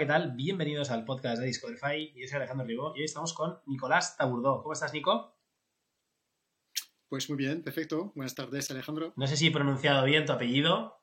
¿qué 0.00 0.06
tal? 0.06 0.32
Bienvenidos 0.32 0.90
al 0.90 1.04
podcast 1.04 1.40
de 1.40 1.46
Discoverify. 1.48 2.14
Yo 2.16 2.26
soy 2.26 2.36
Alejandro 2.36 2.66
Ribó 2.66 2.94
y 2.96 3.00
hoy 3.00 3.04
estamos 3.04 3.34
con 3.34 3.58
Nicolás 3.66 4.16
Taburdó. 4.16 4.62
¿Cómo 4.62 4.72
estás, 4.72 4.94
Nico? 4.94 5.36
Pues 7.10 7.28
muy 7.28 7.36
bien, 7.36 7.62
perfecto. 7.62 8.10
Buenas 8.14 8.34
tardes, 8.34 8.70
Alejandro. 8.70 9.12
No 9.16 9.26
sé 9.26 9.36
si 9.36 9.48
he 9.48 9.50
pronunciado 9.50 10.02
bien 10.06 10.24
tu 10.24 10.32
apellido. 10.32 10.99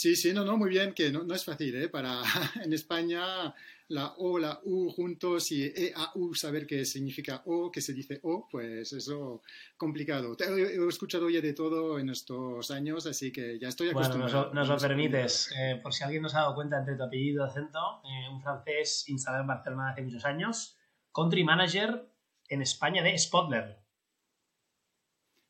Sí, 0.00 0.16
sí, 0.16 0.32
no, 0.32 0.44
no, 0.46 0.56
muy 0.56 0.70
bien, 0.70 0.94
que 0.94 1.12
no, 1.12 1.24
no 1.24 1.34
es 1.34 1.44
fácil, 1.44 1.74
¿eh? 1.74 1.88
Para 1.90 2.22
en 2.64 2.72
España 2.72 3.54
la 3.88 4.14
O, 4.16 4.38
la 4.38 4.58
U 4.64 4.88
juntos 4.90 5.52
y 5.52 5.64
E, 5.64 5.92
A, 5.94 6.12
U, 6.14 6.34
saber 6.34 6.66
qué 6.66 6.86
significa 6.86 7.42
O, 7.44 7.70
qué 7.70 7.82
se 7.82 7.92
dice 7.92 8.18
O, 8.22 8.48
pues 8.50 8.94
eso 8.94 9.42
complicado. 9.76 10.34
Te- 10.36 10.44
He, 10.46 10.76
he 10.76 10.88
escuchado 10.88 11.28
ya 11.28 11.42
de 11.42 11.52
todo 11.52 11.98
en 11.98 12.08
estos 12.08 12.70
años, 12.70 13.04
así 13.06 13.30
que 13.30 13.58
ya 13.58 13.68
estoy 13.68 13.88
Bueno, 13.92 14.08
nos, 14.08 14.14
acostumbrado. 14.32 14.46
lo- 14.46 14.54
nos 14.54 14.68
lo 14.70 14.78
permites. 14.78 15.52
Eh, 15.54 15.78
por 15.82 15.92
si 15.92 16.02
alguien 16.02 16.22
no 16.22 16.30
se 16.30 16.36
ha 16.38 16.40
dado 16.40 16.54
cuenta 16.54 16.78
entre 16.78 16.96
tu 16.96 17.02
apellido 17.02 17.44
y 17.44 17.48
acento, 17.50 18.00
eh, 18.04 18.28
un 18.32 18.40
francés 18.40 19.04
instalado 19.08 19.42
en 19.42 19.48
Barcelona 19.48 19.90
hace 19.90 20.00
muchos 20.02 20.24
años, 20.24 20.78
country 21.12 21.44
manager 21.44 22.08
en 22.48 22.62
España 22.62 23.02
de 23.02 23.18
Spotler. 23.18 23.76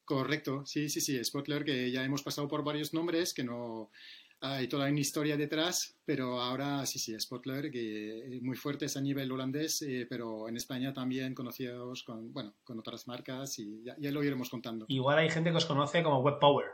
Correcto, 0.04 0.66
sí, 0.66 0.88
sí, 0.88 1.00
sí, 1.00 1.22
Spotler, 1.24 1.64
que 1.64 1.88
ya 1.92 2.02
hemos 2.02 2.24
pasado 2.24 2.48
por 2.48 2.64
varios 2.64 2.92
nombres, 2.92 3.32
que 3.32 3.44
no 3.44 3.92
hay 4.40 4.68
toda 4.68 4.88
una 4.88 5.00
historia 5.00 5.36
detrás, 5.36 5.96
pero 6.04 6.40
ahora 6.40 6.84
sí, 6.86 6.98
sí, 6.98 7.18
Spotler, 7.18 7.70
que 7.70 8.40
muy 8.42 8.56
fuertes 8.56 8.96
a 8.96 9.00
nivel 9.00 9.30
holandés, 9.30 9.82
eh, 9.82 10.06
pero 10.08 10.48
en 10.48 10.56
España 10.56 10.92
también 10.92 11.34
conocidos 11.34 12.02
con, 12.02 12.32
bueno, 12.32 12.54
con 12.64 12.78
otras 12.78 13.06
marcas 13.06 13.58
y 13.58 13.82
ya, 13.82 13.96
ya 13.98 14.10
lo 14.10 14.24
iremos 14.24 14.48
contando. 14.48 14.86
Igual 14.88 15.18
hay 15.18 15.30
gente 15.30 15.50
que 15.50 15.56
os 15.56 15.66
conoce 15.66 16.02
como 16.02 16.20
Web 16.22 16.38
Power. 16.40 16.66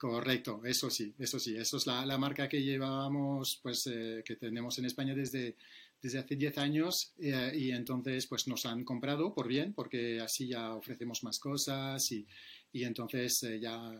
Correcto, 0.00 0.62
eso 0.64 0.88
sí, 0.88 1.14
eso 1.18 1.38
sí, 1.38 1.54
eso 1.58 1.76
es 1.76 1.86
la, 1.86 2.06
la 2.06 2.16
marca 2.16 2.48
que 2.48 2.62
llevábamos, 2.62 3.60
pues 3.62 3.86
eh, 3.86 4.22
que 4.24 4.36
tenemos 4.36 4.78
en 4.78 4.86
España 4.86 5.14
desde, 5.14 5.56
desde 6.00 6.18
hace 6.18 6.36
10 6.36 6.56
años 6.56 7.12
eh, 7.18 7.52
y 7.54 7.70
entonces 7.70 8.26
pues 8.26 8.48
nos 8.48 8.64
han 8.64 8.82
comprado 8.84 9.34
por 9.34 9.46
bien, 9.46 9.74
porque 9.74 10.18
así 10.20 10.48
ya 10.48 10.74
ofrecemos 10.74 11.22
más 11.22 11.38
cosas 11.38 12.10
y, 12.12 12.26
y 12.72 12.84
entonces 12.84 13.42
eh, 13.42 13.60
ya 13.60 13.92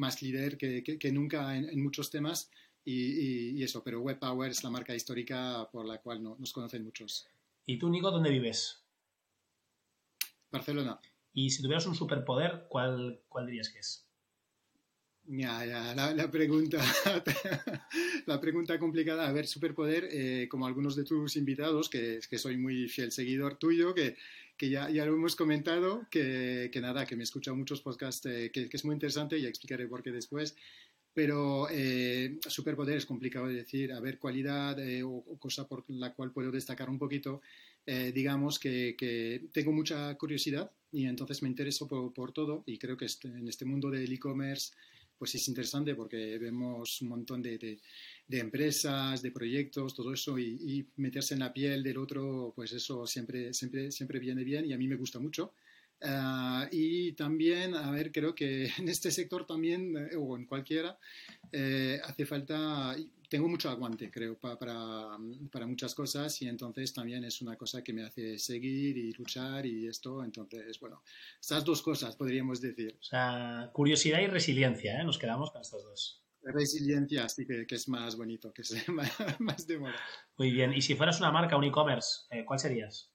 más 0.00 0.20
líder 0.22 0.56
que, 0.56 0.82
que- 0.82 0.98
que 0.98 1.12
nunca 1.12 1.56
en, 1.56 1.68
en 1.68 1.82
muchos 1.82 2.10
temas 2.10 2.50
y, 2.84 2.94
y- 2.94 3.50
y 3.58 3.62
eso, 3.62 3.84
pero 3.84 4.00
Web 4.00 4.18
Power 4.18 4.50
es 4.50 4.64
la 4.64 4.70
marca 4.70 4.94
histórica 4.94 5.68
por 5.70 5.84
la 5.86 5.98
cual 5.98 6.22
no- 6.22 6.36
nos 6.38 6.52
conocen 6.52 6.82
muchos. 6.84 7.26
¿Y 7.66 7.78
tú, 7.78 7.88
Nico, 7.90 8.10
dónde 8.10 8.30
vives? 8.30 8.82
Barcelona. 10.50 10.98
Y 11.32 11.50
si 11.50 11.62
tuvieras 11.62 11.86
un 11.86 11.94
superpoder, 11.94 12.66
¿cuál, 12.68 13.20
cuál 13.28 13.46
dirías 13.46 13.68
que 13.68 13.78
es? 13.78 14.06
Ya, 15.26 15.64
ya, 15.64 15.94
la, 15.94 16.12
la 16.12 16.28
pregunta, 16.30 16.78
la 18.26 18.40
pregunta 18.40 18.78
complicada. 18.80 19.28
A 19.28 19.32
ver, 19.32 19.46
superpoder, 19.46 20.08
eh, 20.10 20.48
como 20.50 20.66
algunos 20.66 20.96
de 20.96 21.04
tus 21.04 21.36
invitados, 21.36 21.88
que, 21.88 22.18
que 22.28 22.38
soy 22.38 22.56
muy 22.56 22.88
fiel 22.88 23.12
seguidor 23.12 23.56
tuyo, 23.56 23.94
que, 23.94 24.16
que 24.60 24.68
ya, 24.68 24.90
ya 24.90 25.06
lo 25.06 25.14
hemos 25.14 25.36
comentado, 25.42 26.06
que, 26.10 26.68
que 26.72 26.80
nada, 26.82 27.06
que 27.06 27.16
me 27.16 27.22
he 27.22 27.28
escuchado 27.30 27.56
muchos 27.56 27.80
podcasts, 27.80 28.26
eh, 28.26 28.50
que, 28.52 28.68
que 28.68 28.76
es 28.76 28.84
muy 28.84 28.94
interesante 28.94 29.38
y 29.38 29.42
ya 29.42 29.48
explicaré 29.48 29.88
por 29.88 30.02
qué 30.02 30.10
después. 30.12 30.54
Pero 31.12 31.66
eh, 31.70 32.38
superpoder 32.46 32.96
es 32.98 33.06
complicado 33.06 33.46
de 33.48 33.54
decir. 33.54 33.92
A 33.92 34.00
ver, 34.00 34.18
cualidad 34.18 34.78
eh, 34.78 35.02
o, 35.02 35.10
o 35.10 35.38
cosa 35.38 35.66
por 35.66 35.84
la 35.88 36.12
cual 36.14 36.30
puedo 36.32 36.50
destacar 36.52 36.88
un 36.90 36.98
poquito. 36.98 37.40
eh, 37.86 38.12
digamos 38.14 38.58
que, 38.58 38.94
que 38.98 39.48
tengo 39.52 39.72
mucha 39.72 40.14
curiosidad 40.18 40.70
y 40.92 41.06
entonces 41.06 41.42
me 41.42 41.48
intereso 41.48 41.88
por, 41.88 42.12
por 42.12 42.32
todo 42.32 42.62
y 42.66 42.76
creo 42.78 42.96
que 42.96 43.06
este- 43.06 43.28
en 43.28 43.48
este 43.48 43.64
mundo 43.64 43.90
del 43.90 44.12
e-commerce 44.12 44.72
pues 45.18 45.34
es 45.34 45.48
interesante 45.48 45.94
porque 45.94 46.38
vemos 46.38 47.00
un 47.02 47.08
montón 47.08 47.42
de, 47.42 47.58
de- 47.58 47.80
de 48.30 48.38
empresas, 48.38 49.22
de 49.22 49.32
proyectos, 49.32 49.92
todo 49.92 50.12
eso 50.14 50.38
y, 50.38 50.86
meterse 50.96 51.34
en 51.34 51.40
la 51.40 51.52
piel 51.52 51.82
del 51.82 51.98
otro, 51.98 52.52
pues 52.54 52.72
eso 52.72 53.04
siempre, 53.04 53.52
siempre, 53.52 53.90
siempre 53.90 54.20
viene 54.20 54.44
bien 54.44 54.64
y 54.66 54.72
a 54.72 54.78
mí 54.78 54.86
me 54.86 54.94
gusta 54.94 55.18
mucho. 55.18 55.52
Ah, 56.02 56.68
y 56.70 57.12
también, 57.12 57.74
a 57.74 57.90
ver, 57.90 58.12
creo 58.12 58.32
que 58.34 58.66
en 58.78 58.88
este 58.88 59.10
sector 59.10 59.44
también, 59.46 59.96
eh, 59.96 60.16
o 60.16 60.36
en 60.36 60.46
cualquiera, 60.46 60.96
eh, 61.50 62.00
hace 62.04 62.24
falta, 62.24 62.94
tengo 63.28 63.48
mucho 63.48 63.68
aguante, 63.68 64.08
creo, 64.12 64.38
pa- 64.38 64.56
para, 64.56 65.18
para 65.50 65.66
muchas 65.66 65.92
cosas 65.96 66.40
y 66.40 66.46
entonces 66.48 66.94
también 66.94 67.24
es 67.24 67.42
una 67.42 67.56
cosa 67.56 67.82
que 67.82 67.92
me 67.92 68.04
hace 68.04 68.38
seguir 68.38 68.96
y 68.96 69.12
luchar 69.12 69.66
y 69.66 69.88
esto, 69.88 70.22
entonces, 70.22 70.78
bueno, 70.78 71.02
esas 71.40 71.64
dos 71.64 71.82
cosas 71.82 72.14
podríamos 72.14 72.60
decir. 72.60 72.96
O 73.00 73.02
sea, 73.02 73.70
curiosidad 73.72 74.20
y 74.20 74.28
resiliencia, 74.28 75.00
¿eh? 75.00 75.04
Nos 75.04 75.18
quedamos 75.18 75.50
con 75.50 75.62
estos 75.62 75.82
dos. 75.82 76.20
Resiliencia, 76.42 77.28
sí 77.30 77.46
que, 77.46 77.66
que 77.66 77.74
es 77.76 77.88
más 77.88 78.14
bonito, 78.16 78.52
que 78.52 78.60
es 78.62 78.70
más, 78.88 79.10
más 79.40 79.66
de 79.66 79.78
moda. 79.78 79.96
Muy 80.36 80.50
bien. 80.50 80.72
Y 80.74 80.82
si 80.82 80.94
fueras 80.94 81.18
una 81.20 81.32
marca, 81.32 81.56
un 81.56 81.64
e-commerce, 81.64 82.26
eh, 82.30 82.44
¿cuál 82.44 82.58
serías? 82.58 83.10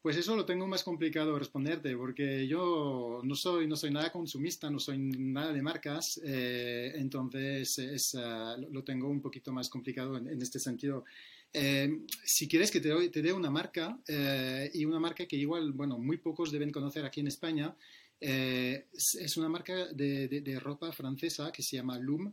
Pues 0.00 0.16
eso 0.16 0.34
lo 0.34 0.44
tengo 0.44 0.66
más 0.66 0.82
complicado 0.82 1.38
responderte, 1.38 1.96
porque 1.96 2.48
yo 2.48 3.20
no 3.22 3.36
soy, 3.36 3.68
no 3.68 3.76
soy 3.76 3.92
nada 3.92 4.10
consumista, 4.10 4.68
no 4.68 4.80
soy 4.80 4.98
nada 4.98 5.52
de 5.52 5.62
marcas, 5.62 6.20
eh, 6.24 6.92
entonces 6.96 7.78
es, 7.78 8.16
ah, 8.16 8.56
lo- 8.68 8.82
tengo 8.82 9.08
un 9.08 9.20
poquito 9.22 9.52
más 9.52 9.68
complicado 9.68 10.16
en, 10.18 10.26
en 10.26 10.42
este 10.42 10.58
sentido. 10.58 11.04
Eh, 11.52 12.00
si 12.24 12.48
quieres 12.48 12.72
que 12.72 12.80
te, 12.80 13.10
te 13.10 13.22
dé 13.22 13.32
una 13.32 13.48
marca, 13.50 14.00
eh, 14.08 14.68
y 14.74 14.84
una 14.86 14.98
marca 14.98 15.24
que 15.26 15.36
igual, 15.36 15.70
bueno, 15.72 15.98
muy 15.98 16.16
pocos 16.16 16.50
deben 16.50 16.72
conocer 16.72 17.04
aquí 17.04 17.20
en 17.20 17.28
España, 17.28 17.76
eh, 18.22 18.86
es, 18.92 19.36
una 19.36 19.48
marca 19.48 19.86
de, 19.92 20.28
de- 20.28 20.40
de 20.40 20.60
ropa 20.60 20.92
francesa 20.92 21.50
que 21.52 21.62
se 21.62 21.76
llama 21.76 21.98
Loom, 21.98 22.32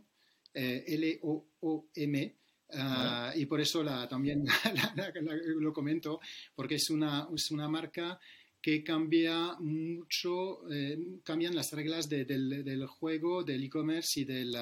eh, 0.54 0.84
L-O-O-M, 0.86 2.36
ah, 2.74 3.32
y 3.36 3.46
por 3.46 3.60
eso 3.60 3.82
la, 3.82 4.08
también 4.08 4.44
la- 4.74 4.92
la- 4.96 5.12
la- 5.20 5.36
lo 5.58 5.72
comento, 5.72 6.20
porque 6.54 6.76
es 6.76 6.88
una, 6.90 7.28
es 7.34 7.50
una 7.50 7.68
marca 7.68 8.18
que 8.62 8.84
cambia 8.84 9.56
mucho, 9.58 10.70
eh, 10.70 10.98
cambian 11.24 11.54
las 11.54 11.72
reglas 11.72 12.08
de- 12.08 12.24
del, 12.24 12.62
del 12.64 12.86
juego, 12.86 13.42
del 13.42 13.64
e-commerce 13.64 14.20
y 14.20 14.24
del, 14.24 14.52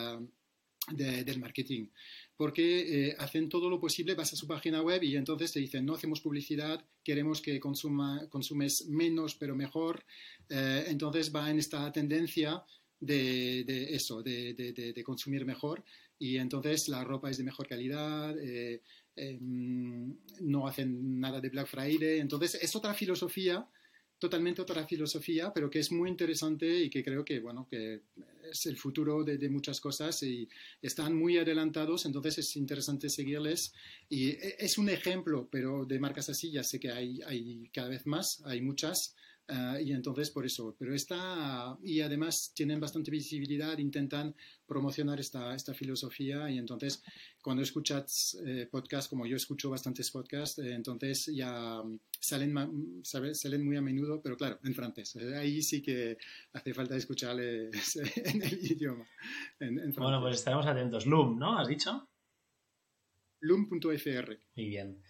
de- 0.92 1.24
del 1.24 1.40
marketing. 1.40 1.88
Porque 2.38 3.08
eh, 3.10 3.16
hacen 3.18 3.48
todo 3.50 3.68
lo 3.68 3.78
posible, 3.80 4.14
vas 4.14 4.32
a 4.32 4.36
su 4.36 4.46
página 4.46 4.80
web 4.80 5.02
y 5.02 5.16
entonces 5.16 5.52
te 5.52 5.58
dicen, 5.60 5.84
no 5.84 5.94
hacemos 5.94 6.20
publicidad, 6.20 6.82
queremos 7.04 7.42
que 7.42 7.58
consuma, 7.60 8.26
consumes 8.30 8.86
menos 8.86 9.34
pero 9.34 9.54
mejor. 9.54 10.04
Eh, 10.48 10.84
entonces 10.88 11.30
va 11.34 11.50
en 11.50 11.58
esta 11.58 11.92
tendencia 11.92 12.62
de, 13.00 13.64
de 13.64 13.94
eso, 13.94 14.22
de, 14.22 14.54
de- 14.54 14.72
de- 14.72 15.04
consumir 15.04 15.44
mejor. 15.44 15.84
Y 16.18 16.36
entonces 16.36 16.88
la 16.88 17.02
ropa 17.04 17.28
es 17.30 17.38
de 17.38 17.44
mejor 17.44 17.66
calidad, 17.68 18.36
eh, 18.38 18.82
eh, 19.16 19.38
no 19.40 20.66
hacen 20.68 21.18
nada 21.20 21.40
de 21.40 21.48
Black 21.50 21.66
Friday. 21.66 22.20
Entonces 22.20 22.54
es 22.62 22.74
otra 22.76 22.94
filosofía, 22.94 23.68
totalmente 24.18 24.62
otra 24.62 24.86
filosofía, 24.86 25.52
pero 25.54 25.70
que 25.70 25.78
es 25.80 25.92
muy 25.92 26.08
interesante 26.08 26.66
y 26.84 26.90
que 26.90 27.04
creo 27.04 27.24
que, 27.24 27.40
bueno, 27.40 27.66
que 27.70 28.02
es 28.50 28.66
el 28.66 28.76
futuro 28.76 29.22
de, 29.24 29.38
de 29.38 29.48
muchas 29.48 29.80
cosas 29.80 30.22
y 30.22 30.48
están 30.82 31.14
muy 31.14 31.38
adelantados, 31.38 32.06
entonces 32.06 32.38
es 32.38 32.56
interesante 32.56 33.08
seguirles. 33.08 33.72
Y 34.08 34.30
e- 34.30 34.56
es 34.58 34.78
un 34.78 34.88
ejemplo, 34.88 35.48
pero 35.50 35.84
de 35.84 36.00
marcas 36.00 36.28
así 36.28 36.50
ya 36.50 36.64
sé 36.64 36.80
que 36.80 36.90
hay, 36.90 37.20
hay 37.26 37.68
cada 37.72 37.88
vez 37.88 38.06
más, 38.06 38.42
hay 38.44 38.60
muchas. 38.60 39.14
Ah, 39.48 39.80
y 39.80 39.92
entonces 39.92 40.30
por 40.30 40.46
eso, 40.46 40.74
pero 40.78 40.94
está, 40.94 41.76
y 41.82 42.00
además 42.00 42.52
tienen 42.54 42.80
bastante 42.80 43.10
visibilidad, 43.10 43.76
intentan 43.78 44.34
promocionar 44.66 45.18
esta, 45.18 45.54
esta 45.54 45.74
filosofía 45.74 46.50
y 46.50 46.58
entonces 46.58 47.02
cuando 47.42 47.62
escuchas 47.62 48.38
eh, 48.44 48.68
podcasts, 48.70 49.08
como 49.08 49.26
yo 49.26 49.36
escucho 49.36 49.70
bastantes 49.70 50.10
podcasts, 50.10 50.58
eh, 50.58 50.74
entonces 50.74 51.26
ya 51.34 51.82
mm, 51.82 51.98
salen, 52.20 52.52
mm, 52.52 53.02
salen 53.02 53.64
muy 53.64 53.76
a 53.76 53.80
menudo, 53.82 54.20
pero 54.20 54.36
claro, 54.36 54.58
en 54.64 54.74
francés. 54.74 55.16
Eh, 55.16 55.36
Ahí 55.36 55.62
sí 55.62 55.80
que 55.80 56.18
hace 56.52 56.74
falta 56.74 56.96
escucharles 56.96 57.96
en 58.16 58.42
el 58.42 58.58
idioma. 58.64 59.06
En, 59.60 59.78
en 59.78 59.92
Bueno, 59.92 60.20
pues 60.20 60.36
estaremos 60.36 60.66
atentos. 60.66 61.06
Loom, 61.06 61.38
¿no? 61.38 61.58
¿Has 61.58 61.68
dicho? 61.68 62.08
Loom.fr. 63.40 64.38
Muy 64.56 64.68
bien. 64.68 65.02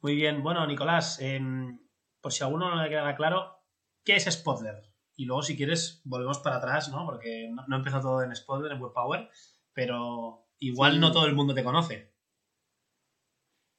Muy 0.00 0.14
bien. 0.14 0.42
Bueno, 0.42 0.66
Nicolás, 0.66 1.18
em, 1.20 1.78
por 2.20 2.32
si 2.32 2.42
a 2.42 2.46
alguno 2.46 2.74
no 2.74 2.82
le 2.82 2.88
queda 2.88 3.14
claro, 3.16 3.53
¿qué 4.04 4.16
es 4.16 4.24
Spotler? 4.24 4.82
Y 5.16 5.24
luego, 5.26 5.42
si 5.42 5.56
quieres, 5.56 6.00
volvemos 6.04 6.38
para 6.40 6.56
atrás, 6.56 6.88
¿no? 6.90 7.04
Porque 7.06 7.48
no, 7.52 7.64
no 7.68 7.76
empezó 7.76 8.00
todo 8.00 8.22
en 8.22 8.34
Spotler, 8.34 8.72
en 8.72 8.82
Webpower, 8.82 9.28
pero 9.72 10.48
igual 10.58 10.94
Sí. 10.94 10.98
no 10.98 11.12
todo 11.12 11.26
el 11.26 11.34
mundo 11.34 11.54
te 11.54 11.62
conoce. 11.64 12.12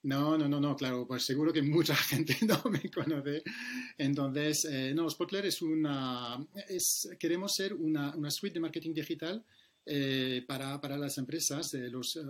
No, 0.04 0.38
no, 0.38 0.48
no, 0.48 0.60
no, 0.62 0.76
claro, 0.76 1.08
pues 1.08 1.26
seguro 1.26 1.52
que 1.52 1.64
mucha 1.64 1.96
gente 1.96 2.38
no 2.46 2.62
me 2.70 2.90
conoce. 2.92 3.44
Entonces, 3.98 4.66
eh, 4.66 4.94
no, 4.94 5.10
Spotler 5.10 5.46
es 5.48 5.62
una, 5.62 6.38
es, 6.70 7.10
queremos 7.20 7.56
ser 7.56 7.74
una, 7.74 8.16
una 8.16 8.30
suite 8.30 8.54
de 8.56 8.60
marketing 8.60 8.94
digital 8.94 9.44
eh, 9.86 10.44
para, 10.48 10.80
para 10.80 10.98
las 10.98 11.18
empresas, 11.18 11.74
eh, 11.74 11.90
los 11.90 12.18
eh, 12.18 12.22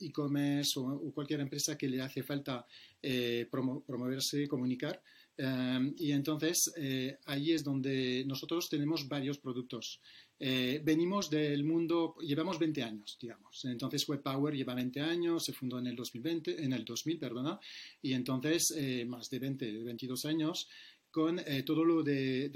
e-commerce 0.00 0.78
o, 0.78 0.86
o 0.86 1.12
cualquier 1.14 1.38
empresa 1.40 1.78
que 1.78 1.88
le 1.88 2.02
hace 2.02 2.22
falta 2.24 2.66
promo- 3.00 3.84
promoverse, 3.86 4.48
comunicar. 4.48 5.00
Eh, 5.36 5.92
y 5.98 6.12
entonces 6.12 6.72
eh, 6.76 7.18
ahí 7.26 7.52
es 7.52 7.64
donde 7.64 8.24
nosotros 8.26 8.68
tenemos 8.68 9.08
varios 9.08 9.38
productos. 9.38 10.00
eh, 10.38 10.80
venimos 10.84 11.30
del 11.30 11.64
mundo, 11.64 12.16
llevamos 12.20 12.58
20 12.58 12.82
años, 12.82 13.16
digamos. 13.20 13.64
Entonces 13.64 14.06
Web 14.08 14.22
Power 14.22 14.54
lleva 14.54 14.74
20 14.74 15.00
años, 15.00 15.44
se 15.44 15.52
fundó 15.52 15.78
en 15.78 15.86
el 15.86 15.96
2020, 15.96 16.62
en 16.62 16.72
el 16.72 16.84
2000, 16.84 17.18
perdona, 17.18 17.58
y 18.02 18.12
entonces 18.12 18.74
eh, 18.76 19.04
más 19.06 19.30
de 19.30 19.38
20, 19.38 19.84
22 19.84 20.24
años 20.26 20.68
con 21.10 21.38
eh, 21.38 21.62
todo 21.62 21.84
lo 21.84 22.02
de, 22.02 22.48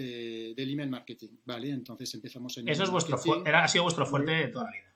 del 0.57 0.71
email 0.71 0.91
marketing, 0.91 1.37
¿vale? 1.45 1.71
Entonces 1.71 2.13
empezamos 2.15 2.59
en... 2.59 2.69
Eso 2.69 2.83
es 2.83 2.91
vuestro 2.91 3.17
era, 3.47 3.63
ha 3.63 3.69
sido 3.69 3.85
vuestro 3.85 4.05
fuerte 4.05 4.33
de 4.33 4.49
toda 4.49 4.65
la 4.65 4.71
vida. 4.73 4.88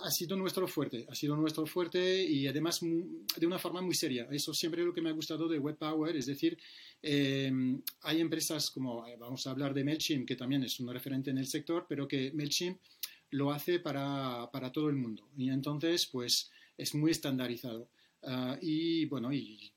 Ha 0.00 0.10
sido 0.10 0.36
nuestro 0.36 0.68
fuerte, 0.68 1.06
ha 1.08 1.14
sido 1.14 1.36
nuestro 1.36 1.66
fuerte 1.66 2.22
y 2.24 2.46
además 2.46 2.80
de 2.80 3.46
una 3.46 3.58
forma 3.58 3.82
muy 3.82 3.94
seria. 3.94 4.28
Eso 4.30 4.54
siempre 4.54 4.82
es 4.82 4.86
lo 4.86 4.94
que 4.94 5.02
me 5.02 5.10
ha 5.10 5.12
gustado 5.12 5.48
de 5.48 5.58
Web 5.58 5.76
Power, 5.76 6.16
es 6.16 6.26
decir, 6.26 6.56
eh, 7.02 7.50
hay 8.02 8.20
empresas 8.20 8.70
como, 8.70 9.06
eh, 9.06 9.16
vamos 9.18 9.46
a 9.46 9.50
hablar 9.50 9.74
de 9.74 9.82
MailChimp, 9.82 10.26
que 10.26 10.36
también 10.36 10.62
es 10.62 10.78
un 10.78 10.92
referente 10.92 11.30
en 11.30 11.38
el 11.38 11.46
sector, 11.46 11.86
pero 11.88 12.06
que 12.06 12.32
MailChimp 12.32 12.78
lo 13.30 13.50
hace 13.50 13.80
para, 13.80 14.48
para 14.52 14.70
todo 14.70 14.88
el 14.88 14.96
mundo. 14.96 15.28
Y 15.36 15.50
entonces, 15.50 16.06
pues, 16.06 16.50
es 16.76 16.94
muy 16.94 17.10
estandarizado. 17.10 17.90
Ah, 18.22 18.58
y 18.60 19.04
bueno, 19.06 19.32
y 19.32 19.72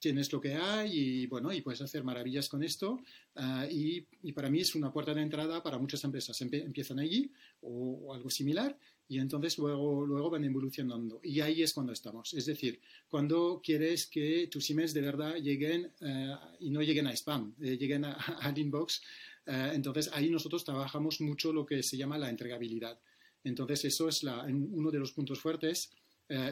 tienes 0.00 0.32
lo 0.32 0.40
que 0.40 0.54
hay 0.54 0.90
y 0.92 1.26
bueno, 1.26 1.52
y 1.52 1.60
puedes 1.60 1.80
hacer 1.80 2.04
maravillas 2.04 2.48
con 2.48 2.62
esto. 2.62 3.00
Ah, 3.36 3.66
y, 3.70 4.06
y, 4.22 4.32
para 4.32 4.50
mí 4.50 4.60
es 4.60 4.74
una 4.74 4.92
puerta 4.92 5.14
de 5.14 5.22
entrada 5.22 5.62
para 5.62 5.78
muchas 5.78 6.02
empresas. 6.04 6.40
empiezan 6.40 6.98
allí 6.98 7.32
o, 7.62 8.12
algo 8.12 8.30
similar 8.30 8.76
y 9.08 9.18
entonces 9.18 9.58
luego, 9.58 10.06
luego 10.06 10.30
van 10.30 10.44
evolucionando. 10.44 11.20
Y 11.22 11.40
ahí 11.40 11.62
es 11.62 11.74
cuando 11.74 11.92
estamos. 11.92 12.32
Es 12.32 12.46
decir, 12.46 12.80
cuando 13.08 13.60
quieres 13.62 14.06
que 14.06 14.48
tus 14.50 14.68
emails 14.70 14.94
de 14.94 15.00
verdad 15.02 15.36
lleguen 15.36 15.92
eh, 16.00 16.34
y 16.60 16.70
no 16.70 16.80
lleguen 16.80 17.06
a 17.06 17.12
spam, 17.12 17.54
eh, 17.60 17.76
lleguen 17.76 18.06
a, 18.06 18.12
al 18.40 18.58
inbox, 18.58 19.02
eh, 19.46 19.72
entonces 19.74 20.10
ahí 20.12 20.30
nosotros 20.30 20.64
trabajamos 20.64 21.20
mucho 21.20 21.52
lo 21.52 21.66
que 21.66 21.82
se 21.82 21.96
llama 21.96 22.16
la 22.16 22.30
entregabilidad. 22.30 22.98
Entonces 23.42 23.84
eso 23.84 24.08
es 24.08 24.22
la, 24.22 24.42
uno 24.44 24.90
de 24.90 24.98
los 24.98 25.12
puntos 25.12 25.38
fuertes 25.38 25.90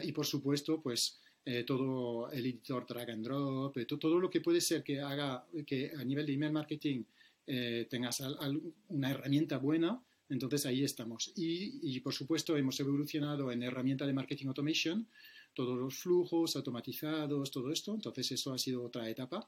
y 0.03 0.11
por 0.11 0.27
supuesto 0.27 0.79
pues 0.79 1.19
todo 1.65 2.31
el 2.31 2.45
editor 2.45 2.85
drag 2.85 3.09
and 3.09 3.25
drop, 3.25 3.75
todo, 3.87 3.97
todo, 3.97 4.19
lo 4.19 4.29
que 4.29 4.39
puede 4.39 4.61
ser 4.61 4.83
que 4.83 5.01
haga 5.01 5.43
que 5.65 5.91
a 5.97 6.03
nivel 6.03 6.27
de 6.27 6.33
email 6.33 6.51
marketing 6.53 7.03
tengas 7.89 8.21
una 8.89 9.09
herramienta 9.09 9.57
buena 9.57 9.99
entonces 10.33 10.65
ahí 10.65 10.83
estamos. 10.83 11.31
Y, 11.35 11.99
por 12.01 12.13
supuesto 12.13 12.57
hemos 12.57 12.79
evolucionado 12.79 13.51
en 13.51 13.63
herramienta 13.63 14.05
de 14.05 14.13
marketing 14.13 14.47
automation, 14.47 15.07
todos 15.53 15.77
los 15.77 15.95
flujos 15.95 16.55
automatizados, 16.55 17.51
todo 17.51 17.71
esto. 17.71 17.93
Entonces 17.93 18.31
eso 18.31 18.53
ha 18.53 18.57
sido 18.57 18.83
otra 18.83 19.09
etapa. 19.09 19.47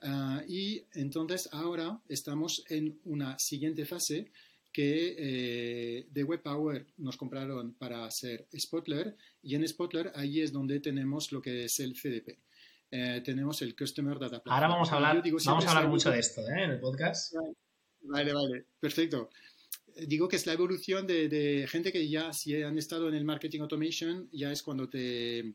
Ah, 0.00 0.42
y 0.48 0.84
entonces 0.94 1.48
ahora 1.52 2.00
estamos 2.08 2.64
en 2.68 3.00
una 3.04 3.38
siguiente 3.38 3.84
fase 3.84 4.32
que 4.72 5.14
eh, 5.18 6.06
de 6.10 6.24
WebPower 6.24 6.86
nos 6.96 7.16
compraron 7.16 7.74
para 7.74 8.06
hacer 8.06 8.48
Spotler 8.58 9.16
y 9.42 9.54
en 9.54 9.68
Spotler 9.68 10.10
ahí 10.14 10.40
es 10.40 10.50
donde 10.50 10.80
tenemos 10.80 11.30
lo 11.30 11.42
que 11.42 11.64
es 11.64 11.78
el 11.80 11.92
CDP. 11.92 12.38
Eh, 12.90 13.22
tenemos 13.24 13.62
el 13.62 13.76
Customer 13.76 14.14
Data 14.14 14.42
Platform. 14.42 14.54
Ahora 14.54 14.68
vamos 14.68 14.92
a 14.92 14.96
hablar, 14.96 15.22
vamos 15.22 15.66
a 15.66 15.70
hablar 15.70 15.88
mucho 15.88 16.10
de 16.10 16.18
esto 16.18 16.40
¿eh? 16.42 16.64
en 16.64 16.70
el 16.72 16.80
podcast. 16.80 17.34
Vale, 18.04 18.32
vale, 18.32 18.66
perfecto 18.80 19.30
digo 19.96 20.28
que 20.28 20.36
es 20.36 20.46
la 20.46 20.52
evolución 20.52 21.06
de, 21.06 21.66
gente 21.68 21.92
que 21.92 22.08
ya 22.08 22.32
si 22.32 22.62
han 22.62 22.78
estado 22.78 23.08
en 23.08 23.14
el 23.14 23.24
marketing 23.24 23.60
automation, 23.60 24.28
ya 24.32 24.52
es 24.52 24.62
cuando 24.62 24.88
te 24.88 25.54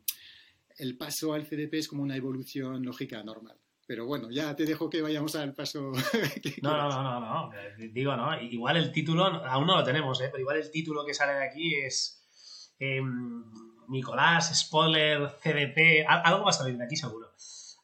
el 0.78 0.98
paso 0.98 1.34
al 1.34 1.48
CDP 1.48 1.76
es 1.76 1.88
como 1.88 2.04
una 2.04 2.16
evolución 2.16 2.84
lógica 2.84 3.24
normal. 3.24 3.58
Pero 3.88 4.06
bueno, 4.06 4.30
ya 4.30 4.56
te 4.56 4.66
dejo 4.66 4.90
que 4.90 5.02
vayamos 5.02 5.36
al 5.36 5.54
paso. 5.54 5.92
no, 6.62 6.78
no, 6.78 6.90
no, 6.90 7.04
no, 7.04 7.20
no, 7.20 7.52
Digo, 7.92 8.16
¿no? 8.16 8.40
Igual 8.42 8.78
el 8.78 8.92
título, 8.92 9.24
aún 9.26 9.66
no 9.66 9.78
lo 9.78 9.84
tenemos, 9.84 10.20
¿eh? 10.22 10.28
pero 10.30 10.42
igual 10.42 10.58
el 10.58 10.70
título 10.70 11.06
que 11.06 11.14
sale 11.14 11.34
de 11.34 11.46
aquí 11.46 11.74
es 11.76 12.22
em, 12.80 13.44
Nicolás, 13.88 14.60
spoiler, 14.60 15.30
CDP, 15.42 16.06
algo 16.08 16.44
va 16.44 16.50
a 16.50 16.54
salir 16.54 16.78
de 16.78 16.84
aquí 16.84 16.98
seguro. 16.98 17.32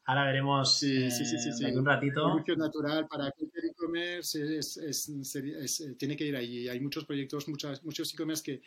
Ahora 0.06 0.26
veremos 0.26 0.80
sí, 0.80 1.10
sí, 1.10 1.26
sí, 1.26 1.38
sí, 1.40 1.66
un 1.66 1.86
ratito. 1.86 2.28
Evolución 2.28 2.60
natural 2.60 3.08
para 3.08 3.32
cualquier 3.32 3.66
e-commerce 3.66 4.58
es, 4.58 4.76
es, 4.78 5.96
tiene 5.98 6.18
que 6.18 6.26
ir 6.26 6.36
ahí. 6.36 6.68
Hay 6.68 6.80
muchos 6.82 7.06
proyectos, 7.06 7.48
muchas, 7.48 7.84
muchos 7.86 8.14
e-commerce 8.14 8.44
que, 8.44 8.62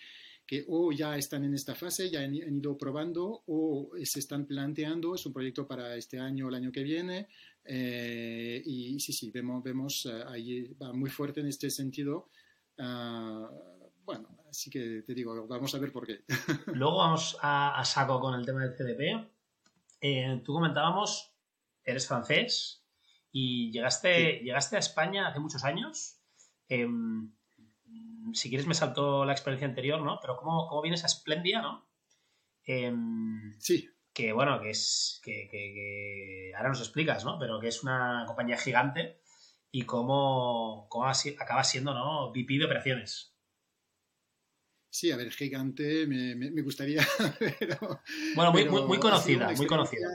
que 0.46 0.64
o 0.66 0.92
ya 0.92 1.18
están 1.18 1.44
en 1.44 1.52
esta 1.52 1.74
fase, 1.74 2.08
ya 2.08 2.20
han, 2.20 2.34
ido 2.34 2.78
probando 2.78 3.42
o 3.46 3.90
se 4.02 4.20
están 4.20 4.46
planteando. 4.46 5.14
Es 5.14 5.26
un 5.26 5.34
proyecto 5.34 5.66
para 5.66 5.94
este 5.96 6.18
año 6.18 6.46
o 6.46 6.48
el 6.48 6.54
año 6.54 6.72
que 6.72 6.82
viene. 6.82 7.28
Eh, 7.64 8.62
y 8.64 8.98
sí, 8.98 9.12
sí, 9.12 9.30
vemos, 9.30 9.62
vemos 9.62 10.06
eh, 10.06 10.22
ahí 10.28 10.74
va 10.80 10.94
muy 10.94 11.10
fuerte 11.10 11.40
en 11.40 11.48
este 11.48 11.68
sentido. 11.68 12.30
Ah, 12.78 13.50
bueno, 14.06 14.38
así 14.48 14.70
que 14.70 15.02
te 15.06 15.12
digo, 15.12 15.46
vamos 15.46 15.74
a 15.74 15.78
ver 15.78 15.92
por 15.92 16.06
qué. 16.06 16.24
Luego 16.72 16.96
vamos 16.96 17.36
a, 17.42 17.78
a 17.78 17.84
saco 17.84 18.20
con 18.20 18.34
el 18.34 18.46
tema 18.46 18.64
del 18.64 18.74
CDP. 18.74 19.35
Eh, 20.08 20.40
tú 20.44 20.52
comentábamos, 20.52 21.34
eres 21.82 22.06
francés 22.06 22.86
y 23.32 23.72
llegaste, 23.72 24.38
llegaste 24.44 24.76
a 24.76 24.78
España 24.78 25.26
hace 25.26 25.40
muchos 25.40 25.64
años. 25.64 26.20
Em, 26.68 27.34
si 28.32 28.48
quieres 28.48 28.68
me 28.68 28.74
saltó 28.74 29.24
la 29.24 29.32
experiencia 29.32 29.66
anterior, 29.66 30.00
¿no? 30.00 30.20
Pero 30.20 30.36
¿cómo, 30.36 30.68
cómo 30.68 30.80
vienes 30.80 31.04
a 31.04 31.08
Splendia, 31.08 31.60
no? 31.60 31.90
Em, 32.64 33.52
sí. 33.58 33.90
Que 34.12 34.32
bueno, 34.32 34.60
que 34.60 34.70
es. 34.70 35.20
Que, 35.24 36.52
ahora 36.56 36.68
nos 36.68 36.80
explicas, 36.80 37.24
¿no? 37.24 37.36
Pero 37.40 37.58
que 37.58 37.66
es 37.68 37.82
una 37.82 38.22
compañía 38.28 38.58
gigante 38.58 39.20
y 39.72 39.82
cómo, 39.82 40.86
cómo 40.88 41.06
acaba 41.06 41.64
siendo, 41.64 41.94
¿no? 41.94 42.30
VP 42.30 42.58
de 42.58 42.64
operaciones. 42.64 43.35
Sí, 44.90 45.10
a 45.10 45.16
ver, 45.16 45.30
gigante, 45.30 46.06
me, 46.06 46.34
me, 46.34 46.62
gustaría, 46.62 47.06
pero... 47.58 48.00
Bueno, 48.34 48.52
muy, 48.52 48.64
muy, 48.64 48.98
conocida, 48.98 49.52
muy 49.52 49.66
conocida. 49.66 50.08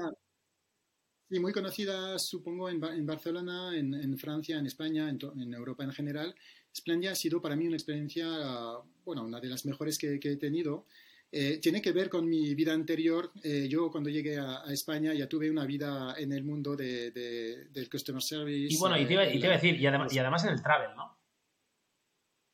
Sí, 1.30 1.40
muy 1.40 1.54
conocida, 1.54 2.20
supongo, 2.20 2.70
en, 2.70 2.84
en 2.84 3.06
Barcelona, 3.06 3.78
en, 3.78 3.94
en, 3.94 4.18
Francia, 4.18 4.58
en 4.58 4.66
España, 4.66 5.10
en, 5.10 5.20
en, 5.40 5.54
Europa 5.54 5.84
en 5.84 5.92
general. 5.92 6.36
Splendia 6.76 7.12
ha 7.12 7.16
sido 7.16 7.42
para 7.42 7.56
mí 7.56 7.68
una 7.68 7.76
experiencia, 7.76 8.28
bueno, 9.06 9.24
una 9.24 9.40
de 9.40 9.48
las 9.48 9.66
mejores 9.66 9.98
que, 9.98 10.20
que 10.20 10.34
he 10.34 10.38
tenido. 10.38 10.86
Eh, 11.34 11.60
tiene 11.62 11.82
que 11.82 11.94
ver 11.94 12.10
con 12.10 12.28
mi 12.28 12.54
vida 12.56 12.74
anterior. 12.74 13.32
Eh, 13.42 13.68
yo 13.70 13.90
cuando 13.90 14.10
llegué 14.10 14.38
a, 14.38 14.64
España 14.68 15.14
ya 15.14 15.30
tuve 15.30 15.50
una 15.50 15.66
vida 15.66 16.16
en 16.18 16.34
el 16.34 16.44
mundo 16.44 16.76
de, 16.76 17.12
del 17.12 17.90
customer 17.90 18.22
service. 18.22 18.74
Y 18.74 18.78
bueno, 18.78 18.98
y 19.00 19.06
te 19.06 19.14
iba, 19.14 19.26
y 19.26 19.40
te 19.40 19.46
iba 19.46 19.54
a 19.54 19.58
decir, 19.58 19.80
y 19.80 19.88
además, 19.88 20.14
y 20.14 20.20
además 20.20 20.44
en 20.44 20.50
el 20.52 20.62
travel, 20.62 20.90
¿no? 20.96 21.21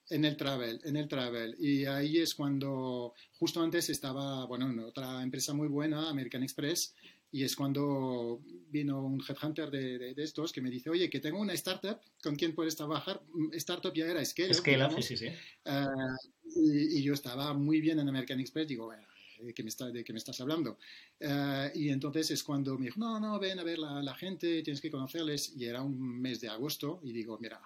En 0.09 0.23
el 0.23 0.37
travel, 0.37 0.79
en 0.83 0.95
el 0.95 1.07
travel. 1.07 1.55
Y 1.59 1.85
ahí 1.85 2.19
es 2.19 2.33
cuando, 2.33 3.13
justo 3.33 3.61
antes 3.61 3.89
estaba, 3.89 4.45
bueno, 4.45 4.69
en 4.69 4.79
otra 4.79 5.21
empresa 5.21 5.53
muy 5.53 5.67
buena, 5.67 6.09
American 6.09 6.43
Express, 6.43 6.93
y 7.31 7.43
es 7.43 7.55
cuando 7.55 8.41
vino 8.69 9.03
un 9.03 9.21
headhunter 9.27 9.69
de, 9.69 10.13
de, 10.13 10.23
estos 10.23 10.53
que 10.53 10.61
me 10.61 10.69
dice, 10.69 10.89
oye, 10.89 11.09
que 11.09 11.19
tengo 11.19 11.39
una 11.39 11.53
startup, 11.53 11.99
¿con 12.23 12.35
quién 12.35 12.55
puedes 12.55 12.75
trabajar? 12.75 13.21
Mm, 13.33 13.53
startup 13.53 13.93
ya 13.93 14.05
era 14.05 14.23
Scale. 14.23 14.53
Scale, 14.53 14.89
sí, 14.95 15.01
sí, 15.01 15.17
sí. 15.17 15.25
Eh, 15.25 15.85
y, 16.55 17.03
yo 17.03 17.13
estaba 17.13 17.53
muy 17.53 17.81
bien 17.81 17.99
en 17.99 18.07
American 18.07 18.39
Express, 18.39 18.67
digo, 18.67 18.85
bueno, 18.85 19.05
¿de 19.41 19.53
qué 19.53 19.61
me, 19.61 19.69
está, 19.69 19.91
de 19.91 20.03
qué 20.05 20.13
me 20.13 20.19
estás 20.19 20.39
hablando? 20.39 20.77
Uh, 21.19 21.69
y 21.75 21.89
entonces 21.89 22.31
es 22.31 22.43
cuando 22.43 22.77
me 22.77 22.85
dijo, 22.85 22.99
no, 22.99 23.19
no, 23.19 23.39
ven 23.39 23.59
a 23.59 23.63
ver 23.63 23.79
la, 23.79 24.01
la 24.01 24.15
gente, 24.15 24.63
tienes 24.63 24.79
que 24.79 24.89
conocerles. 24.89 25.53
Y 25.57 25.65
era 25.65 25.81
un 25.81 25.99
mes 26.21 26.39
de 26.39 26.47
agosto, 26.47 27.01
y 27.03 27.11
digo, 27.11 27.37
mira, 27.39 27.61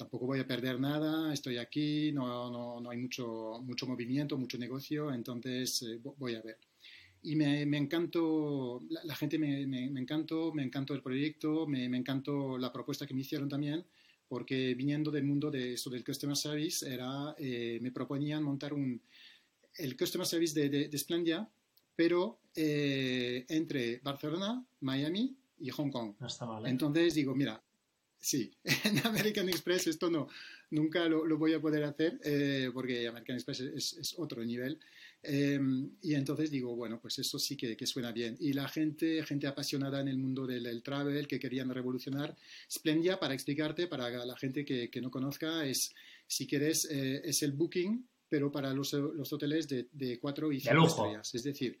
tampoco 0.00 0.24
voy 0.24 0.40
a 0.40 0.46
perder 0.46 0.80
nada, 0.80 1.30
estoy 1.30 1.58
aquí, 1.58 2.10
no, 2.10 2.50
no, 2.50 2.80
no 2.80 2.88
hay 2.88 2.96
mucho, 2.96 3.60
mucho 3.62 3.86
movimiento, 3.86 4.38
mucho 4.38 4.56
negocio, 4.56 5.12
entonces 5.12 5.82
eh, 5.82 6.00
voy 6.16 6.34
a 6.36 6.40
ver. 6.40 6.56
Y 7.22 7.36
me, 7.36 7.66
me 7.66 7.76
encantó, 7.76 8.80
la, 8.88 9.14
gente 9.14 9.38
me, 9.38 9.66
me, 9.66 9.90
me, 9.90 10.00
encantó, 10.00 10.54
me 10.54 10.62
encantó 10.62 10.94
el 10.94 11.02
proyecto, 11.02 11.66
me, 11.66 11.86
me 11.90 11.98
encantó 11.98 12.56
la 12.56 12.72
propuesta 12.72 13.06
que 13.06 13.12
me 13.12 13.20
hicieron 13.20 13.50
también, 13.50 13.84
porque 14.26 14.74
viniendo 14.74 15.10
del 15.10 15.24
mundo 15.24 15.50
de 15.50 15.74
esto 15.74 15.90
del 15.90 16.02
Customer 16.02 16.34
Service, 16.36 16.88
era, 16.90 17.34
eh, 17.36 17.78
me 17.82 17.92
proponían 17.92 18.42
montar 18.42 18.72
un, 18.72 19.02
el 19.76 19.98
Customer 19.98 20.26
Service 20.26 20.58
de, 20.58 20.88
de, 20.88 20.98
Splendia, 20.98 21.46
pero 21.94 22.40
eh, 22.54 23.44
entre 23.50 23.98
Barcelona, 23.98 24.64
Miami 24.80 25.36
y 25.58 25.68
Hong 25.68 25.90
Kong. 25.90 26.14
No 26.18 26.26
está 26.26 26.46
mal, 26.46 26.64
Entonces 26.66 27.12
digo, 27.12 27.34
mira, 27.34 27.62
Sí, 28.20 28.52
en 28.84 28.98
American 29.06 29.48
Express 29.48 29.86
esto 29.86 30.10
no, 30.10 30.28
nunca 30.70 31.08
lo, 31.08 31.24
lo 31.24 31.38
voy 31.38 31.54
a 31.54 31.60
poder 31.60 31.84
hacer 31.84 32.20
eh, 32.22 32.70
porque 32.72 33.08
American 33.08 33.36
Express 33.36 33.60
es, 33.60 33.94
es 33.94 34.14
otro 34.18 34.44
nivel. 34.44 34.78
Eh, 35.22 35.58
y 36.02 36.14
entonces 36.14 36.50
digo, 36.50 36.74
bueno, 36.76 36.98
pues 37.00 37.18
eso 37.18 37.38
sí 37.38 37.56
que, 37.56 37.76
que, 37.76 37.86
suena 37.86 38.12
bien. 38.12 38.36
Y 38.40 38.52
la 38.52 38.68
gente, 38.68 39.22
gente 39.24 39.46
apasionada 39.46 40.00
en 40.00 40.08
el 40.08 40.18
mundo 40.18 40.46
del, 40.46 40.82
travel, 40.82 41.26
que 41.26 41.38
querían 41.38 41.70
revolucionar, 41.70 42.36
Splendia, 42.70 43.18
para 43.18 43.34
explicarte, 43.34 43.86
para 43.86 44.24
la 44.24 44.36
gente 44.36 44.64
que, 44.64 44.90
que 44.90 45.00
no 45.00 45.10
conozca, 45.10 45.64
es, 45.66 45.94
si 46.26 46.46
quieres, 46.46 46.88
eh, 46.90 47.20
es 47.24 47.42
el 47.42 47.52
booking, 47.52 48.06
pero 48.28 48.50
para 48.52 48.72
los, 48.72 48.92
los 48.92 49.32
hoteles 49.32 49.66
de, 49.68 49.88
de 49.92 50.18
cuatro 50.18 50.52
y 50.52 50.60
cinco 50.60 50.86
estrellas. 50.86 51.34
Es 51.34 51.42
decir, 51.42 51.78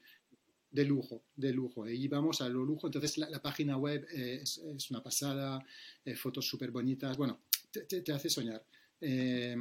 de 0.70 0.84
lujo, 0.84 1.24
de 1.34 1.52
lujo. 1.52 1.88
Y 1.88 2.06
vamos 2.08 2.40
a 2.40 2.48
lo 2.48 2.64
lujo. 2.64 2.86
Entonces 2.86 3.18
la, 3.18 3.42
página 3.42 3.76
web 3.76 4.06
es, 4.12 4.58
es, 4.58 4.90
una 4.90 5.02
pasada, 5.02 5.64
eh, 6.04 6.14
fotos 6.14 6.46
súper 6.46 6.70
bonitas. 6.70 7.16
Bueno, 7.16 7.40
te, 7.70 7.82
te, 7.82 8.12
hace 8.12 8.30
soñar. 8.30 8.64
Eh, 9.00 9.56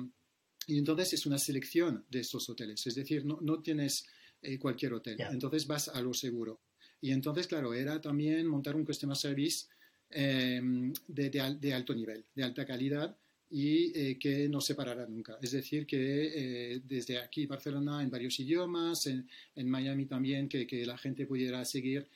y 0.67 0.77
entonces 0.77 1.13
es 1.13 1.25
una 1.25 1.39
selección 1.39 2.05
de 2.09 2.19
estos 2.19 2.47
hoteles, 2.47 2.85
es 2.85 2.93
decir, 2.93 3.25
no, 3.25 3.39
no 3.41 3.59
tienes 3.59 4.05
eh, 4.41 4.59
cualquier 4.59 4.93
hotel, 4.93 5.17
entonces 5.31 5.65
vas 5.65 5.87
a 5.87 5.99
lo 5.99 6.13
seguro. 6.13 6.61
Y 7.01 7.11
entonces, 7.11 7.47
claro, 7.47 7.73
era 7.73 7.99
también 7.99 8.45
montar 8.45 8.75
un 8.75 8.85
customer 8.85 9.17
service 9.17 9.65
eh, 10.11 10.61
de, 11.07 11.29
de, 11.59 11.73
alto 11.73 11.95
nivel, 11.95 12.25
de 12.35 12.43
alta 12.43 12.65
calidad 12.65 13.17
y 13.51 14.15
que 14.15 14.48
no 14.48 14.62
se 14.62 14.75
parara 14.75 15.08
nunca. 15.08 15.38
Es 15.41 15.51
decir, 15.51 15.88
que 15.88 16.82
desde 16.84 17.18
aquí, 17.18 17.46
Barcelona, 17.46 18.03
en 18.03 18.10
varios 18.10 18.39
idiomas, 18.39 19.08
en, 19.08 19.27
en 19.56 19.70
Miami 19.70 20.06
también, 20.06 20.48
que, 20.48 20.68
que, 20.68 20.86
la 20.86 20.98
gente 20.98 21.25
pudiera 21.25 21.65
seguir 21.65 22.08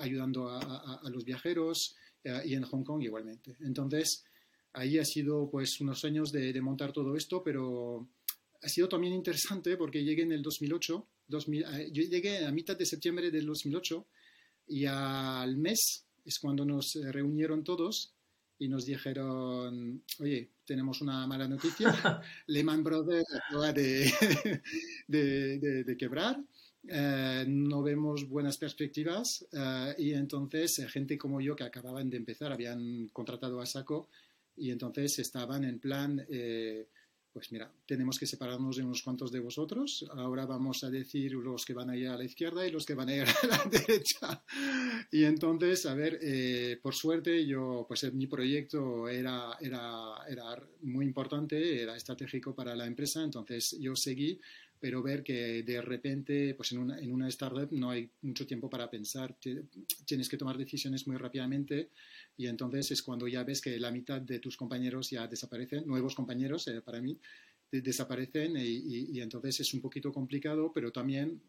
ayudando 0.00 0.48
a, 0.48 0.60
a, 0.60 1.00
a, 1.06 1.10
los 1.10 1.24
viajeros 1.24 1.96
y 2.44 2.54
en 2.54 2.64
Hong 2.64 2.82
Kong 2.82 3.02
igualmente. 3.02 3.56
Entonces, 3.60 4.24
ahí 4.72 4.98
ha 4.98 5.04
sido 5.04 5.48
pues 5.50 5.80
unos 5.80 6.04
años 6.04 6.32
de, 6.32 6.60
montar 6.60 6.92
todo 6.92 7.16
esto, 7.16 7.42
pero 7.42 8.08
ha 8.62 8.68
sido 8.68 8.88
también 8.88 9.14
interesante 9.14 9.76
porque 9.76 10.04
llegué 10.04 10.22
en 10.22 10.32
el 10.32 10.42
2008, 10.42 11.06
2000, 11.28 11.62
eh, 11.62 11.90
yo 11.92 12.02
llegué 12.02 12.44
a 12.44 12.52
mitad 12.52 12.76
de 12.76 12.86
septiembre 12.86 13.30
del 13.30 13.46
2008 13.46 14.06
y 14.68 14.84
al 14.86 15.56
mes 15.56 16.04
es 16.24 16.38
cuando 16.38 16.64
nos 16.64 16.92
reunieron 17.02 17.64
todos 17.64 18.12
y 18.58 18.68
nos 18.68 18.84
dijeron, 18.84 20.02
oye, 20.18 20.50
tenemos 20.70 21.00
una 21.00 21.26
mala 21.26 21.48
noticia, 21.48 21.90
Lehman 22.46 22.84
Brothers 22.84 23.26
acaba 23.34 23.72
de, 23.72 24.08
de, 25.08 25.82
de, 25.82 25.96
quebrar, 25.96 26.40
eh, 26.86 27.44
no 27.48 27.82
vemos 27.82 28.28
buenas 28.28 28.56
perspectivas 28.56 29.44
eh, 29.50 29.96
y 29.98 30.12
entonces 30.12 30.86
gente 30.88 31.18
como 31.18 31.40
yo 31.40 31.56
que 31.56 31.64
acababan 31.64 32.08
de 32.08 32.18
empezar, 32.18 32.52
habían 32.52 33.08
contratado 33.08 33.60
a 33.60 33.66
Saco, 33.66 34.10
y 34.56 34.70
entonces 34.70 35.18
estaban 35.18 35.64
en 35.64 35.80
plan, 35.80 36.24
eh, 36.30 36.86
pues 37.32 37.52
mira, 37.52 37.70
tenemos 37.86 38.18
que 38.18 38.26
separarnos 38.26 38.76
de 38.76 38.82
unos 38.82 39.02
cuantos 39.02 39.30
de 39.30 39.40
vosotros, 39.40 40.04
ahora 40.14 40.46
vamos 40.46 40.82
a 40.82 40.90
decir 40.90 41.32
los 41.32 41.64
que 41.64 41.74
van 41.74 41.90
a 41.90 41.96
ir 41.96 42.08
a 42.08 42.16
la 42.16 42.24
izquierda 42.24 42.66
y 42.66 42.70
los 42.70 42.84
que 42.84 42.94
van 42.94 43.08
a 43.08 43.14
ir 43.14 43.22
a 43.22 43.46
la 43.46 43.64
derecha. 43.70 44.42
Y 45.12 45.24
entonces, 45.24 45.86
a 45.86 45.94
ver, 45.94 46.18
eh, 46.22 46.78
por 46.82 46.94
suerte 46.94 47.46
yo, 47.46 47.84
pues 47.86 48.12
mi 48.12 48.26
proyecto 48.26 49.08
era, 49.08 49.56
era, 49.60 50.16
era 50.28 50.56
muy 50.82 51.04
importante, 51.04 51.82
era 51.82 51.96
estratégico 51.96 52.54
para 52.54 52.74
la 52.74 52.86
empresa, 52.86 53.22
entonces 53.22 53.76
yo 53.80 53.94
seguí 53.94 54.40
pero 54.80 55.02
ver 55.02 55.22
que 55.22 55.62
de 55.62 55.82
repente, 55.82 56.54
pues 56.54 56.72
en 56.72 56.78
una, 56.78 56.98
en 56.98 57.12
una 57.12 57.28
startup 57.28 57.70
no 57.70 57.90
hay 57.90 58.10
mucho 58.22 58.46
tiempo 58.46 58.70
para 58.70 58.90
pensar, 58.90 59.36
tienes 60.06 60.28
que 60.28 60.38
tomar 60.38 60.56
decisiones 60.56 61.06
muy 61.06 61.16
rápidamente 61.16 61.90
y 62.36 62.46
entonces 62.46 62.90
es 62.90 63.02
cuando 63.02 63.28
ya 63.28 63.44
ves 63.44 63.60
que 63.60 63.78
la 63.78 63.90
mitad 63.90 64.20
de 64.20 64.38
tus 64.38 64.56
compañeros 64.56 65.10
ya 65.10 65.26
desaparecen, 65.26 65.86
nuevos 65.86 66.14
compañeros 66.14 66.66
eh, 66.68 66.80
para 66.80 67.00
mí, 67.00 67.18
desaparecen 67.70 68.56
y, 68.56 69.16
y, 69.16 69.20
entonces 69.20 69.60
es 69.60 69.74
un 69.74 69.80
poquito 69.80 70.12
complicado, 70.12 70.72
pero 70.74 70.90
también 70.90 71.40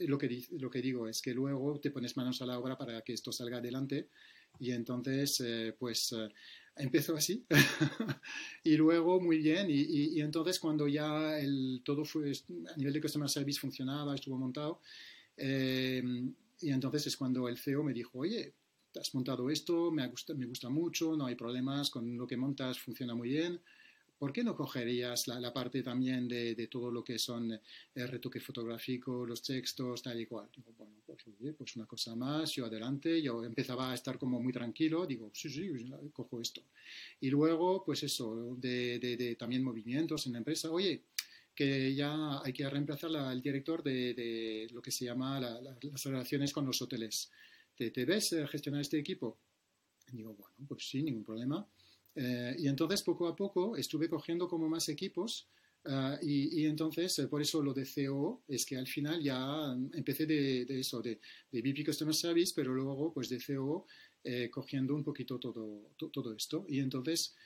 lo 0.00 0.16
que, 0.16 0.46
lo 0.52 0.70
que 0.70 0.80
digo 0.80 1.08
es 1.08 1.20
que 1.20 1.34
luego 1.34 1.80
te 1.80 1.90
pones 1.90 2.16
manos 2.16 2.40
a 2.40 2.46
la 2.46 2.58
obra 2.58 2.78
para 2.78 3.02
que 3.02 3.12
esto 3.12 3.32
salga 3.32 3.58
adelante 3.58 4.08
y 4.58 4.70
entonces 4.70 5.40
eh, 5.40 5.74
pues 5.78 6.12
eh, 6.12 6.28
empezó 6.76 7.16
así 7.16 7.46
y 8.64 8.76
luego 8.76 9.20
muy 9.20 9.38
bien 9.38 9.70
y, 9.70 9.80
y, 9.80 10.20
entonces 10.20 10.60
cuando 10.60 10.86
ya 10.86 11.38
el, 11.38 11.80
todo 11.84 12.04
fue 12.04 12.32
a 12.32 12.76
nivel 12.76 12.92
de 12.92 13.00
customer 13.00 13.28
service 13.28 13.58
funcionaba, 13.60 14.14
estuvo 14.14 14.36
montado 14.36 14.80
y 16.60 16.70
entonces 16.70 17.06
es 17.06 17.16
cuando 17.16 17.48
el 17.48 17.58
CEO 17.58 17.82
me 17.82 17.92
dijo, 17.92 18.18
oye, 18.18 18.54
has 18.98 19.14
montado 19.14 19.50
esto, 19.50 19.90
me, 19.90 20.06
gusta, 20.08 20.34
me 20.34 20.46
gusta 20.46 20.68
mucho, 20.68 21.16
no 21.16 21.26
hay 21.26 21.34
problemas, 21.34 21.90
con 21.90 22.16
lo 22.16 22.26
que 22.26 22.36
montas 22.36 22.78
funciona 22.78 23.14
muy 23.14 23.28
bien. 23.30 23.60
¿Por 24.18 24.32
qué 24.32 24.42
no 24.42 24.56
cogerías 24.56 25.28
la, 25.28 25.52
parte 25.52 25.82
también 25.82 26.26
de, 26.26 26.68
todo 26.70 26.90
lo 26.90 27.04
que 27.04 27.18
son 27.18 27.52
el 27.52 27.60
eh, 27.94 28.06
retoque 28.06 28.40
fotográfico, 28.40 29.26
los 29.26 29.42
textos, 29.42 30.02
tal 30.02 30.18
y 30.18 30.26
cual? 30.26 30.48
Digo, 30.56 30.72
bueno, 30.76 30.94
pues, 31.04 31.24
pues, 31.56 31.76
una 31.76 31.86
cosa 31.86 32.16
más, 32.16 32.52
yo 32.52 32.64
adelante, 32.66 33.20
yo 33.20 33.44
empezaba 33.44 33.90
a 33.90 33.94
estar 33.94 34.18
como 34.18 34.40
muy 34.40 34.52
tranquilo, 34.52 35.06
digo, 35.06 35.30
sí, 35.34 35.50
sí, 35.50 35.70
cojo 36.12 36.40
esto. 36.40 36.62
Y 37.20 37.28
luego, 37.28 37.84
pues 37.84 38.02
eso, 38.04 38.56
de, 38.56 39.36
también 39.38 39.62
movimientos 39.62 40.26
en 40.26 40.32
la 40.32 40.38
empresa, 40.38 40.70
oye, 40.70 41.02
que 41.54 41.94
ya 41.94 42.40
hay 42.42 42.52
que 42.52 42.68
reemplazar 42.68 43.14
al 43.16 43.42
director 43.42 43.82
de, 43.82 44.66
lo 44.72 44.80
que 44.80 44.90
se 44.90 45.04
llama 45.04 45.40
las 45.40 46.04
relaciones 46.04 46.52
con 46.52 46.64
los 46.64 46.80
hoteles. 46.80 47.30
¿te, 47.76 48.04
ves 48.04 48.32
eh, 48.32 48.46
gestionar 48.46 48.80
este 48.80 48.98
equipo? 48.98 49.38
Digo, 50.10 50.34
bueno, 50.34 50.54
pues 50.68 50.88
sí, 50.88 51.02
ningún 51.02 51.24
problema. 51.24 51.66
Eh, 52.18 52.56
y 52.58 52.68
entonces 52.68 53.02
poco 53.02 53.28
a 53.28 53.36
poco 53.36 53.76
estuve 53.76 54.08
cogiendo 54.08 54.48
como 54.48 54.70
más 54.70 54.88
equipos 54.88 55.48
eh, 55.84 56.18
y, 56.22 56.64
entonces 56.64 57.20
por 57.30 57.42
eso 57.42 57.62
lo 57.62 57.74
de 57.74 57.84
CEO 57.84 58.42
es 58.48 58.64
que 58.64 58.78
al 58.78 58.86
final 58.86 59.22
ya 59.22 59.76
empecé 59.92 60.24
de, 60.24 60.62
eso, 60.80 61.02
de, 61.02 61.20
de, 61.52 61.60
VP 61.60 61.84
Customer 61.84 62.14
Service, 62.14 62.54
pero 62.56 62.74
luego 62.74 63.12
pues 63.12 63.28
de 63.28 63.38
CEO 63.38 63.86
cogiendo 64.50 64.94
un 64.96 65.04
poquito 65.04 65.38
todo, 65.38 65.92
todo 65.96 66.34
esto. 66.34 66.64
Y 66.68 66.80
entonces 66.80 67.36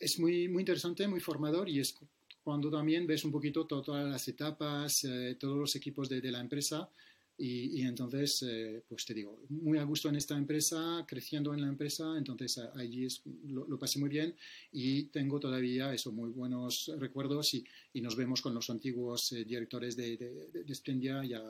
es 0.00 0.18
muy, 0.18 0.48
muy 0.48 0.62
interesante, 0.62 1.06
muy 1.06 1.20
formador 1.20 1.68
y 1.68 1.78
es 1.78 1.94
cuando 2.42 2.68
también 2.68 3.06
ves 3.06 3.24
un 3.24 3.30
poquito 3.30 3.64
todas 3.66 4.10
las 4.10 4.26
etapas, 4.26 5.06
todos 5.38 5.58
los 5.58 5.76
equipos 5.76 6.08
de, 6.08 6.20
de 6.20 6.32
la 6.32 6.40
empresa 6.40 6.90
y, 7.38 7.82
entonces, 7.82 8.42
eh, 8.42 8.82
pues 8.88 9.04
te 9.04 9.14
digo, 9.14 9.40
muy 9.48 9.78
a 9.78 9.84
gusto 9.84 10.08
en 10.08 10.16
esta 10.16 10.36
empresa, 10.36 11.04
creciendo 11.08 11.52
en 11.54 11.62
la 11.62 11.68
empresa, 11.68 12.16
entonces 12.16 12.58
allí 12.76 13.06
es, 13.06 13.22
lo, 13.46 13.78
pasé 13.78 13.98
muy 13.98 14.10
bien 14.10 14.34
y 14.70 15.04
tengo 15.04 15.40
todavía 15.40 15.92
eso, 15.92 16.12
muy 16.12 16.30
buenos 16.30 16.92
recuerdos 16.98 17.54
y, 17.54 17.64
y 17.94 18.00
nos 18.00 18.16
vemos 18.16 18.42
con 18.42 18.54
los 18.54 18.70
antiguos 18.70 19.32
eh, 19.32 19.44
directores 19.44 19.96
de, 19.96 20.16
de, 20.16 21.28
ya 21.28 21.42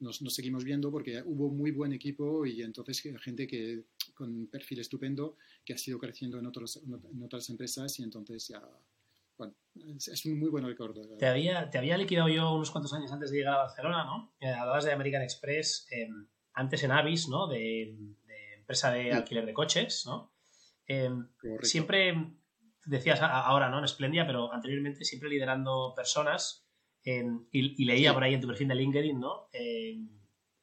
nos, 0.00 0.22
nos, 0.22 0.34
seguimos 0.34 0.64
viendo 0.64 0.90
porque 0.90 1.22
hubo 1.24 1.48
muy 1.50 1.70
buen 1.70 1.92
equipo 1.92 2.44
y 2.46 2.62
entonces 2.62 3.00
gente 3.20 3.46
que 3.46 3.84
con 4.14 4.46
perfil 4.46 4.80
estupendo 4.80 5.36
que 5.64 5.72
ha 5.72 5.78
sido 5.78 5.98
creciendo 5.98 6.38
en, 6.38 6.46
otros, 6.46 6.80
en 6.84 7.22
otras 7.22 7.48
empresas 7.50 7.98
y 7.98 8.02
entonces 8.02 8.48
ya 8.48 8.62
bueno, 9.36 9.54
es, 9.96 10.26
un 10.26 10.38
muy 10.38 10.50
buen 10.50 10.64
recuerdo. 10.64 11.00
Te 11.18 11.26
había, 11.26 11.70
te 11.70 11.78
había 11.78 11.96
liquidado 11.96 12.28
yo 12.28 12.54
unos 12.54 12.70
cuantos 12.70 12.92
años 12.92 13.12
antes 13.12 13.30
de 13.30 13.38
llegar 13.38 13.54
a 13.54 13.64
Barcelona, 13.64 14.04
¿no? 14.04 14.34
Eh, 14.40 14.48
hablabas 14.48 14.84
de 14.84 14.92
American 14.92 15.22
Express, 15.22 15.86
em, 15.90 16.28
antes 16.52 16.82
en 16.82 16.92
Avis, 16.92 17.28
¿no? 17.28 17.46
De, 17.46 17.96
empresa 18.56 18.92
de 18.92 19.12
alquiler 19.12 19.44
de 19.44 19.54
coches, 19.54 20.04
¿no? 20.06 20.32
Em, 20.86 21.28
siempre, 21.62 22.14
decías 22.84 23.20
ahora, 23.20 23.70
¿no? 23.70 23.80
En 23.80 23.88
Splendia, 23.88 24.26
pero 24.26 24.52
anteriormente 24.52 25.04
siempre 25.04 25.28
liderando 25.28 25.92
personas 25.96 26.66
em, 27.04 27.46
y, 27.50 27.84
leía 27.84 28.14
por 28.14 28.22
ahí 28.22 28.34
en 28.34 28.40
tu 28.40 28.46
perfil 28.46 28.68
de 28.68 28.74
LinkedIn, 28.76 29.18
¿no? 29.18 29.48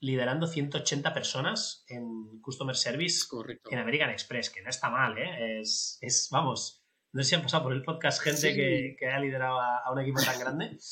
liderando 0.01 0.47
180 0.47 1.13
personas 1.13 1.83
en 1.89 2.39
Customer 2.41 2.75
Service 2.75 3.25
en 3.69 3.79
American 3.79 4.09
Express, 4.09 4.49
que 4.49 4.61
no 4.61 4.69
está 4.69 4.89
mal, 4.89 5.17
¿eh? 5.17 5.59
Es, 5.59 5.97
es 5.99 6.29
vamos, 6.31 6.78
no 7.11 7.23
sé 7.23 7.29
si 7.29 7.35
han 7.35 7.41
pasado 7.41 7.63
por 7.63 7.73
el 7.73 7.83
podcast 7.83 8.21
gente 8.21 8.53
que, 8.53 8.95
que, 8.97 9.07
ha 9.07 9.19
liderado 9.19 9.59
a, 9.59 9.91
un 9.91 9.99
equipo 9.99 10.21
tan 10.21 10.39
grande. 10.39 10.77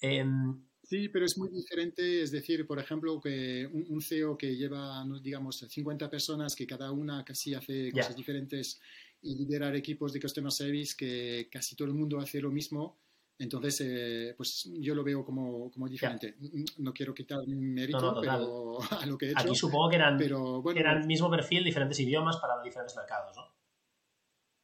Em, 0.00 0.64
sí, 0.84 1.08
pero 1.08 1.24
es 1.24 1.36
muy 1.38 1.48
diferente. 1.48 2.22
Es 2.22 2.30
decir, 2.30 2.66
por 2.68 2.78
ejemplo, 2.78 3.20
que 3.20 3.66
un, 3.66 4.00
CEO 4.00 4.38
que 4.38 4.56
lleva, 4.56 5.04
digamos, 5.20 5.58
50 5.58 6.08
personas 6.08 6.54
que 6.54 6.68
cada 6.68 6.92
una 6.92 7.24
casi 7.24 7.54
hace 7.54 7.90
cosas 7.90 8.14
diferentes 8.14 8.80
y 9.20 9.34
liderar 9.34 9.74
equipos 9.74 10.12
de 10.12 10.20
Customer 10.20 10.52
Service 10.52 10.94
que 10.96 11.48
casi 11.50 11.74
todo 11.74 11.88
el 11.88 11.94
mundo 11.94 12.20
hace 12.20 12.40
lo 12.40 12.52
mismo. 12.52 13.00
Entonces, 13.40 13.80
eh, 13.84 14.34
pues 14.36 14.68
yo 14.80 14.94
lo 14.94 15.02
veo 15.02 15.24
como, 15.24 15.70
como 15.70 15.88
diferente. 15.88 16.36
No 16.78 16.92
quiero 16.92 17.14
quitar 17.14 17.40
mérito 17.46 18.20
pero 18.20 18.78
a 19.00 19.06
lo 19.06 19.18
que 19.18 19.26
he 19.26 19.30
hecho. 19.30 19.40
Aquí 19.40 19.54
supongo 19.56 19.90
que 19.90 19.96
eran, 19.96 20.16
pero, 20.16 20.62
bueno, 20.62 20.78
eran 20.78 21.06
mismo 21.06 21.30
perfil, 21.30 21.64
diferentes 21.64 21.98
idiomas 22.00 22.36
para 22.36 22.56
los 22.56 22.64
diferentes 22.64 22.96
mercados, 22.96 23.36
¿no? 23.36 23.57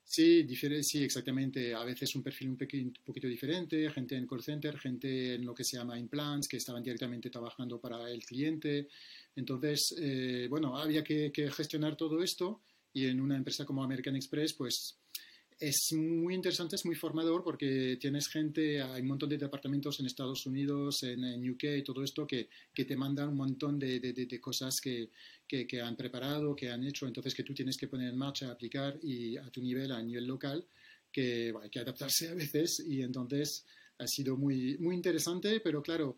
Sí, 0.07 0.47
sí, 0.83 1.03
exactamente. 1.03 1.75
A 1.75 1.83
veces 1.83 2.15
un 2.15 2.23
perfil 2.23 2.51
un, 2.51 2.93
poquito 3.05 3.27
diferente, 3.27 3.91
gente 3.91 4.17
en 4.17 4.27
call 4.27 4.43
center, 4.43 4.79
gente 4.79 5.35
en 5.35 5.45
lo 5.45 5.55
que 5.55 5.65
se 5.65 5.77
llama 5.77 5.99
implants, 5.99 6.47
que 6.47 6.59
estaban 6.59 6.83
directamente 6.83 7.31
trabajando 7.31 7.81
para 7.81 8.11
el 8.11 8.25
cliente. 8.25 8.89
Entonces, 9.35 9.95
eh, 9.99 10.47
bueno, 10.49 10.77
había 10.77 11.03
que, 11.03 11.33
que, 11.33 11.51
gestionar 11.51 11.97
todo 11.97 12.23
esto 12.23 12.61
y 12.93 13.07
en 13.07 13.21
una 13.21 13.37
empresa 13.37 13.65
como 13.65 13.83
American 13.83 14.15
Express, 14.15 14.53
pues 14.53 15.01
es 15.59 15.93
muy 15.93 16.35
interesante, 16.35 16.77
es 16.77 16.85
muy 16.85 16.95
formador 16.95 17.43
porque 17.43 17.97
tienes 18.01 18.29
gente, 18.29 18.83
hay 18.83 19.03
un 19.03 19.09
montón 19.09 19.29
de 19.29 19.39
departamentos 19.39 20.01
en 20.01 20.07
Estados 20.07 20.47
Unidos, 20.47 21.03
en, 21.03 21.49
UK 21.49 21.65
y 21.79 21.83
todo 21.83 22.03
esto 22.03 22.27
que, 22.27 22.49
que, 22.75 22.85
te 22.85 22.97
mandan 22.97 23.31
un 23.31 23.37
montón 23.37 23.79
de, 23.79 24.01
de, 24.01 24.13
de 24.13 24.41
cosas 24.41 24.81
que, 24.81 25.11
que, 25.47 25.81
han 25.81 25.97
preparado, 25.97 26.57
que 26.57 26.71
han 26.71 26.85
hecho, 26.85 27.07
entonces 27.07 27.35
que 27.35 27.45
tú 27.45 27.55
tienes 27.55 27.77
que 27.77 27.89
poner 27.89 28.09
en 28.09 28.19
marcha, 28.19 28.51
aplicar 28.51 28.99
y 29.03 29.37
a 29.37 29.49
tu 29.51 29.61
nivel, 29.63 29.93
a 29.93 30.03
nivel 30.03 30.27
local, 30.27 30.67
que 31.13 31.55
hay 31.63 31.71
que 31.71 31.79
adaptarse 31.79 32.29
a 32.29 32.35
veces. 32.35 32.83
Y 32.87 33.03
entonces 33.03 33.65
ha 33.99 34.07
sido 34.07 34.37
muy, 34.37 34.77
muy 34.79 34.97
interesante, 34.97 35.61
pero 35.61 35.83
claro, 35.83 36.17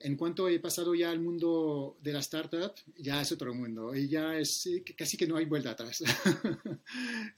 En 0.00 0.16
cuanto 0.16 0.48
he 0.48 0.60
pasado 0.60 0.94
ya 0.94 1.10
al 1.10 1.18
mundo 1.18 1.96
de 2.00 2.12
la 2.12 2.20
startup, 2.20 2.72
ya 2.98 3.20
es 3.20 3.32
otro 3.32 3.52
mundo 3.52 3.92
y 3.96 4.08
ya 4.08 4.38
es 4.38 4.68
casi 4.96 5.16
que 5.16 5.26
no 5.26 5.36
hay 5.36 5.44
vuelta 5.44 5.72
atrás. 5.72 6.04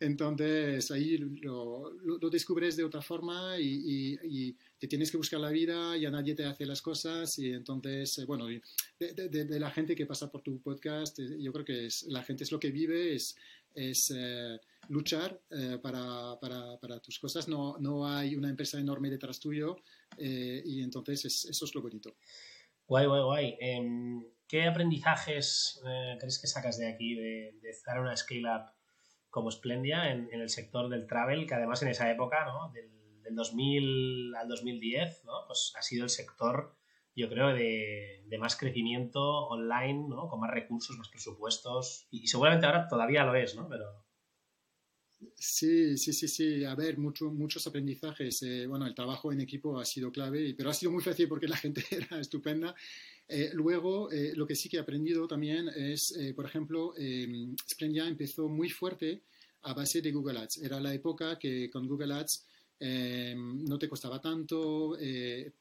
Entonces 0.01 0.91
ahí 0.91 1.17
lo, 1.17 1.91
descubres 2.31 2.77
de 2.77 2.85
otra 2.85 3.01
forma 3.01 3.59
y, 3.59 4.55
te 4.79 4.89
tienes 4.89 5.11
que 5.11 5.19
buscar 5.19 5.41
la 5.41 5.51
vida, 5.51 5.97
ya 5.97 6.11
nadie 6.11 6.35
te 6.35 6.45
hace 6.45 6.65
las 6.65 6.81
cosas 6.81 7.39
y 7.39 7.53
entonces, 7.53 8.19
eh, 8.19 8.25
bueno, 8.25 8.47
de, 8.47 9.61
la 9.61 9.71
gente 9.71 9.95
que 9.95 10.07
pasa 10.07 10.31
por 10.31 10.41
tu 10.43 10.59
podcast, 10.61 11.19
eh, 11.19 11.37
yo 11.39 11.53
creo 11.53 11.65
que 11.67 11.87
es, 11.87 12.05
la 12.05 12.23
gente 12.23 12.45
es 12.45 12.53
lo 12.53 12.59
que 12.59 12.71
vive, 12.71 13.15
es, 13.15 13.37
eh, 14.15 14.59
luchar 14.89 15.39
para, 15.83 17.01
tus 17.03 17.19
cosas, 17.19 17.47
no, 17.47 17.77
no 17.79 18.07
hay 18.07 18.37
una 18.37 18.49
empresa 18.49 18.81
enorme 18.81 19.11
detrás 19.11 19.39
tuyo 19.39 19.77
y 20.19 20.81
entonces 20.81 21.25
eso 21.27 21.65
es 21.65 21.75
lo 21.75 21.83
bonito. 21.83 22.15
Guay, 22.91 23.07
guay, 23.07 23.23
guay. 23.23 23.57
Em, 23.61 24.25
¿Qué 24.49 24.67
aprendizajes 24.67 25.81
eh, 25.87 26.17
crees 26.19 26.41
que 26.41 26.49
sacas 26.49 26.77
de 26.77 26.89
aquí, 26.89 27.15
de, 27.15 27.53
estar 27.71 27.97
en 27.97 28.03
una 28.03 28.17
scale-up 28.17 28.73
como 29.29 29.49
Splendia 29.53 30.11
en, 30.11 30.29
el 30.33 30.49
sector 30.49 30.89
del 30.89 31.07
travel, 31.07 31.47
que 31.47 31.55
además 31.55 31.81
en 31.83 31.91
esa 31.91 32.11
época, 32.11 32.45
¿no? 32.47 32.73
del, 32.73 32.91
2000 33.33 34.35
al 34.35 34.49
2010, 34.49 35.23
¿no? 35.25 35.45
pues 35.47 35.73
ha 35.79 35.83
sido 35.83 36.03
el 36.03 36.11
sector, 36.11 36.77
yo 37.15 37.29
creo, 37.29 37.55
de, 37.55 38.27
más 38.41 38.57
crecimiento 38.57 39.47
online, 39.47 40.09
¿no? 40.09 40.27
con 40.27 40.41
más 40.41 40.51
recursos, 40.51 40.99
más 40.99 41.11
presupuestos, 41.11 42.09
y, 42.11 42.27
seguramente 42.27 42.67
ahora 42.67 42.89
todavía 42.89 43.23
lo 43.23 43.37
es, 43.37 43.55
¿no? 43.55 43.69
Pero... 43.69 43.85
Sí, 45.35 45.99
sí, 45.99 46.13
sí, 46.13 46.29
sí. 46.29 46.65
A 46.65 46.75
ver, 46.75 46.99
mucho, 46.99 47.31
muchos 47.31 47.67
aprendizajes. 47.67 48.43
Eh, 48.43 48.67
bueno, 48.67 48.87
el 48.87 48.95
trabajo 48.95 49.33
en 49.33 49.41
equipo 49.41 49.79
ha 49.79 49.85
sido 49.85 50.11
clave, 50.11 50.55
pero 50.57 50.71
ha 50.71 50.75
sido 50.75 50.93
muy 50.93 51.03
fácil 51.03 51.29
porque 51.29 51.49
la 51.49 51.57
gente 51.57 51.85
era 51.91 52.21
estupenda. 52.21 52.75
Eh, 53.29 53.51
luego, 53.53 54.11
eh, 54.11 54.33
lo 54.35 54.45
que 54.45 54.57
sí 54.57 54.69
que 54.69 54.79
he 54.79 54.81
aprendido 54.81 55.29
también 55.29 55.69
es, 55.69 56.19
por 56.35 56.47
ejemplo, 56.47 56.95
eh, 56.99 57.55
Splendia 57.69 58.09
empezó 58.09 58.49
muy 58.49 58.69
fuerte 58.71 59.23
a 59.63 59.73
base 59.73 60.03
de 60.03 60.11
Google 60.11 60.41
Ads. 60.41 60.59
Era 60.59 60.81
la 60.81 60.93
época 60.93 61.39
que 61.39 61.71
con 61.71 61.87
Google 61.87 62.15
Ads 62.15 62.47
no 62.81 63.79
te 63.79 63.91
costaba 63.91 64.23
tanto, 64.23 64.97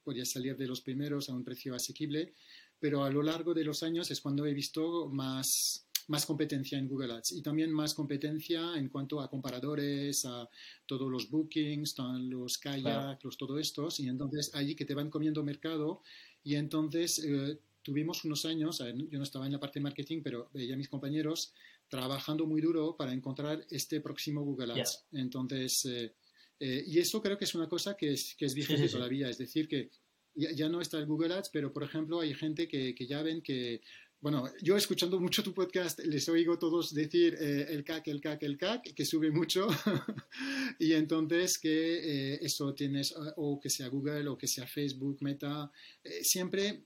podías 0.05 0.31
salir 0.31 0.55
de 0.55 0.67
los 0.67 0.79
primeros 0.79 1.29
a 1.29 1.33
un 1.33 1.43
precio 1.43 1.75
asequible, 1.75 2.33
pero 2.79 3.03
a 3.03 3.09
lo 3.09 3.21
largo 3.21 3.53
de 3.53 3.65
los 3.65 3.83
años 3.83 4.09
es 4.09 4.21
cuando 4.21 4.45
he 4.45 4.53
visto 4.53 5.09
más 5.09 5.88
más 6.09 6.25
competencia 6.25 6.77
en 6.77 6.87
Google 6.87 7.13
Ads 7.13 7.33
y 7.33 7.41
también 7.41 7.71
más 7.71 7.93
competencia 7.93 8.75
en 8.75 8.89
cuanto 8.89 9.21
a 9.21 9.29
comparadores, 9.29 10.25
a 10.25 10.49
todos 10.85 11.09
los 11.09 11.29
bookings, 11.29 11.95
los 12.21 12.57
kayak, 12.57 13.23
los 13.23 13.37
todo 13.37 13.59
estos, 13.59 13.99
y 13.99 14.07
entonces 14.07 14.51
allí 14.55 14.75
que 14.75 14.85
te 14.85 14.95
van 14.95 15.09
comiendo 15.09 15.43
mercado. 15.43 16.01
Y 16.43 16.55
entonces 16.55 17.23
eh, 17.23 17.59
tuvimos 17.83 18.25
unos 18.25 18.45
años, 18.45 18.79
yo 18.79 19.17
no 19.17 19.23
estaba 19.23 19.45
en 19.45 19.53
la 19.53 19.59
parte 19.59 19.79
de 19.79 19.83
marketing, 19.83 20.21
pero 20.23 20.49
veía 20.53 20.73
a 20.73 20.77
mis 20.77 20.89
compañeros 20.89 21.53
trabajando 21.87 22.45
muy 22.45 22.61
duro 22.61 22.95
para 22.97 23.13
encontrar 23.13 23.65
este 23.69 24.01
próximo 24.01 24.43
Google 24.43 24.73
Ads. 24.73 25.05
Entonces, 25.11 25.85
eh, 25.85 26.13
eh, 26.59 26.83
y 26.87 26.97
eso 26.97 27.21
creo 27.21 27.37
que 27.37 27.45
es 27.45 27.53
una 27.53 27.69
cosa 27.69 27.95
que 27.95 28.13
es, 28.13 28.35
que 28.35 28.45
es 28.45 28.55
vigente 28.55 28.89
todavía, 28.89 29.29
es 29.29 29.37
decir, 29.37 29.67
que 29.67 29.91
ya, 30.35 30.69
no 30.69 30.81
está 30.81 30.97
el 30.97 31.05
Google 31.05 31.33
Ads, 31.33 31.49
pero 31.49 31.73
por 31.73 31.83
ejemplo 31.83 32.19
hay 32.21 32.33
gente 32.33 32.67
que, 32.67 32.95
que 32.95 33.05
ya 33.05 33.21
ven 33.21 33.41
que 33.41 33.81
bueno, 34.21 34.51
yo 34.61 34.75
escuchando 34.75 35.17
mucho 35.17 35.41
tu 35.41 35.53
podcast, 35.53 35.99
les 35.99 36.27
oigo 36.27 36.59
todos 36.59 36.93
decir 36.93 37.37
eh, 37.39 37.67
el 37.69 37.85
CAC, 37.85 38.09
el 38.09 38.19
CAC, 38.19 38.43
el 38.43 38.57
CAC, 38.57 38.93
que 38.93 39.05
sube 39.05 39.31
mucho. 39.31 39.67
y 40.79 40.91
entonces 40.91 41.57
que 41.57 42.33
eh, 42.33 42.39
eso 42.41 42.73
tienes, 42.73 43.15
o 43.37 43.57
que 43.61 43.69
sea 43.69 43.87
Google, 43.87 44.27
o 44.27 44.37
que 44.37 44.47
sea 44.47 44.67
Facebook, 44.67 45.19
Meta, 45.21 45.71
eh, 46.03 46.21
siempre 46.21 46.83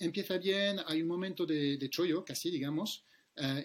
empieza 0.00 0.38
bien, 0.38 0.80
hay 0.86 1.02
un 1.02 1.08
momento 1.08 1.46
de, 1.46 1.76
de 1.76 1.88
chollo, 1.88 2.24
casi 2.24 2.50
digamos, 2.50 3.04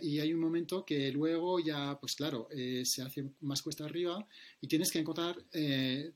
y 0.02 0.20
hay 0.20 0.34
un 0.34 0.40
momento 0.40 0.86
que 0.86 1.12
luego 1.12 1.60
ya, 1.60 2.00
pues 2.00 2.16
claro, 2.16 2.48
se 2.84 3.02
hace 3.02 3.26
más 3.42 3.62
cuesta 3.62 3.84
arriba 3.84 4.26
y 4.62 4.68
tienes 4.68 4.90
que 4.92 5.00
encontrar 5.00 5.36
el 5.52 6.14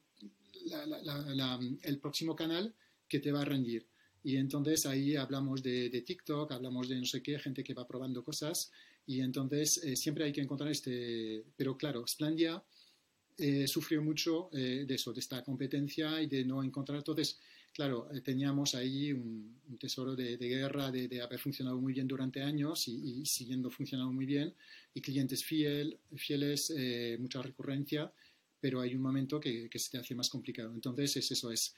próximo 2.00 2.34
canal 2.34 2.74
que 3.10 3.20
te 3.20 3.32
va 3.34 3.42
a 3.42 3.46
rendir. 3.46 3.91
Y 4.24 4.38
entonces 4.38 4.86
ahí 4.86 5.16
hablamos 5.16 5.64
de, 5.64 5.90
TikTok, 6.06 6.52
hablamos 6.52 6.88
de 6.90 6.96
no 6.96 7.06
sé 7.06 7.22
qué, 7.24 7.40
gente 7.40 7.64
que 7.64 7.74
va 7.74 7.88
probando 7.88 8.24
cosas. 8.24 8.72
Y 9.06 9.22
entonces 9.22 9.84
eh, 9.84 9.96
siempre 9.96 10.26
hay 10.26 10.32
que 10.32 10.42
encontrar 10.42 10.70
este. 10.72 11.44
Pero 11.56 11.76
claro, 11.76 12.06
Splendia 12.08 12.64
eh, 13.38 13.68
sufrió 13.68 14.02
mucho 14.02 14.50
eh, 14.54 14.86
de 14.88 14.96
eso, 14.96 15.12
de 15.12 15.20
esta 15.20 15.44
competencia 15.44 16.22
y 16.22 16.28
de 16.28 16.46
no 16.46 16.64
encontrar. 16.64 17.00
Entonces, 17.00 17.40
claro, 17.74 18.08
teníamos 18.24 18.76
ahí 18.76 19.12
un, 19.12 19.60
tesoro 19.80 20.16
de, 20.16 20.38
guerra, 20.38 20.92
de, 20.92 21.22
haber 21.22 21.40
funcionado 21.40 21.80
muy 21.80 21.94
bien 21.94 22.08
durante 22.08 22.44
años 22.44 22.88
y, 22.88 23.26
siguiendo 23.26 23.72
funcionando 23.72 24.14
muy 24.14 24.28
bien. 24.28 24.54
Y 24.94 25.02
clientes 25.02 25.44
fiel, 25.44 25.98
fieles, 26.16 26.72
mucha 27.20 27.42
recurrencia, 27.42 28.12
pero 28.60 28.82
hay 28.82 28.94
un 28.94 29.02
momento 29.02 29.40
que, 29.40 29.68
que, 29.68 29.80
se 29.80 29.90
te 29.90 29.98
hace 29.98 30.14
más 30.14 30.30
complicado. 30.30 30.72
Entonces, 30.76 31.18
es 31.18 31.32
eso, 31.32 31.52
es 31.52 31.74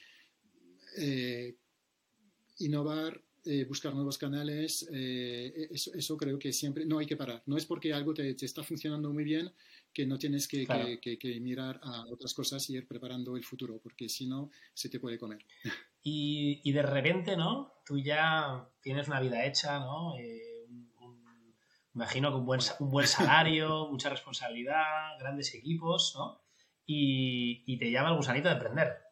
innovar, 2.59 3.21
eh, 3.45 3.65
buscar 3.65 3.93
nuevos 3.93 4.17
canales, 4.17 4.87
eh, 4.93 5.67
eso, 5.71 6.15
creo 6.15 6.39
que 6.39 6.53
siempre 6.53 6.85
no 6.85 6.99
hay 6.99 7.05
que 7.05 7.17
parar. 7.17 7.43
No 7.45 7.57
es 7.57 7.65
porque 7.65 7.93
algo 7.93 8.13
te, 8.13 8.35
está 8.39 8.63
funcionando 8.63 9.11
muy 9.11 9.25
bien 9.25 9.51
que 9.93 10.05
no 10.05 10.17
tienes 10.17 10.47
que, 10.47 10.65
mirar 11.41 11.79
a 11.83 12.05
otras 12.05 12.33
cosas 12.33 12.69
y 12.69 12.77
ir 12.77 12.87
preparando 12.87 13.35
el 13.35 13.43
futuro, 13.43 13.79
porque 13.83 14.07
si 14.07 14.27
no, 14.27 14.49
se 14.73 14.89
te 14.89 14.99
puede 14.99 15.17
comer. 15.17 15.45
Y, 16.05 16.69
de 16.73 16.81
repente, 16.81 17.37
¿no? 17.37 17.75
Tú 17.85 17.97
ya 17.97 18.67
tienes 18.81 19.07
una 19.07 19.21
vida 19.21 19.45
hecha, 19.45 19.79
¿no? 19.79 20.17
Eh, 20.17 20.67
imagino 21.95 22.29
que 22.29 22.35
un 22.35 22.45
buen, 22.45 22.59
un 22.79 22.89
buen 22.89 23.07
salario, 23.07 23.87
mucha 23.91 24.09
responsabilidad, 24.09 25.17
grandes 25.17 25.55
equipos, 25.55 26.13
¿no? 26.17 26.41
Y, 26.85 27.63
y 27.65 27.77
te 27.77 27.89
llama 27.89 28.09
el 28.09 28.17
gusanito 28.17 28.49
de 28.49 28.55
emprender. 28.55 29.02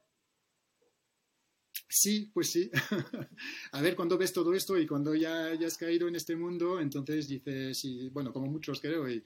Sí, 1.94 2.32
pues 2.34 2.52
sí. 2.52 2.72
a 3.74 3.82
ver, 3.82 3.98
cuando 3.98 4.18
ves 4.18 4.32
todo 4.32 4.54
esto 4.54 4.78
y 4.78 4.88
cuando 4.88 5.14
ya, 5.14 5.52
has 5.52 5.78
caído 5.78 6.08
en 6.08 6.16
este 6.16 6.38
mundo, 6.38 6.80
entonces 6.80 7.28
dices, 7.28 7.86
bueno, 8.14 8.32
como 8.32 8.46
muchos 8.46 8.80
creo, 8.80 9.10
y 9.10 9.22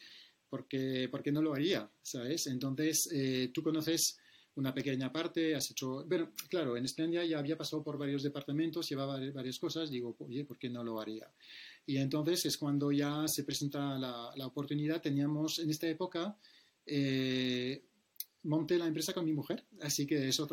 ¿por 0.50 0.68
qué, 0.68 1.08
no 1.32 1.44
lo 1.44 1.54
haría? 1.54 1.88
¿Sabes? 2.02 2.48
Entonces, 2.48 3.08
eh, 3.14 3.52
tú 3.54 3.62
conoces 3.62 4.18
una 4.56 4.74
pequeña 4.74 5.12
parte, 5.12 5.54
has 5.54 5.70
hecho, 5.70 6.06
bueno, 6.06 6.32
claro, 6.50 6.76
en 6.76 6.86
Esplandia 6.86 7.24
ya 7.24 7.38
había 7.38 7.56
pasado 7.56 7.84
por 7.84 8.00
varios 8.00 8.24
departamentos, 8.24 8.90
llevaba 8.90 9.20
varias 9.32 9.60
cosas, 9.60 9.92
digo, 9.92 10.16
oye, 10.18 10.44
¿por 10.44 10.58
qué 10.58 10.68
no 10.68 10.84
lo 10.84 11.00
haría? 11.00 11.32
Y 11.86 11.98
entonces 11.98 12.48
es 12.48 12.58
cuando 12.58 12.92
ya 12.92 13.28
se 13.28 13.44
presenta 13.44 14.00
la, 14.00 14.32
la 14.36 14.48
oportunidad, 14.48 15.04
teníamos 15.04 15.60
en 15.60 15.70
esta 15.70 15.88
época... 15.88 16.36
Eh, 16.84 17.84
monté 18.46 18.78
la 18.78 18.86
empresa 18.86 19.14
con 19.14 19.26
mi 19.26 19.34
mujer, 19.34 19.66
así 19.82 20.08
que 20.08 20.28
eso 20.28 20.48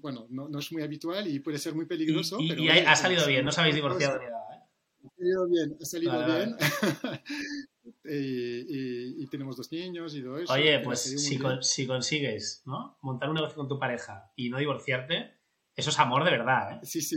bueno, 0.00 0.26
no, 0.30 0.58
es 0.58 0.72
muy 0.72 0.82
habitual 0.82 1.26
y 1.26 1.40
puede 1.40 1.58
ser 1.58 1.74
muy 1.74 1.86
peligroso. 1.86 2.38
Y, 2.40 2.48
pero 2.48 2.62
ha 2.88 2.96
salido 2.96 3.26
bien, 3.26 3.44
no 3.44 3.50
os 3.50 3.58
habéis 3.58 3.74
divorciado 3.74 4.18
ni 4.18 4.24
nada. 4.24 4.56
¿eh? 4.56 4.60
Ha 5.04 5.10
salido 5.10 5.48
bien, 5.48 5.76
ha 5.80 5.84
salido 5.84 6.26
bien. 6.26 6.56
y, 8.04 9.26
tenemos 9.26 9.56
dos 9.56 9.70
niños 9.72 10.14
y 10.14 10.22
todo 10.22 10.38
eso. 10.38 10.52
Oye, 10.52 10.78
pues 10.80 11.00
si, 11.00 11.18
si, 11.18 11.86
consigues 11.86 12.62
¿no? 12.66 12.98
montar 13.02 13.28
un 13.28 13.34
negocio 13.34 13.56
con 13.56 13.68
tu 13.68 13.78
pareja 13.78 14.32
y 14.36 14.48
no 14.48 14.58
divorciarte, 14.58 15.34
eso 15.74 15.90
es 15.90 15.98
amor 15.98 16.24
de 16.24 16.30
verdad. 16.30 16.74
¿eh? 16.74 16.80
Sí, 16.84 17.00
sí. 17.00 17.16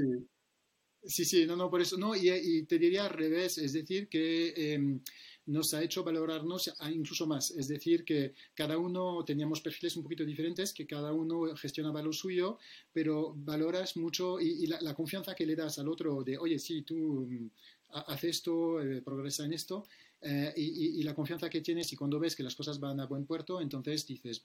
Sí, 1.04 1.24
sí, 1.24 1.46
no, 1.46 1.56
no, 1.56 1.70
por 1.70 1.80
eso, 1.80 1.98
no, 1.98 2.16
y, 2.16 2.66
te 2.66 2.78
diría 2.78 3.06
al 3.06 3.12
revés, 3.12 3.58
es 3.60 3.72
decir, 3.72 4.10
que 4.10 4.74
em, 4.74 5.00
nos 5.48 5.74
ha 5.74 5.82
hecho 5.82 6.04
valorarnos 6.04 6.74
incluso 6.92 7.26
más. 7.26 7.52
Es 7.52 7.68
decir, 7.68 8.04
que 8.06 8.34
cada 8.54 8.78
uno 8.78 9.24
teníamos 9.26 9.62
perfiles 9.62 9.96
un 9.98 10.04
poquito 10.04 10.24
diferentes, 10.26 10.74
que 10.74 10.86
cada 10.86 11.12
uno 11.14 11.56
gestionaba 11.56 12.02
lo 12.02 12.14
suyo, 12.14 12.58
pero 12.94 13.34
valoras 13.36 13.98
mucho 13.98 14.40
y, 14.40 14.68
la, 14.68 14.94
confianza 14.94 15.36
que 15.36 15.46
le 15.46 15.56
das 15.56 15.80
al 15.80 15.88
otro 15.88 16.24
de, 16.24 16.38
oye, 16.38 16.60
sí, 16.60 16.82
tú 16.82 17.28
mm, 17.30 17.50
haces 17.90 18.38
esto, 18.38 18.82
eh, 18.82 19.02
progresa 19.02 19.46
en 19.46 19.54
esto. 19.54 19.86
Eh, 20.20 20.52
y, 20.58 21.04
la 21.04 21.14
confianza 21.14 21.48
que 21.48 21.62
tienes 21.62 21.94
y 21.94 21.96
cuando 21.96 22.20
ves 22.20 22.36
que 22.36 22.42
las 22.42 22.56
cosas 22.56 22.80
van 22.80 23.00
a 23.00 23.06
buen 23.06 23.26
puerto, 23.26 23.62
entonces 23.62 24.06
dices, 24.08 24.42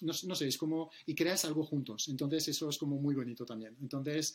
no, 0.00 0.12
sé, 0.14 0.48
es 0.48 0.56
como, 0.56 0.90
y 1.06 1.14
creas 1.14 1.44
algo 1.44 1.62
juntos. 1.64 2.08
Entonces 2.08 2.48
eso 2.48 2.68
es 2.68 2.78
como 2.78 2.98
muy 2.98 3.14
bonito 3.14 3.44
también. 3.44 3.76
Entonces, 3.82 4.34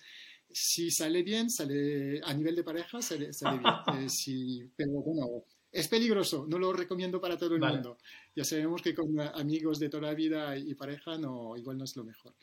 si 0.51 0.91
sale 0.91 1.23
bien, 1.23 1.49
sale 1.49 2.21
a 2.23 2.34
nivel 2.34 2.56
de 2.56 2.63
pareja, 2.63 3.01
sale, 3.01 3.32
bien. 3.32 3.63
Eh, 4.28 4.69
pero 4.75 4.91
bueno, 4.91 5.43
es 5.76 5.90
peligroso, 5.90 6.46
no 6.48 6.58
lo 6.58 6.72
recomiendo 6.72 7.20
para 7.20 7.38
todo 7.38 7.56
el 7.56 7.62
mundo. 7.62 7.98
Ya 8.34 8.46
sabemos 8.46 8.82
que 8.82 8.96
con 8.96 9.20
amigos 9.20 9.78
de 9.78 9.90
toda 9.90 10.08
la 10.08 10.14
vida 10.14 10.58
y 10.58 10.74
pareja 10.74 11.18
no, 11.18 11.58
igual 11.58 11.78
no 11.78 11.84
es 11.84 11.98
lo 11.98 12.06
mejor. 12.06 12.34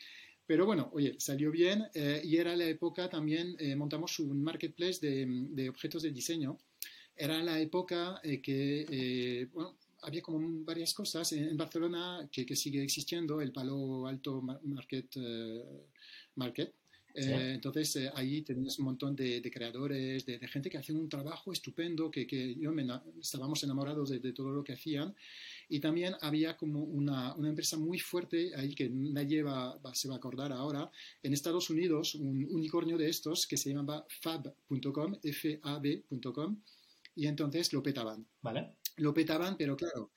Pero 0.47 0.67
bueno, 0.67 0.91
oye, 0.93 1.17
salió 1.19 1.51
bien 1.51 1.83
eh, 1.95 2.21
y 2.23 2.37
era 2.37 2.55
la 2.55 2.67
época 2.67 3.09
también, 3.09 3.57
eh, 3.59 3.75
montamos 3.75 4.19
un 4.19 4.43
marketplace 4.43 5.01
de, 5.01 5.69
objetos 5.71 6.03
de 6.03 6.11
diseño. 6.11 6.59
Era 7.17 7.43
la 7.43 7.59
época 7.59 8.21
eh, 8.23 8.43
que, 8.43 9.49
bueno, 9.55 9.77
había 10.03 10.21
como 10.21 10.65
varias 10.65 10.93
cosas 10.93 11.33
en, 11.33 11.57
Barcelona 11.57 12.29
que, 12.31 12.45
que, 12.45 12.55
sigue 12.55 12.83
existiendo, 12.83 13.41
el 13.41 13.51
Palo 13.51 14.07
Alto 14.07 14.43
Market, 14.43 15.17
Market 16.35 16.75
Eh, 17.15 17.53
entonces, 17.55 17.97
eh, 17.97 18.11
ahí 18.15 18.43
tenías 18.43 18.79
un 18.79 18.87
montón 18.87 19.15
de, 19.15 19.43
creadores, 19.53 20.25
de, 20.25 20.39
gente 20.49 20.71
que 20.71 20.79
hacían 20.79 20.99
un 20.99 21.09
trabajo 21.09 21.53
estupendo, 21.53 22.11
que, 22.11 22.27
que 22.27 22.55
yo 22.55 22.73
me, 22.73 22.87
estábamos 23.21 23.63
enamorados 23.65 24.11
de, 24.11 24.33
todo 24.33 24.51
lo 24.51 24.65
que 24.65 24.73
hacían. 24.73 25.15
Y 25.69 25.81
también 25.81 26.15
había 26.21 26.57
como 26.57 26.83
una, 26.83 27.35
una 27.35 27.49
empresa 27.49 27.77
muy 27.77 27.99
fuerte 27.99 28.53
ahí 28.57 28.75
que 28.75 28.89
nadie 28.91 29.43
va, 29.43 29.79
se 29.95 30.09
va 30.09 30.15
a 30.15 30.19
acordar 30.19 30.53
ahora, 30.53 30.91
en 31.23 31.33
Estados 31.33 31.71
Unidos, 31.71 32.15
un 32.15 32.47
unicornio 32.51 32.97
de 32.97 33.09
estos 33.09 33.47
que 33.47 33.57
se 33.57 33.71
llamaba 33.71 34.07
fab.com, 34.21 35.17
F-A-B.com, 35.23 36.61
y 37.15 37.27
entonces 37.27 37.73
lo 37.73 37.83
petaban. 37.83 38.27
Vale. 38.41 38.77
Lo 38.97 39.13
petaban, 39.15 39.57
pero 39.57 39.77
claro, 39.77 40.13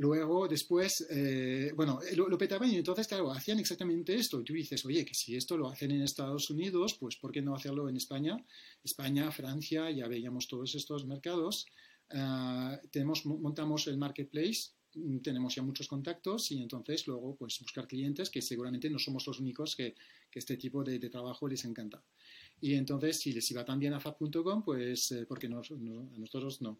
Luego, 0.00 0.48
después, 0.48 1.06
eh, 1.10 1.72
bueno, 1.76 2.00
lo, 2.16 2.26
lo, 2.26 2.38
petaban 2.38 2.70
y 2.70 2.76
entonces, 2.76 3.06
claro, 3.06 3.30
hacían 3.32 3.58
exactamente 3.58 4.14
esto. 4.14 4.40
Y 4.40 4.44
tú 4.44 4.54
dices, 4.54 4.82
oye, 4.86 5.04
que 5.04 5.12
si 5.12 5.36
esto 5.36 5.58
lo 5.58 5.68
hacen 5.68 5.90
en 5.90 6.00
Estados 6.00 6.48
Unidos, 6.48 6.96
pues 6.98 7.16
¿por 7.16 7.30
qué 7.30 7.42
no 7.42 7.54
hacerlo 7.54 7.86
en 7.86 7.98
España? 7.98 8.42
España, 8.82 9.30
Francia, 9.30 9.90
ya 9.90 10.08
veíamos 10.08 10.48
todos 10.48 10.74
estos 10.74 11.04
mercados. 11.04 11.66
Ah, 12.12 12.80
tenemos, 12.90 13.26
montamos 13.26 13.88
el 13.88 13.98
marketplace, 13.98 14.70
mm, 14.94 15.18
tenemos 15.18 15.54
ya 15.54 15.62
muchos 15.62 15.86
contactos 15.86 16.50
y 16.50 16.62
entonces 16.62 17.06
luego, 17.06 17.36
pues 17.36 17.60
buscar 17.60 17.86
clientes 17.86 18.30
que 18.30 18.40
seguramente 18.40 18.88
no 18.88 18.98
somos 18.98 19.26
los 19.26 19.38
únicos 19.38 19.76
que, 19.76 19.94
este 20.32 20.56
tipo 20.56 20.82
de, 20.82 20.98
trabajo 21.10 21.46
les 21.46 21.62
encanta. 21.66 22.02
Y 22.58 22.72
entonces, 22.72 23.20
si 23.20 23.34
les 23.34 23.50
iba 23.50 23.66
también 23.66 23.92
a 23.92 24.00
fab.com, 24.00 24.64
pues, 24.64 25.12
eh, 25.12 25.26
porque 25.28 25.46
no, 25.46 25.58
a 25.58 26.18
nosotros 26.18 26.62
no. 26.62 26.78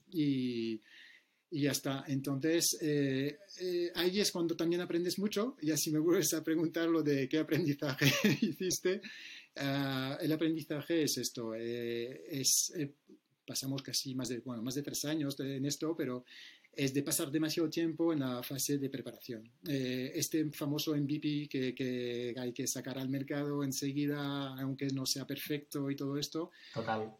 Y 1.51 1.63
ya 1.63 1.73
está. 1.73 2.05
Entonces, 2.07 2.79
eh, 2.81 3.39
eh, 3.61 3.93
ahí 3.97 4.21
es 4.21 4.31
cuando 4.31 4.55
también 4.55 4.81
aprendes 4.83 5.19
mucho. 5.19 5.57
Y 5.61 5.71
así 5.71 5.91
me 5.91 5.99
vuelves 5.99 6.33
a 6.35 6.45
preguntar 6.45 6.89
lo 6.89 7.03
de 7.03 7.29
qué 7.29 7.39
aprendizaje 7.39 8.07
hiciste. 8.41 9.01
Ah, 9.57 10.17
el 10.21 10.33
aprendizaje 10.33 11.03
es 11.03 11.19
esto. 11.19 11.55
Eh, 11.55 12.23
es, 12.31 12.73
pasamos 13.45 13.83
casi 13.83 14.15
más 14.15 14.29
de, 14.29 14.39
bueno, 14.41 14.63
más 14.63 14.77
de 14.77 14.83
tres 14.83 15.05
años 15.05 15.39
en 15.41 15.67
esto, 15.67 15.97
pero 15.97 16.25
es 16.73 16.95
de 16.95 17.03
pasar 17.03 17.33
demasiado 17.33 17.69
tiempo 17.69 18.13
en 18.13 18.21
la 18.21 18.45
fase 18.45 18.79
de 18.79 18.89
preparación. 18.89 19.51
este 19.67 20.49
famoso 20.53 20.95
MVP 20.95 21.49
que, 21.51 21.75
que, 21.75 22.33
hay 22.39 22.53
que 22.53 22.69
sacar 22.69 22.97
al 22.97 23.09
mercado 23.09 23.65
enseguida, 23.65 24.55
aunque 24.57 24.87
no 24.87 25.05
sea 25.05 25.27
perfecto 25.27 25.91
y 25.91 25.97
todo 25.97 26.17
esto, 26.17 26.53
Total. 26.73 27.17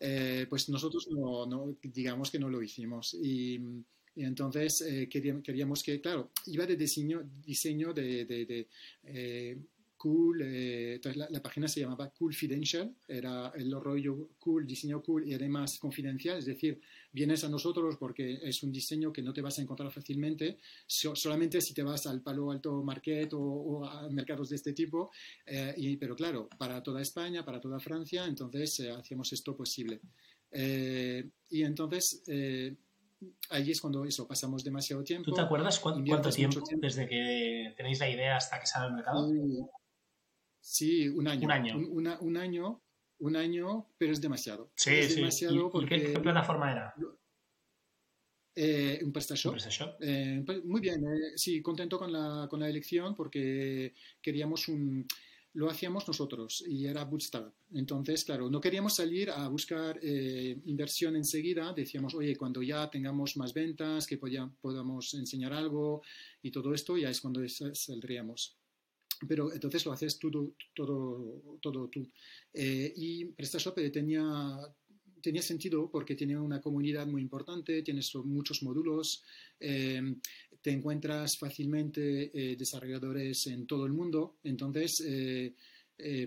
pues 0.49 0.69
nosotros 0.69 1.09
no, 1.11 1.47
no, 1.47 1.77
digamos 1.83 2.31
que 2.31 2.39
no 2.39 2.49
lo 2.49 2.63
hicimos. 2.63 3.13
Y 3.21 3.83
y 4.21 4.25
entonces 4.25 4.83
eh, 4.83 5.09
queríamos, 5.09 5.83
que, 5.83 5.99
claro, 5.99 6.31
iba 6.45 6.67
de 6.67 6.77
diseño, 6.77 7.23
diseño 7.43 7.95
de, 7.95 8.27
de, 8.27 8.69
eh, 9.05 9.57
cool, 9.97 10.43
eh, 10.43 10.97
entonces 10.97 11.27
la, 11.31 11.43
página 11.43 11.67
se 11.67 11.81
llamaba 11.81 12.11
Cool 12.11 12.35
Fidential, 12.35 12.95
era 13.09 13.51
el 13.57 13.73
rollo 13.81 14.29
cool, 14.39 14.67
diseño 14.67 15.03
cool 15.03 15.27
y 15.27 15.33
además 15.33 15.79
confidencial, 15.79 16.37
es 16.37 16.45
decir, 16.45 16.83
vienes 17.11 17.45
a 17.45 17.49
nosotros 17.49 17.97
porque 17.99 18.41
es 18.43 18.63
un 18.63 18.71
diseño 18.71 19.11
que 19.11 19.23
no 19.23 19.33
te 19.33 19.41
vas 19.41 19.59
a 19.59 19.63
encontrar 19.63 19.91
fácilmente, 19.91 20.59
solamente 20.87 21.63
si 21.63 21.73
te 21.73 21.83
vas 21.83 22.07
al 22.07 22.21
Palo 22.21 22.51
Alto 22.51 22.83
Market 22.83 23.33
o, 23.33 23.87
a 23.87 24.11
mercados 24.11 24.51
de 24.51 24.57
este 24.57 24.75
tipo, 24.75 25.13
y, 25.79 25.97
pero 25.97 26.15
claro, 26.15 26.47
para 26.59 26.83
toda 26.83 27.01
España, 27.01 27.43
para 27.43 27.59
toda 27.59 27.81
Francia, 27.81 28.27
entonces 28.27 28.81
hacíamos 28.81 29.33
esto 29.33 29.57
posible. 29.57 29.99
y 30.53 31.63
entonces 31.63 32.23
ahí 33.51 33.71
es 33.71 33.81
cuando 33.81 34.05
eso, 34.05 34.27
pasamos 34.27 34.65
demasiado 34.65 35.03
tiempo. 35.05 35.31
¿Tú 35.31 35.35
te 35.35 35.41
acuerdas 35.41 35.79
cuánto, 35.79 36.03
tiempo, 36.31 36.61
desde 36.77 37.07
que 37.07 37.75
tenéis 37.77 37.99
la 38.01 38.09
idea 38.09 38.37
hasta 38.37 38.59
que 38.61 38.67
sale 38.67 38.87
al 38.87 38.95
mercado? 38.95 39.29
Sí, 40.61 41.09
un 41.09 41.29
año. 41.29 41.45
Un 41.45 41.53
año. 41.53 41.77
Un, 41.77 42.37
año, 42.37 42.83
un 43.19 43.37
año, 43.37 43.89
pero 43.99 44.13
es 44.13 44.21
demasiado. 44.21 44.73
Sí, 44.77 44.95
es 44.95 45.09
sí. 45.09 45.17
Demasiado 45.17 45.71
porque... 45.71 46.13
qué, 46.13 46.21
plataforma 46.21 46.71
era? 46.71 46.95
Eh, 48.55 49.01
un 49.03 49.13
PrestaShop. 49.13 49.57
Eh, 50.01 50.43
pues, 50.45 50.65
muy 50.65 50.81
bien, 50.81 51.03
eh, 51.05 51.33
sí, 51.37 51.63
contento 51.63 51.99
con 51.99 52.13
la, 52.13 52.47
con 52.49 52.61
la 52.61 52.69
elección 52.69 53.15
porque 53.15 53.95
queríamos 54.21 54.69
un 54.69 55.07
lo 55.55 55.69
hacíamos 55.69 56.07
nosotros 56.07 56.65
y 56.67 56.87
era 56.87 57.05
bootstrap. 57.05 57.53
Entonces, 57.73 58.25
claro, 58.25 58.49
no 58.49 58.61
queríamos 58.61 58.95
salir 58.95 59.31
a 59.31 59.49
buscar 59.49 59.99
eh, 60.03 60.57
inversión 60.67 61.17
enseguida. 61.17 61.73
Decíamos, 61.73 62.15
oye, 62.15 62.37
cuando 62.37 62.63
ya 62.63 62.89
tengamos 62.89 63.37
más 63.37 63.53
ventas, 63.53 64.07
que 64.07 64.17
podamos 64.19 65.15
enseñar 65.15 65.53
algo 65.53 66.03
y 66.43 66.51
todo 66.51 66.73
esto, 66.73 66.97
ya 66.97 67.11
es 67.11 67.21
cuando 67.21 67.47
saldríamos. 67.49 68.57
Pero 69.27 69.53
entonces 69.53 69.85
lo 69.85 69.93
haces 69.93 70.19
todo, 70.19 70.55
todo, 70.75 71.59
todo 71.61 71.89
tú. 71.89 72.09
Eh, 72.55 72.93
y 72.97 73.25
PrestaShop 73.27 73.75
tenía, 73.93 74.57
tenía 75.21 75.43
sentido 75.43 75.91
porque 75.91 76.15
tiene 76.15 76.39
una 76.39 76.61
comunidad 76.61 77.07
muy 77.07 77.23
importante, 77.23 77.83
tienes 77.83 78.15
muchos 78.15 78.63
módulos, 78.63 79.23
eh, 79.59 80.15
te 80.63 80.71
encuentras 80.71 81.39
fácilmente 81.39 82.31
eh, 82.35 82.57
desarrolladores 82.57 83.47
en 83.47 83.67
todo 83.67 83.87
el 83.87 83.93
mundo, 83.93 84.37
entonces 84.45 85.03
eh, 85.07 85.55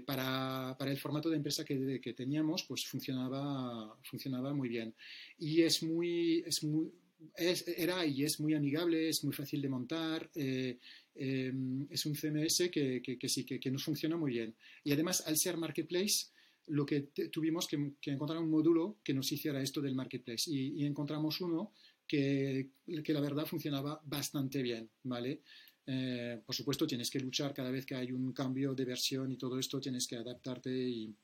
para, 0.05 0.75
para, 0.77 0.91
el 0.91 0.99
formato 0.99 1.29
de 1.29 1.37
empresa 1.37 1.65
que, 1.65 1.99
que, 1.99 2.13
teníamos, 2.13 2.63
pues 2.63 2.85
funcionaba, 2.85 3.97
funcionaba 4.03 4.53
muy 4.53 4.69
bien. 4.69 4.93
Y 5.39 5.63
es 5.63 5.81
muy, 5.81 6.43
es 6.45 6.63
muy 6.63 6.91
era 7.35 8.05
y 8.05 8.23
es 8.23 8.39
muy 8.39 8.53
amigable, 8.53 9.09
es 9.09 9.23
muy 9.23 9.33
fácil 9.33 9.61
de 9.61 9.69
montar, 9.69 10.29
es 10.35 12.05
un 12.05 12.15
CMS 12.15 12.69
que, 12.69 13.01
que 13.01 13.29
sí, 13.29 13.45
que, 13.45 13.71
nos 13.71 13.83
funciona 13.83 14.17
muy 14.17 14.33
bien. 14.33 14.55
Y 14.83 14.91
además, 14.91 15.23
al 15.25 15.37
ser 15.37 15.57
marketplace, 15.57 16.27
lo 16.67 16.85
que 16.85 17.01
tuvimos 17.31 17.67
que, 17.67 17.93
encontrar 18.05 18.39
un 18.39 18.49
módulo 18.49 18.97
que 19.03 19.13
nos 19.13 19.31
hiciera 19.31 19.61
esto 19.61 19.81
del 19.81 19.95
marketplace 19.95 20.49
y, 20.49 20.85
encontramos 20.85 21.41
uno 21.41 21.73
que, 22.07 22.71
que, 23.03 23.13
la 23.13 23.21
verdad 23.21 23.45
funcionaba 23.45 24.01
bastante 24.05 24.61
bien, 24.61 24.89
¿vale? 25.03 25.41
Eh, 25.85 26.41
por 26.45 26.55
supuesto, 26.55 26.87
tienes 26.87 27.09
que 27.09 27.19
luchar 27.19 27.53
cada 27.53 27.71
vez 27.71 27.85
que 27.85 27.95
hay 27.95 28.11
un 28.11 28.33
cambio 28.33 28.73
de 28.73 28.85
versión 28.85 29.31
y 29.31 29.37
todo 29.37 29.59
esto, 29.59 29.79
tienes 29.79 30.07
que 30.07 30.15
adaptarte 30.15 30.71
y, 30.71 31.15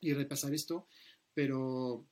y 0.00 0.12
repasar 0.12 0.54
esto, 0.54 0.88
pero, 1.32 2.06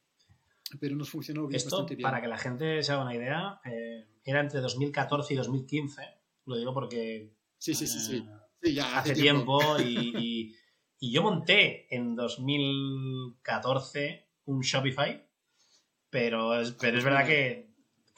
pero 0.81 0.97
nos 0.97 1.11
funcionó 1.11 1.49
bastante 1.49 1.97
bien. 1.97 2.03
Para 2.03 2.21
que 2.21 2.29
la 2.29 2.39
gente 2.39 2.83
se 2.83 2.93
haga 2.93 3.03
una 3.03 3.15
idea, 3.15 3.61
eh, 3.65 4.07
era 4.25 4.41
entre 4.41 4.61
2014 4.61 5.35
y 5.35 5.37
2015, 5.37 6.03
lo 6.47 6.57
digo 6.57 6.75
porque... 6.75 7.33
Sí, 7.59 7.75
sí, 7.75 7.87
sí, 7.87 8.01
sí. 8.01 8.25
Eh, 8.63 8.73
ya 8.73 8.99
hace, 8.99 9.15
tiempo, 9.15 9.61
y 9.81 10.55
y 11.05 11.13
yo 11.13 11.23
monté 11.23 11.95
en 11.95 12.17
2014 12.17 14.27
un 14.47 14.63
Shopify, 14.63 15.23
pero 16.09 16.59
es, 16.59 16.73
pero 16.73 16.97
es 16.97 17.05
verdad 17.05 17.27
que, 17.27 17.64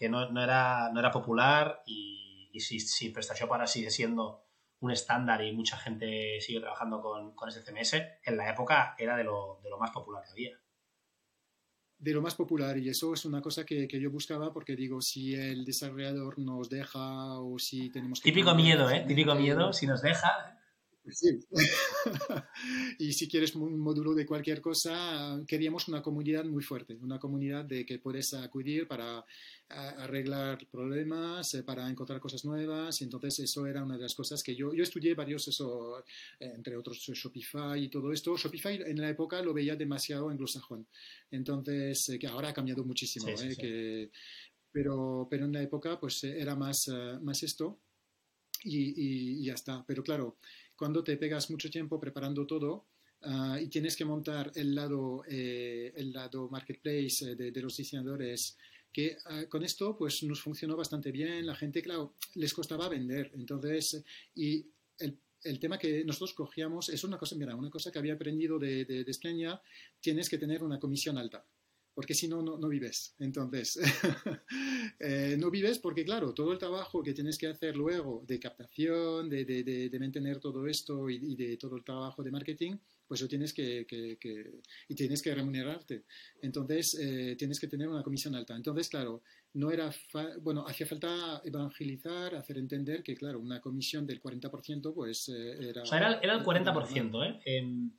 no, 0.08 0.42
era, 0.42 0.90
no 0.92 1.00
era 1.00 1.10
popular 1.10 1.82
y, 1.86 2.50
si, 2.60 2.80
si 2.80 3.10
PrestaShop 3.10 3.52
ahora 3.52 3.66
sigue 3.66 3.90
siendo 3.90 4.42
un 4.80 4.90
estándar 4.90 5.42
y 5.42 5.52
mucha 5.52 5.76
gente 5.76 6.40
sigue 6.40 6.60
trabajando 6.60 7.00
con, 7.00 7.34
con 7.34 7.48
ese 7.48 7.62
CMS, 7.62 7.94
en 8.24 8.36
la 8.36 8.50
época 8.50 8.94
era 8.98 9.16
de 9.16 9.24
lo, 9.24 9.60
de 9.62 9.70
lo 9.70 9.78
más 9.78 9.90
popular 9.90 10.22
que 10.24 10.30
había 10.30 10.58
de 11.98 12.12
lo 12.12 12.20
más 12.20 12.34
popular 12.34 12.76
y 12.76 12.88
eso 12.88 13.14
es 13.14 13.24
una 13.24 13.40
cosa 13.40 13.64
que, 13.64 13.88
que, 13.88 14.00
yo 14.00 14.10
buscaba 14.10 14.52
porque 14.52 14.76
digo, 14.76 15.00
si 15.00 15.34
el 15.34 15.64
desarrollador 15.64 16.38
nos 16.38 16.68
deja 16.68 17.40
o 17.40 17.58
si 17.58 17.90
tenemos 17.90 18.20
que... 18.20 18.30
Típico 18.30 18.54
miedo, 18.54 18.90
¿eh? 18.90 19.04
Típico 19.08 19.34
miedo, 19.34 19.72
si 19.72 19.86
nos 19.86 20.02
deja, 20.02 20.55
Sí. 21.12 21.38
y 22.98 23.12
si 23.12 23.28
quieres 23.28 23.54
un 23.54 23.78
módulo 23.78 24.14
de 24.14 24.26
cualquier 24.26 24.60
cosa, 24.60 25.42
queríamos 25.46 25.88
una 25.88 26.02
comunidad 26.02 26.44
muy 26.44 26.62
fuerte, 26.62 26.94
una 26.94 27.18
comunidad 27.18 27.64
de 27.64 27.84
que 27.86 27.98
puedes 27.98 28.34
acudir 28.34 28.88
para 28.88 29.24
arreglar 29.68 30.66
problemas, 30.70 31.52
eh, 31.54 31.62
para 31.62 31.88
encontrar 31.88 32.20
cosas 32.20 32.44
nuevas. 32.44 33.00
Y 33.00 33.04
entonces 33.04 33.40
eso 33.40 33.66
era 33.66 33.82
una 33.82 33.96
de 33.96 34.02
las 34.02 34.14
cosas 34.14 34.42
que 34.42 34.54
yo, 34.54 34.72
yo 34.72 34.82
estudié 34.82 35.14
varios, 35.14 35.48
eso, 35.48 36.04
eh, 36.38 36.52
entre 36.54 36.76
otros 36.76 36.98
Shopify 36.98 37.82
y 37.82 37.88
todo 37.88 38.12
esto. 38.12 38.36
Shopify 38.36 38.82
en 38.86 39.00
la 39.00 39.10
época 39.10 39.42
lo 39.42 39.52
veía 39.52 39.76
demasiado 39.76 40.28
anglosajón. 40.28 40.86
Entonces, 41.30 42.08
eh, 42.10 42.18
que 42.18 42.26
ahora 42.26 42.50
ha 42.50 42.54
cambiado 42.54 42.84
muchísimo. 42.84 43.26
Que, 43.58 44.10
pero, 44.70 45.26
pero 45.30 45.46
en 45.46 45.52
la 45.52 45.62
época 45.62 45.98
pues 45.98 46.22
era 46.24 46.54
más, 46.54 46.88
más 47.22 47.42
esto. 47.42 47.80
Y, 48.64 49.40
y, 49.40 49.44
ya 49.44 49.54
está. 49.54 49.84
Pero 49.86 50.02
claro, 50.02 50.38
cuando 50.76 51.02
te 51.02 51.16
pegas 51.16 51.50
mucho 51.50 51.70
tiempo 51.70 51.98
preparando 51.98 52.46
todo 52.46 52.86
ah, 53.22 53.58
y 53.60 53.68
tienes 53.68 53.96
que 53.96 54.04
montar 54.04 54.52
el 54.54 54.74
lado, 54.74 55.24
eh, 55.28 55.92
el 55.96 56.12
lado 56.12 56.48
marketplace 56.48 57.32
eh, 57.32 57.34
de, 57.34 57.62
los 57.62 57.76
diseñadores, 57.76 58.56
que 58.92 59.16
ah, 59.26 59.44
con 59.48 59.64
esto 59.64 59.96
pues 59.96 60.22
nos 60.22 60.40
funcionó 60.40 60.76
bastante 60.76 61.10
bien, 61.10 61.46
la 61.46 61.54
gente, 61.54 61.82
claro, 61.82 62.14
les 62.34 62.52
costaba 62.52 62.88
vender, 62.88 63.32
entonces, 63.34 64.04
y 64.34 64.66
el, 64.98 65.18
el 65.46 65.58
tema 65.58 65.78
que 65.78 66.04
nosotros 66.04 66.34
cogíamos 66.34 66.88
es 66.88 67.04
una 67.04 67.18
cosa, 67.18 67.36
mira, 67.36 67.54
una 67.54 67.70
cosa 67.70 67.90
que 67.90 67.98
había 67.98 68.14
aprendido 68.14 68.58
de, 68.58 68.84
de, 68.84 69.04
España, 69.06 69.60
tienes 70.00 70.28
que 70.28 70.38
tener 70.38 70.62
una 70.62 70.78
comisión 70.78 71.18
alta. 71.18 71.44
Porque 71.96 72.12
si 72.12 72.28
no, 72.28 72.42
no 72.42 72.68
vives. 72.68 73.16
Entonces, 73.18 73.80
eh, 75.00 75.34
no 75.38 75.50
vives 75.50 75.78
porque, 75.78 76.04
claro, 76.04 76.34
todo 76.34 76.52
el 76.52 76.58
trabajo 76.58 77.02
que 77.02 77.14
tienes 77.14 77.38
que 77.38 77.46
hacer 77.46 77.74
luego 77.74 78.22
de 78.28 78.38
captación, 78.38 79.30
de, 79.30 79.46
de, 79.46 79.88
de, 79.88 79.98
mantener 79.98 80.38
todo 80.38 80.66
esto 80.66 81.08
y, 81.08 81.34
de 81.34 81.56
todo 81.56 81.74
el 81.74 81.84
trabajo 81.84 82.22
de 82.22 82.30
marketing, 82.30 82.76
pues 83.08 83.22
lo 83.22 83.28
tienes 83.28 83.54
que, 83.54 83.86
que, 83.86 84.60
y 84.88 84.94
tienes 84.94 85.22
que 85.22 85.34
remunerarte. 85.34 86.04
Entonces, 86.42 86.98
eh, 87.00 87.34
tienes 87.38 87.58
que 87.58 87.66
tener 87.66 87.88
una 87.88 88.02
comisión 88.02 88.34
alta. 88.34 88.54
Entonces, 88.54 88.90
claro, 88.90 89.22
no 89.54 89.70
era, 89.70 89.90
bueno, 90.42 90.66
hacía 90.68 90.86
falta 90.86 91.40
evangelizar, 91.46 92.34
hacer 92.34 92.58
entender 92.58 93.02
que, 93.02 93.16
claro, 93.16 93.40
una 93.40 93.62
comisión 93.62 94.06
del 94.06 94.20
40%, 94.20 94.92
pues 94.92 95.30
eh, 95.30 95.70
era... 95.70 95.82
O 95.82 95.86
sea, 95.86 95.96
era, 95.96 96.20
era 96.20 96.34
el 96.34 96.44
40%, 96.44 97.26
¿eh? 97.26 97.40
Em, 97.46 97.90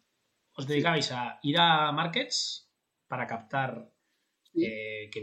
os 0.53 0.67
dedicabais 0.67 1.11
a 1.11 1.39
ir 1.41 1.57
a 1.57 1.91
markets 1.91 2.66
para 3.07 3.27
captar 3.27 3.91
eh, 4.53 5.09
que, 5.11 5.21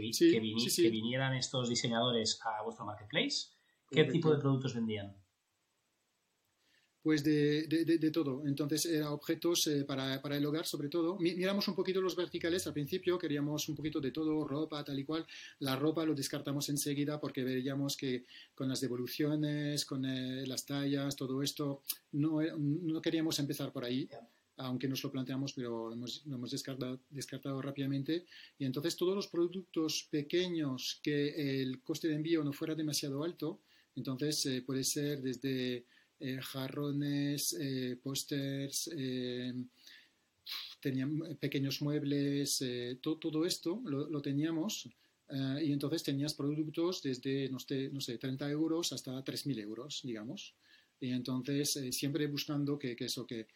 vinieran 0.89 1.35
estos 1.35 1.69
diseñadores 1.69 2.39
a 2.43 2.63
vuestro 2.63 2.85
marketplace? 2.85 3.47
¿Qué 3.89 4.05
tipo 4.05 4.31
de 4.31 4.39
productos 4.39 4.73
vendían? 4.73 5.15
Pues 7.05 7.23
de, 7.23 7.67
de, 7.67 8.09
todo. 8.09 8.47
Entonces, 8.47 8.87
era 8.87 9.11
objetos 9.11 9.67
eh, 9.67 9.85
para, 9.85 10.19
para, 10.23 10.37
el 10.37 10.45
hogar, 10.47 10.65
sobre 10.65 10.89
todo. 10.89 11.19
Miramos 11.19 11.67
un 11.67 11.75
poquito 11.75 12.01
los 12.01 12.15
verticales. 12.15 12.65
Al 12.65 12.73
principio 12.73 13.19
queríamos 13.19 13.69
un 13.69 13.75
poquito 13.75 14.01
de 14.01 14.09
todo, 14.09 14.43
ropa, 14.43 14.83
tal 14.83 14.97
y 14.97 15.05
cual. 15.05 15.23
La 15.59 15.75
ropa 15.75 16.03
lo 16.03 16.15
descartamos 16.15 16.67
enseguida 16.69 17.19
porque 17.19 17.43
veíamos 17.43 17.95
que 17.95 18.25
con 18.55 18.67
las 18.67 18.81
devoluciones, 18.81 19.85
con 19.85 20.03
eh, 20.03 20.47
las 20.47 20.65
tallas, 20.65 21.15
todo 21.15 21.43
esto, 21.43 21.83
no, 22.13 22.41
no, 22.57 22.99
queríamos 23.01 23.37
empezar 23.37 23.71
por 23.71 23.85
ahí 23.85 24.09
aunque 24.57 24.87
nos 24.87 25.03
lo 25.03 25.11
planteamos, 25.11 25.53
pero 25.53 25.89
lo 25.89 25.93
hemos, 25.93 26.51
descartado, 27.09 27.61
rápidamente. 27.61 28.25
Y 28.57 28.65
entonces 28.65 28.95
todos 28.95 29.15
los 29.15 29.27
productos 29.27 30.07
pequeños 30.09 30.99
que 31.03 31.61
el 31.61 31.81
coste 31.81 32.07
de 32.07 32.15
envío 32.15 32.43
no 32.43 32.53
fuera 32.53 32.75
demasiado 32.75 33.23
alto, 33.23 33.61
entonces 33.95 34.45
eh, 34.45 34.61
puede 34.61 34.83
ser 34.83 35.21
desde 35.21 35.85
eh, 36.19 36.39
jarrones, 36.41 37.55
eh, 37.59 37.97
pósters, 38.01 38.89
tenían 40.79 41.37
pequeños 41.39 41.81
muebles, 41.81 42.63
todo 43.01 43.45
esto 43.45 43.81
lo, 43.85 44.21
teníamos. 44.21 44.87
y 45.61 45.71
entonces 45.71 46.03
tenías 46.03 46.35
productos 46.35 47.01
desde, 47.01 47.49
no 47.49 47.57
sé, 47.57 47.89
no 47.89 47.99
sé 47.99 48.19
30 48.19 48.51
euros 48.51 48.93
hasta 48.93 49.23
3.000 49.23 49.59
euros, 49.61 50.01
digamos. 50.03 50.53
Y 50.99 51.09
entonces 51.09 51.79
siempre 51.89 52.27
buscando 52.27 52.77
que, 52.77 52.95
que 52.95 53.05
eso, 53.05 53.25
que, 53.25 53.47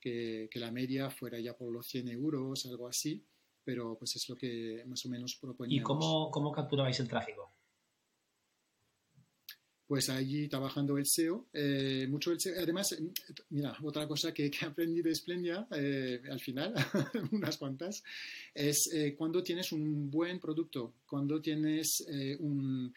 que, 0.00 0.48
la 0.54 0.70
media 0.70 1.10
fuera 1.10 1.38
ya 1.40 1.56
por 1.56 1.72
los 1.72 1.86
100 1.86 2.08
euros, 2.08 2.66
algo 2.66 2.88
así, 2.88 3.24
pero 3.64 3.96
pues 3.98 4.16
es 4.16 4.28
lo 4.28 4.36
que 4.36 4.82
más 4.86 5.04
o 5.04 5.08
menos 5.08 5.36
proponíamos. 5.40 5.80
¿Y 5.80 5.82
cómo, 5.82 6.30
cómo 6.30 6.52
capturabais 6.52 6.98
el 7.00 7.08
tráfico? 7.08 7.52
Pues 9.86 10.10
allí 10.10 10.48
trabajando 10.48 10.98
el 10.98 11.06
SEO, 11.06 11.46
eh, 11.52 12.08
mucho 12.10 12.32
el 12.32 12.40
SEO. 12.40 12.60
Además, 12.60 12.96
mira, 13.50 13.76
otra 13.84 14.08
cosa 14.08 14.34
que, 14.34 14.50
que 14.50 14.66
aprendí 14.66 15.00
de 15.00 15.14
Splendia 15.14 15.68
eh, 15.70 16.20
al 16.28 16.40
final, 16.40 16.74
unas 17.32 17.56
cuantas, 17.56 18.02
es 18.52 18.90
eh, 18.92 19.14
cuando 19.16 19.44
tienes 19.44 19.70
un 19.70 20.10
buen 20.10 20.40
producto, 20.40 20.94
cuando 21.06 21.40
tienes 21.40 22.04
un, 22.40 22.92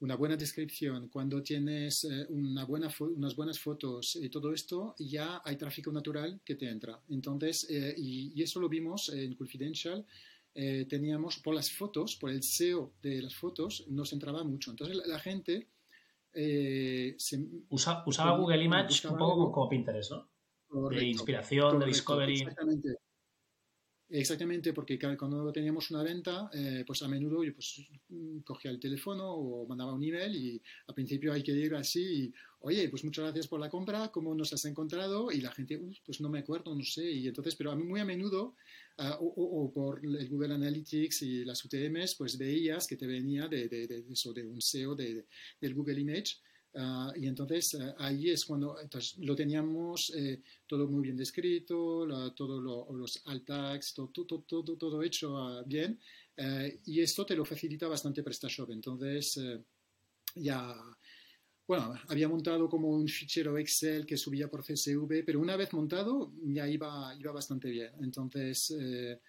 una 0.00 0.16
buena 0.16 0.36
descripción, 0.36 1.08
cuando 1.08 1.42
tienes 1.42 2.04
eh, 2.04 2.26
una 2.30 2.64
buena 2.64 2.88
unas 3.00 3.36
buenas 3.36 3.58
fotos 3.58 4.16
y 4.16 4.28
todo 4.30 4.52
esto, 4.52 4.94
ya 4.98 5.42
hay 5.44 5.56
tráfico 5.56 5.92
natural 5.92 6.40
que 6.44 6.54
te 6.54 6.68
entra. 6.68 6.98
Entonces, 7.10 7.66
eh, 7.70 7.94
y, 7.96 8.42
eso 8.42 8.60
lo 8.60 8.68
vimos 8.68 9.10
en 9.10 9.34
Confidential, 9.34 10.04
eh, 10.54 10.86
teníamos 10.88 11.38
por 11.38 11.54
las 11.54 11.70
fotos, 11.70 12.16
por 12.16 12.30
el 12.30 12.42
SEO 12.42 12.94
de 13.02 13.22
las 13.22 13.34
fotos, 13.34 13.84
nos 13.88 14.12
entraba 14.12 14.42
mucho. 14.42 14.70
Entonces, 14.70 14.96
la, 15.06 15.18
gente... 15.18 15.68
usaba 17.68 18.36
Google 18.38 18.64
Images 18.64 19.04
un 19.04 19.18
poco 19.18 19.52
como, 19.52 19.68
Pinterest, 19.68 20.12
¿no? 20.12 20.28
de 20.88 21.04
inspiración, 21.04 21.78
de 21.78 21.86
discovery. 21.86 22.40
Exactamente. 22.40 22.96
Exactamente, 24.12 24.72
porque 24.72 24.98
cuando 24.98 25.52
teníamos 25.52 25.88
una 25.92 26.02
venta, 26.02 26.50
eh, 26.52 26.82
pues 26.84 27.00
a 27.02 27.08
menudo 27.08 27.44
yo 27.44 27.54
pues, 27.54 27.80
cogía 28.44 28.72
el 28.72 28.80
teléfono 28.80 29.32
o 29.32 29.68
mandaba 29.68 29.92
un 29.94 30.02
email 30.02 30.34
y 30.34 30.60
al 30.88 30.94
principio 30.96 31.32
hay 31.32 31.44
que 31.44 31.52
ir 31.52 31.72
así, 31.76 32.24
y, 32.24 32.34
oye, 32.62 32.88
pues 32.88 33.04
muchas 33.04 33.26
gracias 33.26 33.46
por 33.46 33.60
la 33.60 33.70
compra, 33.70 34.08
¿cómo 34.08 34.34
nos 34.34 34.52
has 34.52 34.64
encontrado? 34.64 35.30
Y 35.30 35.40
la 35.40 35.52
gente, 35.52 35.80
pues 36.04 36.20
no 36.20 36.28
me 36.28 36.40
acuerdo, 36.40 36.74
no 36.74 36.82
sé, 36.82 37.08
y 37.08 37.28
entonces, 37.28 37.54
pero 37.54 37.70
a 37.70 37.76
mí 37.76 37.84
muy 37.84 38.00
a 38.00 38.04
menudo, 38.04 38.56
ah, 38.98 39.16
o, 39.20 39.70
por 39.72 40.04
el 40.04 40.28
Google 40.28 40.54
Analytics 40.54 41.22
y 41.22 41.44
las 41.44 41.64
UTMs, 41.64 42.16
pues 42.16 42.36
veías 42.36 42.88
que 42.88 42.96
te 42.96 43.06
venía 43.06 43.46
de, 43.46 43.68
de, 43.68 44.04
eso, 44.10 44.32
de 44.32 44.44
un 44.44 44.60
SEO 44.60 44.96
del 44.96 45.24
Google 45.72 46.00
Image, 46.00 46.38
Ah, 46.74 47.12
y 47.16 47.26
entonces 47.26 47.74
eh, 47.74 47.94
ahí 47.98 48.30
es 48.30 48.44
cuando 48.44 48.76
lo 49.18 49.34
teníamos 49.34 50.12
eh, 50.14 50.40
todo 50.66 50.86
muy 50.86 51.02
bien 51.02 51.16
descrito, 51.16 52.06
todos 52.34 52.62
los 52.92 53.22
alt 53.26 53.44
tags, 53.44 53.92
todo, 53.92 54.08
todo, 54.08 54.42
todo, 54.42 54.76
todo 54.76 55.02
hecho 55.02 55.36
ah, 55.36 55.62
bien. 55.66 55.98
Eh, 56.36 56.80
y 56.86 57.00
esto 57.00 57.26
te 57.26 57.34
lo 57.34 57.44
facilita 57.44 57.88
bastante 57.88 58.22
PrestaShop. 58.22 58.70
Entonces 58.70 59.38
ya, 60.36 60.76
bueno, 61.70 61.94
había 62.08 62.28
montado 62.28 62.68
como 62.68 62.88
un 62.88 63.06
fichero 63.06 63.56
Excel 63.56 64.04
que 64.04 64.16
subía 64.16 64.48
por 64.48 64.64
CSV, 64.64 65.22
pero 65.24 65.38
una 65.38 65.54
vez 65.54 65.72
montado 65.72 66.32
ya 66.42 66.66
iba, 66.68 67.14
iba 67.16 67.30
bastante 67.30 67.70
bien. 67.70 67.92
Entonces 68.00 68.74
eh, 68.76 69.20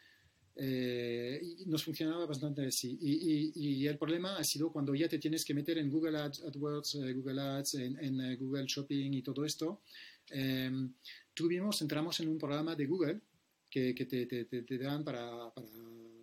nos 1.68 1.84
funcionaba 1.84 2.26
bastante 2.26 2.66
así. 2.66 2.98
Y, 3.02 3.52
y, 3.56 3.88
el 3.88 3.98
problema 3.98 4.38
ha 4.38 4.44
sido 4.44 4.72
cuando 4.72 4.94
ya 4.94 5.08
te 5.08 5.20
tienes 5.20 5.46
que 5.46 5.54
meter 5.54 5.78
en 5.78 5.90
Google 5.90 6.18
Ads, 6.18 6.44
AdWords, 6.44 6.96
eh, 6.96 7.14
Google 7.14 7.42
Ads, 7.42 7.76
en, 7.76 8.22
eh, 8.22 8.36
Google 8.36 8.66
Shopping 8.68 9.14
y 9.14 9.22
todo 9.22 9.46
esto. 9.46 9.82
Em, 10.30 10.94
tuvimos, 11.34 11.82
entramos 11.82 12.20
en 12.20 12.30
un 12.30 12.38
programa 12.38 12.76
de 12.76 12.86
Google 12.86 13.22
que, 13.70 13.96
que 13.96 14.06
te, 14.06 14.26
te, 14.26 14.46
te, 14.46 14.78
dan 14.78 15.04
para, 15.04 15.52
para, 15.54 15.68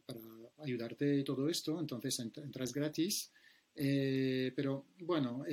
para, 0.07 0.21
ayudarte 0.59 1.23
todo 1.25 1.49
esto. 1.49 1.81
Entonces 1.81 2.19
entras 2.21 2.73
gratis. 2.73 3.33
pero 3.75 4.87
bueno, 5.01 5.45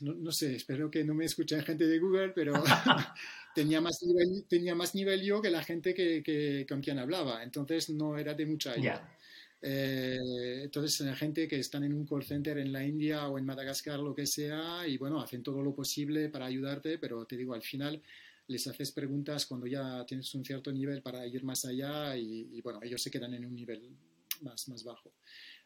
no, 0.00 0.14
no, 0.14 0.32
sé, 0.32 0.56
espero 0.56 0.90
que 0.90 1.04
no 1.04 1.14
me 1.14 1.24
escuchen 1.24 1.62
gente 1.62 1.86
de 1.86 1.98
Google, 1.98 2.30
pero 2.30 2.52
tenía, 3.54 3.80
más 3.80 4.02
nivel, 4.02 4.44
tenía 4.48 4.74
más 4.74 4.94
nivel 4.94 5.22
yo 5.22 5.40
que 5.40 5.50
la 5.50 5.62
gente 5.62 5.94
que, 5.94 6.22
que 6.22 6.66
con 6.68 6.80
quien 6.80 6.98
hablaba, 6.98 7.42
entonces 7.42 7.90
no 7.90 8.16
era 8.16 8.34
de 8.34 8.46
mucha 8.46 8.72
ayuda. 8.72 9.16
Eh, 9.64 10.60
entonces, 10.64 11.16
gente 11.16 11.46
que 11.46 11.58
están 11.58 11.84
en 11.84 11.94
un 11.94 12.04
call 12.04 12.24
center 12.24 12.58
en 12.58 12.72
la 12.72 12.84
India 12.84 13.28
o 13.28 13.38
en 13.38 13.46
Madagascar, 13.46 14.00
lo 14.00 14.14
que 14.14 14.26
sea, 14.26 14.86
y 14.86 14.98
bueno, 14.98 15.20
hacen 15.20 15.42
todo 15.42 15.62
lo 15.62 15.74
posible 15.74 16.28
para 16.28 16.46
ayudarte, 16.46 16.98
pero 16.98 17.24
te 17.24 17.36
digo, 17.36 17.54
al 17.54 17.62
final 17.62 18.02
les 18.48 18.66
haces 18.66 18.90
preguntas 18.90 19.46
cuando 19.46 19.66
ya 19.68 20.04
tienes 20.04 20.34
un 20.34 20.44
cierto 20.44 20.72
nivel 20.72 21.00
para 21.00 21.24
ir 21.26 21.44
más 21.44 21.64
allá 21.64 22.16
y, 22.16 22.48
y 22.52 22.60
bueno, 22.60 22.80
ellos 22.82 23.00
se 23.00 23.10
quedan 23.10 23.34
en 23.34 23.44
un 23.44 23.54
nivel 23.54 23.96
más, 24.42 24.68
más 24.68 24.82
bajo. 24.82 25.12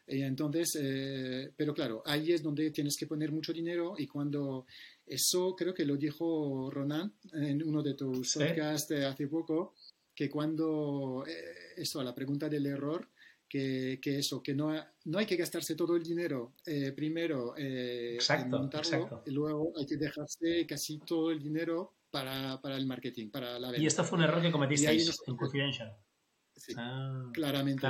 Y 0.07 0.21
entonces, 0.21 0.77
eh, 0.81 1.51
pero 1.55 1.73
claro, 1.73 2.01
ahí 2.05 2.31
es 2.31 2.41
donde 2.41 2.71
tienes 2.71 2.95
que 2.97 3.07
poner 3.07 3.31
mucho 3.31 3.51
dinero 3.51 3.95
y 3.97 4.07
cuando 4.07 4.65
eso 5.05 5.53
creo 5.55 5.73
que 5.73 5.85
lo 5.85 5.97
dijo 5.97 6.69
Ronan 6.71 7.13
en 7.33 7.61
uno 7.61 7.83
de 7.83 7.93
tus 7.93 8.33
podcasts 8.35 8.91
hace 8.91 9.27
poco, 9.27 9.73
que 10.15 10.29
cuando, 10.29 11.25
eh, 11.27 11.73
eso, 11.75 11.99
a 11.99 12.05
la 12.05 12.15
pregunta 12.15 12.47
del 12.47 12.65
error, 12.67 13.09
que, 13.49 13.99
que, 14.01 14.19
eso, 14.19 14.41
que 14.41 14.53
no, 14.53 14.73
no 15.05 15.17
hay 15.19 15.25
que 15.25 15.35
gastarse 15.35 15.75
todo 15.75 15.95
el 15.95 16.03
dinero 16.03 16.53
eh, 16.65 16.91
primero 16.91 17.53
en 17.57 18.17
montarlo 18.49 19.23
y 19.25 19.31
luego 19.31 19.73
hay 19.77 19.85
que 19.85 19.97
dejarse 19.97 20.65
casi 20.67 20.99
todo 20.99 21.31
el 21.31 21.39
dinero 21.41 21.95
para, 22.09 22.59
para, 22.61 22.77
el 22.77 22.85
marketing, 22.85 23.29
para 23.29 23.59
la 23.59 23.71
venta. 23.71 23.81
Y 23.81 23.87
esto 23.87 24.03
fue 24.03 24.17
un 24.19 24.23
error 24.23 24.41
que 24.41 24.51
cometisteis 24.51 25.21
en 25.27 25.35
Confidential. 25.35 25.97
Ah, 26.77 27.29
claramente, 27.33 27.85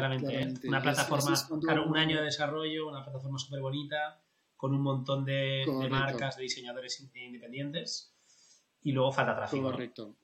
Una 0.67 0.81
plataforma, 0.81 1.33
claro, 1.61 1.87
un 1.87 1.97
año 1.97 2.17
de 2.17 2.23
desarrollo, 2.23 2.87
una 2.87 3.03
plataforma 3.03 3.37
súper 3.37 3.61
bonita, 3.61 4.21
con 4.55 4.73
un 4.73 4.81
montón 4.81 5.23
de, 5.23 5.65
marcas, 5.89 6.37
de 6.37 6.43
diseñadores 6.43 6.99
independientes, 7.13 8.13
y 8.81 8.91
luego 8.91 9.11
falta 9.11 9.35
tráfico. 9.35 9.63
Correcto. 9.63 10.17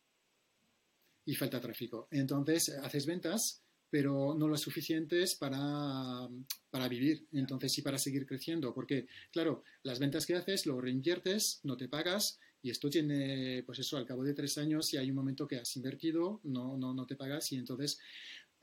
Y 1.26 1.36
falta 1.36 1.62
tráfico. 1.62 2.08
Entonces, 2.12 2.70
haces 2.84 3.06
ventas, 3.06 3.64
pero 3.90 4.34
no 4.36 4.48
lo 4.48 4.58
suficientes 4.58 5.36
para, 5.36 6.28
para 6.70 6.88
vivir, 6.88 7.28
entonces 7.32 7.72
sí 7.72 7.82
para 7.82 7.98
seguir 7.98 8.26
creciendo, 8.26 8.74
porque, 8.74 9.08
claro, 9.32 9.64
las 9.84 10.00
ventas 10.00 10.26
que 10.26 10.36
haces 10.36 10.66
lo 10.66 10.82
reinviertes, 10.82 11.62
no 11.64 11.78
te 11.78 11.88
pagas, 11.88 12.40
y 12.64 12.70
esto 12.70 12.90
tiene, 12.90 13.62
pues 13.66 13.80
eso, 13.80 13.98
al 13.98 14.06
cabo 14.06 14.24
de 14.24 14.34
tres 14.34 14.58
años, 14.58 14.88
si 14.88 14.98
hay 14.98 15.10
un 15.10 15.16
momento 15.16 15.46
que 15.46 15.58
has 15.58 15.76
invertido, 15.76 16.40
no, 16.46 16.78
no, 16.78 16.94
no 16.94 17.06
te 17.06 17.16
pagas 17.16 17.52
y 17.52 17.58
entonces 17.58 18.00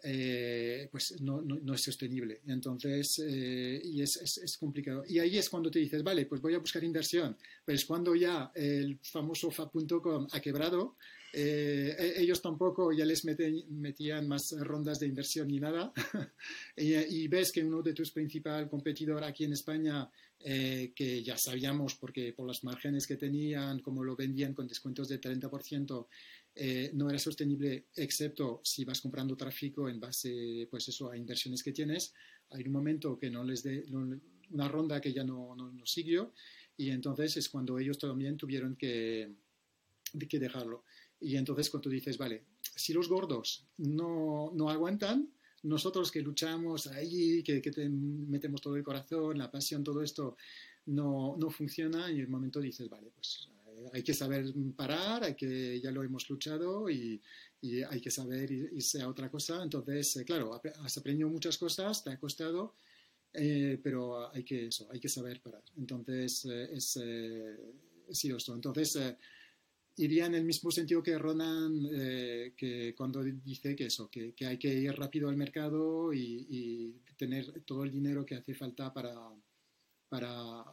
eh, 0.02 0.88
pues 0.90 1.20
no, 1.20 1.42
no, 1.42 1.74
es 1.74 1.82
sostenible. 1.82 2.40
Entonces, 2.46 3.22
eh, 3.26 3.80
y 3.84 4.02
es, 4.02 4.16
es, 4.16 4.56
complicado. 4.56 5.04
Y 5.06 5.18
ahí 5.18 5.36
es 5.36 5.50
cuando 5.50 5.70
te 5.70 5.78
dices, 5.78 6.02
vale, 6.02 6.26
pues 6.26 6.40
voy 6.40 6.54
a 6.54 6.58
buscar 6.58 6.82
inversión. 6.82 7.36
Pero 7.64 7.76
es 7.76 7.84
cuando 7.84 8.14
ya 8.14 8.50
el 8.54 8.98
famoso 9.02 9.50
fa.com 9.50 10.26
ha 10.32 10.40
quebrado, 10.40 10.96
eh, 11.32 11.94
e, 11.98 12.22
ellos 12.22 12.42
tampoco 12.42 12.92
ya 12.92 13.04
les 13.04 13.24
metían 13.24 14.26
más 14.26 14.52
rondas 14.58 14.98
de 14.98 15.06
inversión 15.06 15.48
ni 15.48 15.60
nada. 15.60 15.92
y, 16.76 17.28
ves 17.28 17.52
que 17.52 17.62
uno 17.62 17.82
de 17.82 17.92
tus 17.92 18.10
principales 18.10 18.68
competidores 18.68 19.28
aquí 19.28 19.44
en 19.44 19.52
España, 19.52 20.08
que 20.42 21.22
ya 21.22 21.36
sabíamos 21.36 21.96
porque 21.96 22.32
por 22.32 22.46
las 22.46 22.64
márgenes 22.64 23.06
que 23.06 23.16
tenían, 23.16 23.80
como 23.80 24.02
lo 24.02 24.16
vendían 24.16 24.54
con 24.54 24.66
descuentos 24.66 25.08
de 25.08 25.20
30%, 25.20 26.06
eh, 26.54 26.90
no 26.94 27.08
era 27.08 27.18
sostenible 27.18 27.86
excepto 27.94 28.60
si 28.64 28.84
vas 28.84 29.00
comprando 29.00 29.36
tráfico 29.36 29.88
en 29.88 30.00
base 30.00 30.66
pues 30.70 30.88
eso, 30.88 31.10
a 31.10 31.16
inversiones 31.16 31.62
que 31.62 31.72
tienes. 31.72 32.12
Hay 32.50 32.64
un 32.64 32.72
momento 32.72 33.18
que 33.18 33.30
no 33.30 33.44
les 33.44 33.62
dé 33.62 33.84
una 34.50 34.68
ronda 34.68 35.00
que 35.00 35.12
ya 35.12 35.24
no, 35.24 35.54
no, 35.54 35.86
siguió 35.86 36.32
y 36.76 36.90
entonces 36.90 37.36
es 37.36 37.48
cuando 37.48 37.78
ellos 37.78 37.98
también 37.98 38.36
tuvieron 38.36 38.74
que, 38.76 39.32
que 40.28 40.38
dejarlo. 40.38 40.84
Y 41.20 41.36
entonces 41.36 41.70
cuando 41.70 41.90
dices, 41.90 42.18
vale, 42.18 42.44
si 42.74 42.92
los 42.92 43.08
gordos 43.08 43.66
no, 43.76 44.50
no 44.54 44.70
aguantan, 44.70 45.30
nosotros 45.62 46.10
que 46.10 46.22
luchamos 46.22 46.86
ahí, 46.86 47.42
que, 47.42 47.60
que 47.60 47.70
te 47.70 47.88
metemos 47.88 48.60
todo 48.60 48.76
el 48.76 48.82
corazón, 48.82 49.38
la 49.38 49.50
pasión, 49.50 49.84
todo 49.84 50.02
esto, 50.02 50.36
no, 50.86 51.36
no 51.38 51.50
funciona 51.50 52.10
y 52.10 52.14
en 52.16 52.20
el 52.20 52.28
momento 52.28 52.60
dices, 52.60 52.88
vale, 52.88 53.10
pues 53.14 53.48
hay 53.92 54.02
que 54.02 54.14
saber 54.14 54.52
parar, 54.76 55.24
hay 55.24 55.34
que, 55.34 55.80
ya 55.80 55.90
lo 55.90 56.02
hemos 56.02 56.28
luchado 56.28 56.88
y, 56.90 57.20
hay 57.62 58.00
que 58.00 58.10
saber 58.10 58.50
irse 58.50 59.02
a 59.02 59.08
otra 59.08 59.30
cosa. 59.30 59.62
Entonces, 59.62 60.16
eh, 60.16 60.24
claro, 60.24 60.58
has 60.82 60.96
aprendido 60.96 61.28
muchas 61.28 61.58
cosas, 61.58 62.02
te 62.02 62.10
ha 62.10 62.18
costado, 62.18 62.74
eh, 63.34 63.78
pero 63.82 64.32
hay 64.32 64.44
que, 64.44 64.68
eso, 64.68 64.88
hay 64.90 64.98
que 64.98 65.10
saber 65.10 65.42
parar. 65.42 65.62
Entonces, 65.76 66.46
eh, 66.46 66.70
es, 66.72 66.98
sido 68.18 68.38
esto. 68.38 68.54
Entonces, 68.54 68.98
iría 69.96 70.26
en 70.26 70.34
el 70.34 70.44
mismo 70.44 70.70
sentido 70.70 71.02
que 71.02 71.18
Ronan, 71.18 71.88
que 72.56 72.94
cuando 72.96 73.22
dice 73.22 73.76
que 73.76 73.86
eso, 73.86 74.10
que, 74.10 74.34
hay 74.46 74.58
que 74.58 74.68
ir 74.68 74.92
rápido 74.94 75.28
al 75.28 75.36
mercado 75.36 76.12
y 76.12 76.94
tener 77.16 77.62
todo 77.62 77.84
el 77.84 77.90
dinero 77.90 78.24
que 78.24 78.36
hace 78.36 78.54
falta 78.54 78.92
para 78.92 79.14
para, 80.10 80.64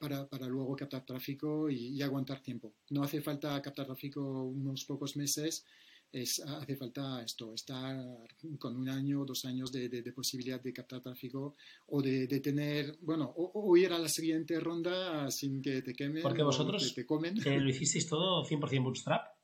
para, 0.00 0.26
para, 0.26 0.46
luego 0.46 0.74
captar 0.74 1.04
tráfico 1.04 1.68
y, 1.68 2.02
aguantar 2.02 2.40
tiempo. 2.40 2.72
No 2.90 3.02
hace 3.02 3.20
falta 3.20 3.60
captar 3.60 3.86
tráfico 3.86 4.20
unos 4.44 4.84
pocos 4.86 5.16
meses, 5.16 5.66
es, 6.22 6.40
hace 6.40 6.76
falta 6.76 7.22
esto, 7.22 7.52
estar 7.54 7.94
con 8.58 8.76
un 8.76 8.88
año, 8.88 9.20
o 9.20 9.26
dos 9.26 9.44
años 9.44 9.70
de, 9.70 9.88
de, 9.88 10.12
posibilidad 10.12 10.60
de 10.60 10.72
captar 10.72 11.02
tráfico 11.02 11.56
o 11.88 12.00
de, 12.00 12.26
de 12.26 12.40
tener, 12.40 12.98
bueno, 13.02 13.32
o, 13.36 13.76
ir 13.76 13.92
a 13.92 13.98
la 13.98 14.08
siguiente 14.08 14.58
ronda 14.58 15.30
sin 15.30 15.60
que 15.60 15.82
te 15.82 15.92
quemen. 15.92 16.22
Porque 16.22 16.42
vosotros 16.42 16.94
te, 16.94 17.04
comen. 17.04 17.36
lo 17.44 17.68
hicisteis 17.68 18.08
todo 18.08 18.44
100% 18.46 18.82
bootstrap. 18.82 19.36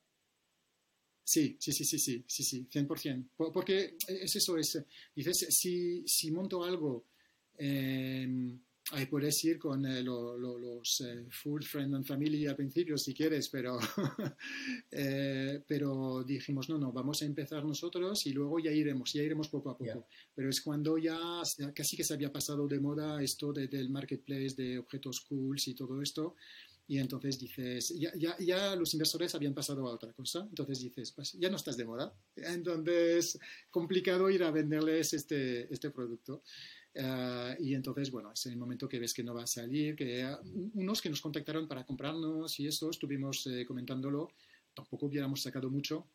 Sí, 1.23 1.57
sí, 1.59 1.71
sí, 1.71 1.85
sí, 1.85 1.99
sí, 1.99 2.25
sí, 2.27 2.43
sí, 2.43 2.67
100%. 2.69 3.29
Porque 3.53 3.95
es 4.07 4.35
eso, 4.35 4.57
es, 4.57 4.83
dices, 5.15 5.47
si, 5.49 6.03
si 6.07 6.31
monto 6.31 6.63
algo... 6.63 7.05
Eh, 7.55 8.57
Ahí 8.95 9.07
puedes 9.07 9.43
ir 9.43 9.57
con 9.57 9.83
eh, 9.87 10.03
los 10.03 11.01
eh, 11.01 11.25
full 11.31 11.63
friend 11.63 11.95
and 11.95 12.05
family 12.05 12.45
al 12.45 12.55
principio 12.55 12.95
si 12.95 13.11
quieres, 13.11 13.49
pero, 13.49 13.79
eh, 14.91 15.63
pero 15.67 16.23
dijimos, 16.23 16.69
no, 16.69 16.77
no, 16.77 16.91
vamos 16.91 17.23
a 17.23 17.25
empezar 17.25 17.65
nosotros 17.65 18.23
y 18.27 18.33
luego 18.33 18.59
ya 18.59 18.71
iremos, 18.71 19.11
ya 19.11 19.23
iremos 19.23 19.49
poco 19.49 19.71
a 19.71 19.77
poco. 19.77 20.05
Pero 20.35 20.47
es 20.47 20.61
cuando 20.61 20.99
ya 20.99 21.17
casi 21.73 21.97
que 21.97 22.03
se 22.03 22.13
había 22.13 22.31
pasado 22.31 22.67
de 22.67 22.79
moda 22.79 23.21
esto 23.23 23.51
del 23.51 23.89
marketplace 23.89 24.55
de 24.55 24.77
objetos 24.77 25.21
cools 25.21 25.67
y 25.67 25.73
todo 25.73 25.99
esto. 25.99 26.35
Y 26.85 26.99
entonces 26.99 27.39
dices, 27.39 27.95
ya, 27.97 28.11
ya, 28.15 28.37
ya, 28.37 28.75
los 28.75 28.93
inversores 28.93 29.33
habían 29.33 29.55
pasado 29.55 29.87
a 29.87 29.93
otra 29.93 30.13
cosa. 30.13 30.45
Entonces 30.47 30.81
dices, 30.81 31.13
pues 31.13 31.31
ya 31.33 31.49
no 31.49 31.55
estás 31.55 31.77
de 31.77 31.85
moda. 31.85 32.13
Entonces, 32.35 33.39
complicado 33.71 34.29
ir 34.29 34.43
a 34.43 34.51
venderles 34.51 35.13
este, 35.13 35.73
este 35.73 35.89
producto. 35.89 36.43
Eh, 36.93 37.55
y 37.59 37.73
entonces, 37.73 38.11
bueno, 38.11 38.31
es 38.31 38.45
el 38.45 38.57
momento 38.57 38.87
que 38.87 38.99
ves 38.99 39.13
que 39.13 39.23
no 39.23 39.33
va 39.33 39.43
a 39.43 39.47
salir, 39.47 39.95
que 39.95 40.21
eh, 40.21 40.35
unos 40.75 41.01
que 41.01 41.09
nos 41.09 41.21
contactaron 41.21 41.67
para 41.67 41.85
comprarnos 41.85 42.59
y 42.59 42.67
eso, 42.67 42.89
estuvimos 42.89 43.47
eh, 43.47 43.65
comentándolo, 43.65 44.31
tampoco 44.73 45.07
hubiéramos 45.07 45.41
sacado 45.41 45.69
mucho, 45.69 46.07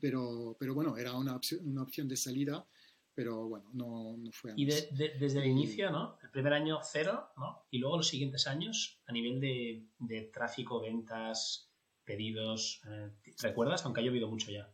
pero, 0.00 0.56
pero 0.58 0.74
bueno, 0.74 0.96
era 0.96 1.14
una 1.14 1.36
opción, 1.36 1.66
una 1.66 1.82
opción 1.82 2.06
de 2.08 2.16
salida, 2.16 2.66
pero 3.14 3.48
bueno, 3.48 3.70
no, 3.72 4.16
no 4.16 4.32
fue. 4.32 4.52
Y 4.56 4.66
desde 4.66 5.38
el 5.38 5.46
inicio, 5.46 5.90
¿no? 5.90 6.18
El 6.22 6.30
primer 6.30 6.52
año 6.52 6.80
cero, 6.82 7.28
¿no? 7.36 7.64
Y 7.70 7.78
luego 7.78 7.96
los 7.98 8.08
siguientes 8.08 8.46
años, 8.46 9.00
a 9.06 9.12
nivel 9.12 9.40
de, 9.40 9.86
de 10.00 10.22
tráfico, 10.22 10.80
ventas, 10.80 11.70
pedidos, 12.04 12.82
¿recuerdas? 13.40 13.84
Aunque 13.86 14.00
ha 14.00 14.04
llovido 14.04 14.28
mucho 14.28 14.50
ya 14.50 14.70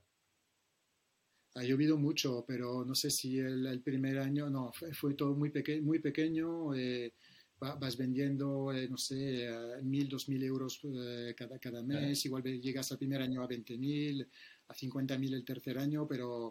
ha 1.54 1.62
llovido 1.64 1.96
mucho, 1.96 2.44
pero 2.46 2.84
no 2.84 2.94
sé 2.94 3.10
si 3.10 3.38
el, 3.38 3.80
primer 3.80 4.18
año, 4.18 4.48
no, 4.48 4.72
fue, 4.92 5.14
todo 5.14 5.34
muy, 5.34 5.50
peque 5.50 5.80
muy 5.80 5.98
pequeño. 5.98 6.74
Eh, 6.74 7.12
vas 7.58 7.96
vendiendo, 7.98 8.72
eh, 8.72 8.88
no 8.88 8.96
sé, 8.96 9.50
mil, 9.82 10.08
dos 10.08 10.28
mil 10.30 10.42
euros 10.42 10.80
eh, 10.84 11.34
cada, 11.36 11.58
cada 11.58 11.82
mes. 11.82 12.24
Igual 12.24 12.42
llegas 12.60 12.90
al 12.92 12.98
primer 12.98 13.20
año 13.20 13.42
a 13.42 13.46
20 13.46 13.76
mil, 13.76 14.26
a 14.68 14.74
50 14.74 15.18
mil 15.18 15.34
el 15.34 15.44
tercer 15.44 15.76
año, 15.78 16.06
pero 16.08 16.50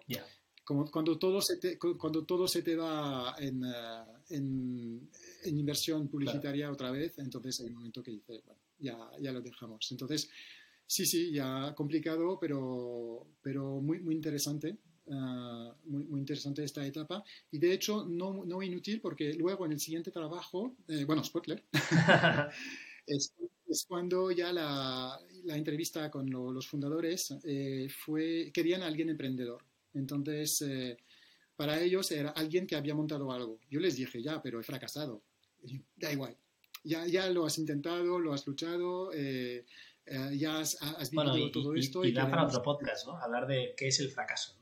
como, 0.63 0.91
cuando, 0.91 1.17
todo 1.17 1.41
se 1.41 1.57
te, 1.57 1.79
cuando 1.79 2.25
todo 2.25 2.47
se 2.47 2.61
te 2.61 2.75
va 2.75 3.35
en, 3.39 3.63
en, 4.29 5.09
inversión 5.45 6.07
publicitaria 6.09 6.71
otra 6.71 6.91
vez, 6.91 7.17
entonces 7.17 7.59
hay 7.61 7.67
un 7.67 7.75
momento 7.75 8.03
que 8.03 8.11
dices, 8.11 8.43
bueno, 8.45 8.61
ya, 8.77 9.09
ya 9.19 9.31
lo 9.31 9.41
dejamos. 9.41 9.91
Entonces, 9.91 10.29
sí, 10.85 11.07
sí, 11.07 11.31
ya 11.31 11.73
complicado, 11.73 12.37
pero, 12.39 13.25
pero 13.41 13.81
muy, 13.81 13.99
muy 13.99 14.13
interesante. 14.13 14.77
Ah, 15.11 15.73
muy, 15.85 16.03
muy, 16.03 16.19
interesante 16.19 16.63
esta 16.63 16.85
etapa 16.85 17.23
y 17.49 17.57
de 17.57 17.73
hecho 17.73 18.05
no, 18.05 18.45
no 18.45 18.61
inútil 18.61 19.01
porque 19.01 19.33
luego 19.33 19.65
en 19.65 19.71
el 19.71 19.79
siguiente 19.79 20.11
trabajo, 20.11 20.75
eh, 20.87 21.03
bueno, 21.03 21.23
spoiler, 21.23 21.63
es, 23.07 23.33
cuando 23.87 24.29
ya 24.29 24.53
la, 24.53 25.19
la 25.45 25.57
entrevista 25.57 26.11
con 26.11 26.29
los 26.29 26.67
fundadores 26.67 27.33
eh, 27.43 27.87
fue, 27.89 28.51
querían 28.53 28.83
a 28.83 28.87
alguien 28.87 29.09
emprendedor. 29.09 29.63
Entonces, 29.95 30.61
eh, 30.61 30.97
para 31.55 31.81
ellos 31.81 32.11
era 32.11 32.29
alguien 32.29 32.67
que 32.67 32.75
había 32.75 32.93
montado 32.93 33.31
algo. 33.31 33.59
Yo 33.67 33.79
les 33.79 33.95
dije, 33.95 34.21
ya, 34.21 34.41
pero 34.43 34.59
he 34.59 34.63
fracasado. 34.63 35.23
Da 35.95 36.11
igual. 36.11 36.37
Ya, 36.83 37.07
ya 37.07 37.29
lo 37.31 37.45
has 37.45 37.57
intentado, 37.57 38.19
lo 38.19 38.31
has 38.31 38.45
luchado, 38.45 39.11
ya 39.11 40.59
has, 40.59 40.79
has 40.81 41.09
vivido 41.09 41.51
todo 41.51 41.73
esto. 41.73 42.05
Y, 42.05 42.09
y 42.09 42.11
da 42.13 42.29
para 42.29 42.45
otro 42.45 42.61
podcast, 42.61 43.07
¿no? 43.07 43.17
Hablar 43.17 43.47
de 43.47 43.73
qué 43.75 43.87
es 43.87 43.99
el 43.99 44.11
fracaso. 44.11 44.58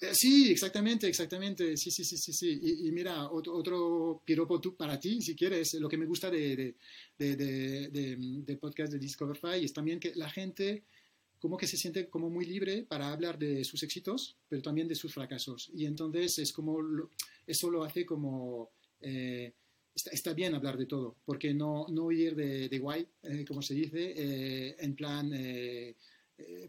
Eh, 0.00 0.14
sí, 0.14 0.50
exactamente, 0.50 1.06
exactamente. 1.06 1.76
Sí, 1.76 1.90
sí, 1.90 2.04
sí, 2.04 2.16
sí, 2.16 2.32
sí. 2.32 2.60
Y, 2.86 2.90
mira, 2.90 3.30
otro, 3.30 3.54
otro, 3.54 4.22
piropo 4.24 4.60
para 4.76 4.98
ti, 4.98 5.20
si 5.20 5.36
quieres. 5.36 5.74
Lo 5.74 5.88
que 5.88 5.98
me 5.98 6.06
gusta 6.06 6.30
de, 6.30 6.74
de, 7.18 7.36
de, 7.36 8.56
podcast 8.56 8.92
de 8.92 8.98
Discoverify 8.98 9.62
es 9.62 9.72
también 9.72 10.00
que 10.00 10.14
la 10.14 10.30
gente 10.30 10.84
como 11.38 11.56
que 11.56 11.66
se 11.66 11.76
siente 11.76 12.08
como 12.08 12.28
muy 12.28 12.44
libre 12.44 12.84
para 12.86 13.12
hablar 13.12 13.38
de 13.38 13.64
sus 13.64 13.82
éxitos, 13.82 14.36
pero 14.48 14.60
también 14.60 14.88
de 14.88 14.94
sus 14.94 15.12
fracasos. 15.14 15.70
Y 15.74 15.86
entonces 15.86 16.38
es 16.38 16.52
como, 16.52 16.78
eso 17.46 17.70
lo 17.70 17.82
hace 17.82 18.04
como, 18.04 18.70
eh, 19.00 19.52
está, 19.94 20.34
bien 20.34 20.54
hablar 20.54 20.76
de 20.76 20.84
todo, 20.84 21.16
porque 21.24 21.54
no, 21.54 21.86
no 21.88 22.12
ir 22.12 22.34
de, 22.34 22.78
guay, 22.78 23.06
eh, 23.22 23.44
como 23.46 23.62
se 23.62 23.72
dice, 23.72 24.76
en 24.78 24.94
plan 24.94 25.30
eh, 25.32 25.96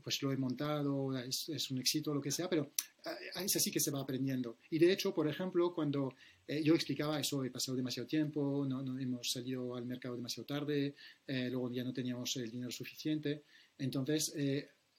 pues 0.03 0.21
lo 0.21 0.31
he 0.31 0.38
montado, 0.38 1.17
es, 1.17 1.71
un 1.71 1.79
éxito, 1.79 2.13
lo 2.13 2.21
que 2.21 2.31
sea, 2.31 2.49
pero 2.49 2.71
eh, 3.05 3.43
es 3.43 3.55
así 3.55 3.71
que 3.71 3.79
se 3.79 3.91
va 3.91 4.01
aprendiendo. 4.01 4.57
Y 4.69 4.79
de 4.79 4.91
hecho, 4.91 5.13
por 5.13 5.27
ejemplo, 5.27 5.73
cuando 5.73 6.13
eh, 6.47 6.62
yo 6.63 6.73
explicaba 6.75 7.19
eso, 7.19 7.43
he 7.43 7.51
pasado 7.51 7.75
demasiado 7.75 8.07
tiempo, 8.07 8.65
no, 8.67 8.81
no 8.81 8.99
hemos 8.99 9.31
salido 9.31 9.75
al 9.75 9.86
mercado 9.86 10.15
demasiado 10.15 10.45
tarde, 10.45 10.95
luego 11.27 11.71
ya 11.71 11.84
no 11.84 11.93
teníamos 11.93 12.36
el 12.38 12.51
dinero 12.51 12.71
suficiente, 12.71 13.43
entonces 13.77 14.34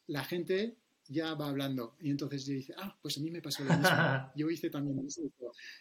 la 0.07 0.25
gente 0.25 0.77
ya 1.09 1.35
va 1.35 1.49
hablando 1.49 1.97
y 2.01 2.11
entonces 2.11 2.47
dice, 2.47 2.75
ah, 2.79 2.97
pues 3.01 3.19
a 3.19 3.21
mí 3.21 3.31
me 3.31 3.43
pasó 3.43 3.65
lo 3.65 3.77
mismo, 3.77 3.89
yo 4.37 4.51
hice 4.51 4.71
también 4.71 5.05
eso. 5.07 5.23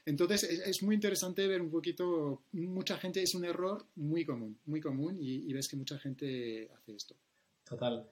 Entonces 0.05 0.43
es, 0.43 0.83
muy 0.83 0.95
interesante 0.95 1.47
ver 1.47 1.61
un 1.61 1.69
poquito, 1.69 2.43
mucha 2.53 2.97
gente, 2.97 3.21
es 3.21 3.33
un 3.35 3.45
error 3.45 3.85
muy 3.95 4.25
común, 4.25 4.57
muy 4.65 4.81
común 4.81 5.17
y, 5.21 5.49
y 5.49 5.53
ves 5.53 5.67
que 5.67 5.77
mucha 5.77 5.97
gente 5.99 6.69
hace 6.75 6.95
esto. 6.95 7.15
Total. 7.63 8.05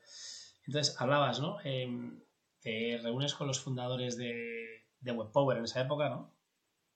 Entonces, 0.69 0.95
hablabas, 1.01 1.39
¿no? 1.39 1.57
Em, 1.63 2.21
te 2.61 2.99
reúnes 3.01 3.33
con 3.33 3.47
los 3.47 3.59
fundadores 3.59 4.17
de, 4.17 4.85
de 4.99 5.11
WebPower 5.11 5.57
en 5.57 5.63
esa 5.63 5.81
época, 5.81 6.09
¿no? 6.09 6.31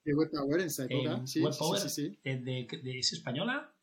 De 0.05 0.13
WebPower 0.13 0.59
en 0.59 0.67
esa 0.67 0.85
época, 0.85 1.13
em, 1.13 1.25
sí, 1.25 1.41
WebPower, 1.41 1.79
sí, 1.81 1.89
sí, 1.89 2.19
De, 2.23 2.67
¿Es 2.99 3.13
española? 3.13 3.73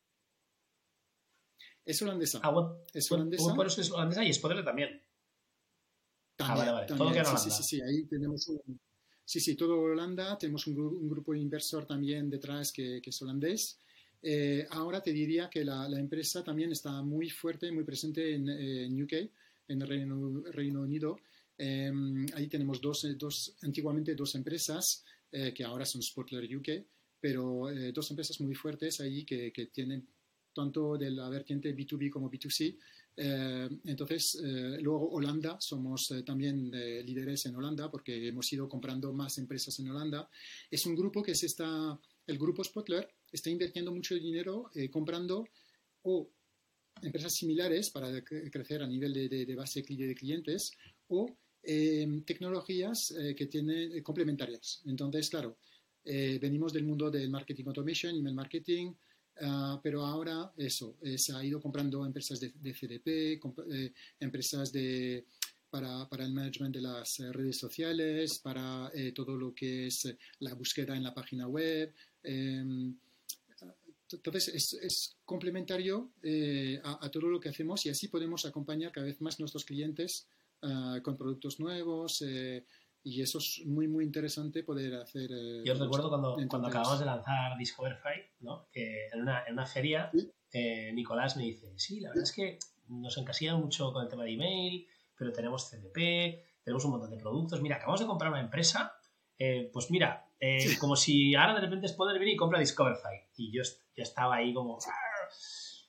Es 1.84 2.00
holandesa. 2.02 2.38
Ah, 2.40 2.50
web, 2.50 2.84
es 2.94 3.10
holandesa. 3.10 3.44
WebPower 3.46 3.66
es 3.66 3.90
holandesa 3.90 4.24
y 4.24 4.32
Spodler 4.32 4.64
también. 4.64 5.02
ah, 6.38 6.54
vale, 6.54 6.70
vale. 6.70 6.86
Todo 6.86 7.10
queda 7.10 7.22
en 7.22 7.26
Holanda. 7.26 7.36
Sí, 7.38 7.50
sí, 7.50 7.62
sí, 7.64 7.82
ahí 7.82 8.06
tenemos 8.06 8.46
un, 8.46 8.80
Sí, 9.24 9.40
sí, 9.40 9.56
todo 9.56 9.80
Holanda. 9.80 10.38
Tenemos 10.38 10.68
un, 10.68 11.08
grupo 11.08 11.32
de 11.32 11.40
inversor 11.40 11.84
también 11.84 12.30
detrás 12.30 12.72
que, 12.72 13.02
es 13.04 13.22
holandés. 13.22 13.80
Eh, 14.22 14.68
ahora 14.70 15.02
te 15.02 15.12
diría 15.12 15.50
que 15.50 15.64
la, 15.64 15.86
empresa 15.98 16.44
también 16.44 16.70
está 16.70 17.02
muy 17.02 17.28
fuerte, 17.28 17.72
muy 17.72 17.82
presente 17.82 18.34
en, 18.34 19.02
UK, 19.02 19.30
en 19.70 19.82
el 19.82 19.88
Reino, 20.52 20.82
Unido. 20.82 21.16
Em, 21.56 22.26
ahí 22.34 22.46
tenemos 22.48 22.80
dos, 22.80 23.06
dos, 23.18 23.56
antiguamente 23.62 24.14
dos 24.14 24.34
empresas 24.34 25.04
eh, 25.30 25.52
que 25.54 25.64
ahora 25.64 25.84
son 25.84 26.02
Spotler 26.02 26.44
UK, 26.56 26.68
pero 27.20 27.70
eh, 27.70 27.92
dos 27.92 28.10
empresas 28.10 28.40
muy 28.40 28.54
fuertes 28.54 29.00
ahí 29.00 29.24
que, 29.24 29.52
que 29.52 29.66
tienen 29.66 30.06
tanto 30.54 30.96
de 30.96 31.10
la 31.10 31.28
vertiente 31.28 31.74
B2B 31.76 32.10
como 32.10 32.30
B2C 32.30 32.76
eh, 33.22 33.68
entonces, 33.84 34.40
eh, 34.42 34.78
luego 34.80 35.10
Holanda, 35.10 35.60
somos 35.60 36.10
eh, 36.10 36.22
también 36.22 36.70
líderes 36.70 37.44
en 37.44 37.54
Holanda 37.54 37.90
porque 37.90 38.28
hemos 38.28 38.50
ido 38.50 38.66
comprando 38.66 39.12
más 39.12 39.36
empresas 39.36 39.78
en 39.78 39.90
Holanda. 39.90 40.28
Es 40.70 40.86
un 40.86 40.94
grupo 40.94 41.22
que 41.22 41.34
se 41.34 41.44
está, 41.46 42.00
el 42.26 42.38
grupo 42.38 42.64
Spotler 42.64 43.08
está 43.30 43.50
invirtiendo 43.50 43.92
mucho 43.92 44.14
dinero 44.14 44.70
comprando 44.90 45.46
o 46.02 46.30
empresas 47.02 47.34
similares 47.34 47.90
para 47.90 48.22
crecer 48.22 48.82
a 48.82 48.86
nivel 48.86 49.12
de, 49.12 49.54
base 49.54 49.82
de 49.82 50.14
clientes 50.14 50.72
o 51.08 51.26
tecnologías 51.62 53.14
que 53.36 53.46
tienen 53.46 54.02
complementarias. 54.02 54.82
Entonces, 54.86 55.28
claro, 55.28 55.58
venimos 56.04 56.72
del 56.72 56.84
mundo 56.84 57.10
del 57.10 57.30
marketing 57.30 57.64
automation, 57.66 58.16
email 58.16 58.34
marketing, 58.34 58.92
Ah, 59.42 59.80
pero 59.82 60.04
ahora 60.04 60.52
eso, 60.56 60.98
se 61.16 61.32
ha 61.32 61.42
ido 61.42 61.60
comprando 61.60 62.04
empresas 62.04 62.38
de, 62.40 62.50
CDP, 62.74 63.40
eh, 63.72 63.92
empresas 64.18 64.70
de, 64.70 65.24
para, 65.70 66.06
el 66.18 66.32
management 66.32 66.74
de 66.74 66.82
las 66.82 67.20
eh, 67.20 67.32
redes 67.32 67.56
sociales, 67.56 68.38
para 68.42 68.90
eh, 68.92 69.12
todo 69.12 69.36
lo 69.36 69.54
que 69.54 69.86
es 69.86 70.14
la 70.40 70.54
búsqueda 70.54 70.94
en 70.94 71.04
la 71.04 71.14
página 71.14 71.48
web. 71.48 71.94
Entonces, 74.12 74.48
es, 74.48 74.72
es 74.74 75.16
complementario 75.24 76.12
a, 76.84 77.04
a, 77.04 77.10
todo 77.10 77.28
lo 77.28 77.40
que 77.40 77.48
hacemos 77.48 77.84
y 77.86 77.90
así 77.90 78.08
podemos 78.08 78.44
acompañar 78.44 78.92
cada 78.92 79.06
vez 79.06 79.20
más 79.20 79.38
nuestros 79.40 79.64
clientes 79.64 80.28
ah, 80.62 80.98
con 81.02 81.16
productos 81.16 81.60
nuevos 81.60 82.22
y 83.02 83.22
eso 83.22 83.38
es 83.38 83.62
muy, 83.64 83.88
muy 83.88 84.04
interesante 84.04 84.62
poder 84.62 84.94
hacer. 84.94 85.30
Eh, 85.32 85.62
Yo 85.64 85.74
recuerdo 85.74 86.08
cuando, 86.08 86.36
cuando 86.48 86.68
acabamos 86.68 86.98
de 86.98 87.06
lanzar 87.06 87.56
Discoverify, 87.58 88.22
¿no? 88.40 88.68
que 88.72 89.06
en 89.12 89.22
una, 89.22 89.44
en 89.46 89.54
una 89.54 89.66
feria 89.66 90.10
eh, 90.52 90.92
Nicolás 90.92 91.36
me 91.36 91.44
dice: 91.44 91.72
Sí, 91.76 92.00
la 92.00 92.10
verdad 92.10 92.24
es 92.24 92.32
que 92.32 92.58
nos 92.88 93.16
encasilla 93.16 93.56
mucho 93.56 93.92
con 93.92 94.02
el 94.02 94.08
tema 94.08 94.24
de 94.24 94.32
email, 94.32 94.86
pero 95.16 95.32
tenemos 95.32 95.70
CDP, 95.70 96.62
tenemos 96.62 96.84
un 96.84 96.90
montón 96.90 97.10
de 97.10 97.16
productos. 97.16 97.62
Mira, 97.62 97.76
acabamos 97.76 98.00
de 98.00 98.06
comprar 98.06 98.30
una 98.30 98.40
empresa. 98.40 98.94
Eh, 99.38 99.70
pues 99.72 99.90
mira, 99.90 100.29
como 100.78 100.96
si 100.96 101.34
ahora 101.34 101.54
de 101.54 101.60
repente 101.60 101.86
es 101.86 101.92
poder 101.92 102.18
venir 102.18 102.34
y 102.34 102.36
compra 102.36 102.60
Discoverify. 102.60 103.28
Y 103.36 103.52
yo, 103.52 103.62
yo 103.62 104.02
estaba 104.02 104.36
ahí 104.36 104.54
como. 104.54 104.78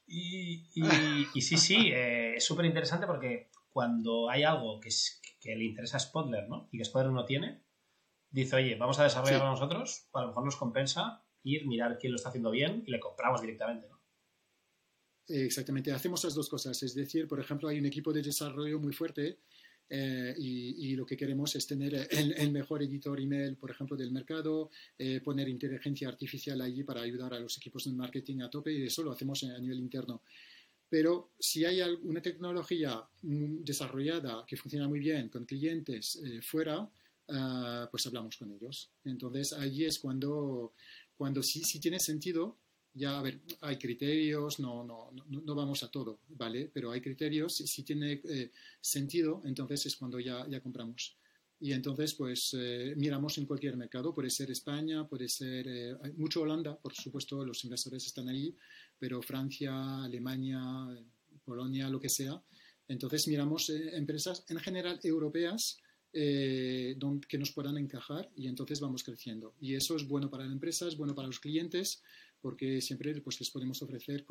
Y, 0.07 0.67
y, 0.75 1.27
y 1.33 1.41
sí, 1.41 1.57
sí, 1.57 1.91
es 1.93 2.43
súper 2.43 2.65
interesante 2.65 3.07
porque 3.07 3.49
cuando 3.71 4.29
hay 4.29 4.43
algo 4.43 4.79
que, 4.79 4.89
es, 4.89 5.21
que 5.39 5.55
le 5.55 5.65
interesa 5.65 5.97
a 5.97 5.99
Spotler, 6.01 6.47
¿no? 6.49 6.67
Y 6.71 6.77
que 6.77 6.85
Spotler 6.85 7.11
no 7.11 7.25
tiene, 7.25 7.63
dice, 8.29 8.57
oye, 8.57 8.75
vamos 8.75 8.99
a 8.99 9.03
desarrollarlo 9.03 9.49
nosotros, 9.49 10.09
a 10.13 10.21
lo 10.21 10.27
mejor 10.27 10.45
nos 10.45 10.57
compensa 10.57 11.23
ir, 11.43 11.65
mirar 11.67 11.97
quién 11.97 12.11
lo 12.11 12.17
está 12.17 12.29
haciendo 12.29 12.51
bien 12.51 12.83
y 12.85 12.91
le 12.91 12.99
compramos 12.99 13.41
directamente, 13.41 13.87
¿no? 13.87 14.01
Exactamente, 15.27 15.93
hacemos 15.93 16.23
las 16.25 16.35
dos 16.35 16.49
cosas. 16.49 16.83
Es 16.83 16.93
decir, 16.93 17.27
por 17.27 17.39
ejemplo, 17.39 17.69
hay 17.69 17.79
un 17.79 17.85
equipo 17.85 18.11
de 18.11 18.21
desarrollo 18.21 18.79
muy 18.79 18.91
fuerte 18.91 19.39
eh, 19.93 20.33
y, 20.37 20.95
lo 20.95 21.05
que 21.05 21.17
queremos 21.17 21.53
es 21.55 21.67
tener 21.67 22.07
el, 22.09 22.51
mejor 22.51 22.81
editor 22.81 23.19
email, 23.19 23.57
por 23.57 23.71
ejemplo, 23.71 23.97
del 23.97 24.11
mercado, 24.11 24.71
eh, 24.97 25.19
poner 25.19 25.49
inteligencia 25.49 26.07
artificial 26.07 26.61
allí 26.61 26.83
para 26.83 27.01
ayudar 27.01 27.33
a 27.33 27.39
los 27.39 27.57
equipos 27.57 27.83
de 27.83 27.91
marketing 27.91 28.39
a 28.39 28.49
tope 28.49 28.71
y 28.71 28.83
eso 28.83 29.03
lo 29.03 29.11
hacemos 29.11 29.43
a 29.43 29.59
nivel 29.59 29.79
interno. 29.79 30.21
Pero 30.87 31.31
si 31.37 31.65
hay 31.65 31.81
alguna 31.81 32.21
tecnología 32.21 33.03
mm, 33.21 33.65
desarrollada 33.65 34.45
que 34.47 34.55
funciona 34.55 34.87
muy 34.87 34.99
bien 34.99 35.27
con 35.27 35.43
clientes 35.43 36.21
eh, 36.23 36.41
fuera, 36.41 36.89
ah, 37.27 37.89
pues 37.91 38.07
hablamos 38.07 38.37
con 38.37 38.49
ellos. 38.53 38.91
Entonces, 39.03 39.51
allí 39.51 39.83
es 39.83 39.99
cuando, 39.99 40.73
cuando 41.17 41.43
sí, 41.43 41.65
sí 41.65 41.81
tiene 41.81 41.99
sentido. 41.99 42.55
Ya, 42.93 43.17
a 43.17 43.21
ver, 43.21 43.39
hay 43.61 43.77
criterios, 43.77 44.59
no, 44.59 44.83
no, 44.83 45.11
no, 45.27 45.55
vamos 45.55 45.81
a 45.83 45.89
todo, 45.89 46.19
¿vale? 46.27 46.69
Pero 46.73 46.91
hay 46.91 46.99
criterios, 46.99 47.55
si, 47.55 47.83
tiene 47.83 48.21
eh, 48.29 48.51
sentido, 48.81 49.41
entonces 49.45 49.85
es 49.85 49.95
cuando 49.95 50.19
ya, 50.19 50.45
ya 50.49 50.59
compramos. 50.59 51.17
Y 51.59 51.71
entonces, 51.71 52.15
pues 52.15 52.55
eh, 52.57 52.93
miramos 52.97 53.37
en 53.37 53.45
cualquier 53.45 53.77
mercado, 53.77 54.13
puede 54.13 54.29
ser 54.29 54.51
España, 54.51 55.07
puede 55.07 55.29
ser 55.29 55.97
mucho 56.17 56.41
Holanda, 56.41 56.77
por 56.77 56.93
supuesto, 56.93 57.45
los 57.45 57.63
inversores 57.63 58.05
están 58.05 58.27
ahí, 58.27 58.53
pero 58.99 59.21
Francia, 59.21 60.03
Alemania, 60.03 60.61
Polonia, 61.43 61.89
lo 61.89 61.99
que 61.99 62.09
sea. 62.09 62.41
Entonces 62.87 63.27
miramos 63.27 63.69
eh, 63.69 63.95
empresas 63.95 64.43
en 64.49 64.59
general 64.59 64.99
europeas 65.03 65.77
eh, 66.13 66.97
que 67.27 67.37
nos 67.37 67.51
puedan 67.51 67.77
encajar 67.77 68.29
y 68.35 68.47
entonces 68.47 68.81
vamos 68.81 69.03
creciendo. 69.03 69.55
Y 69.61 69.75
eso 69.75 69.95
es 69.95 70.07
bueno 70.07 70.29
para 70.29 70.45
la 70.45 70.51
empresa, 70.51 70.87
es 70.87 70.97
bueno 70.97 71.15
para 71.15 71.27
los 71.27 71.39
clientes, 71.39 72.03
porque 72.41 72.81
siempre 72.81 73.19
pues, 73.21 73.39
les 73.39 73.49
podemos 73.49 73.81
ofrecer 73.81 74.25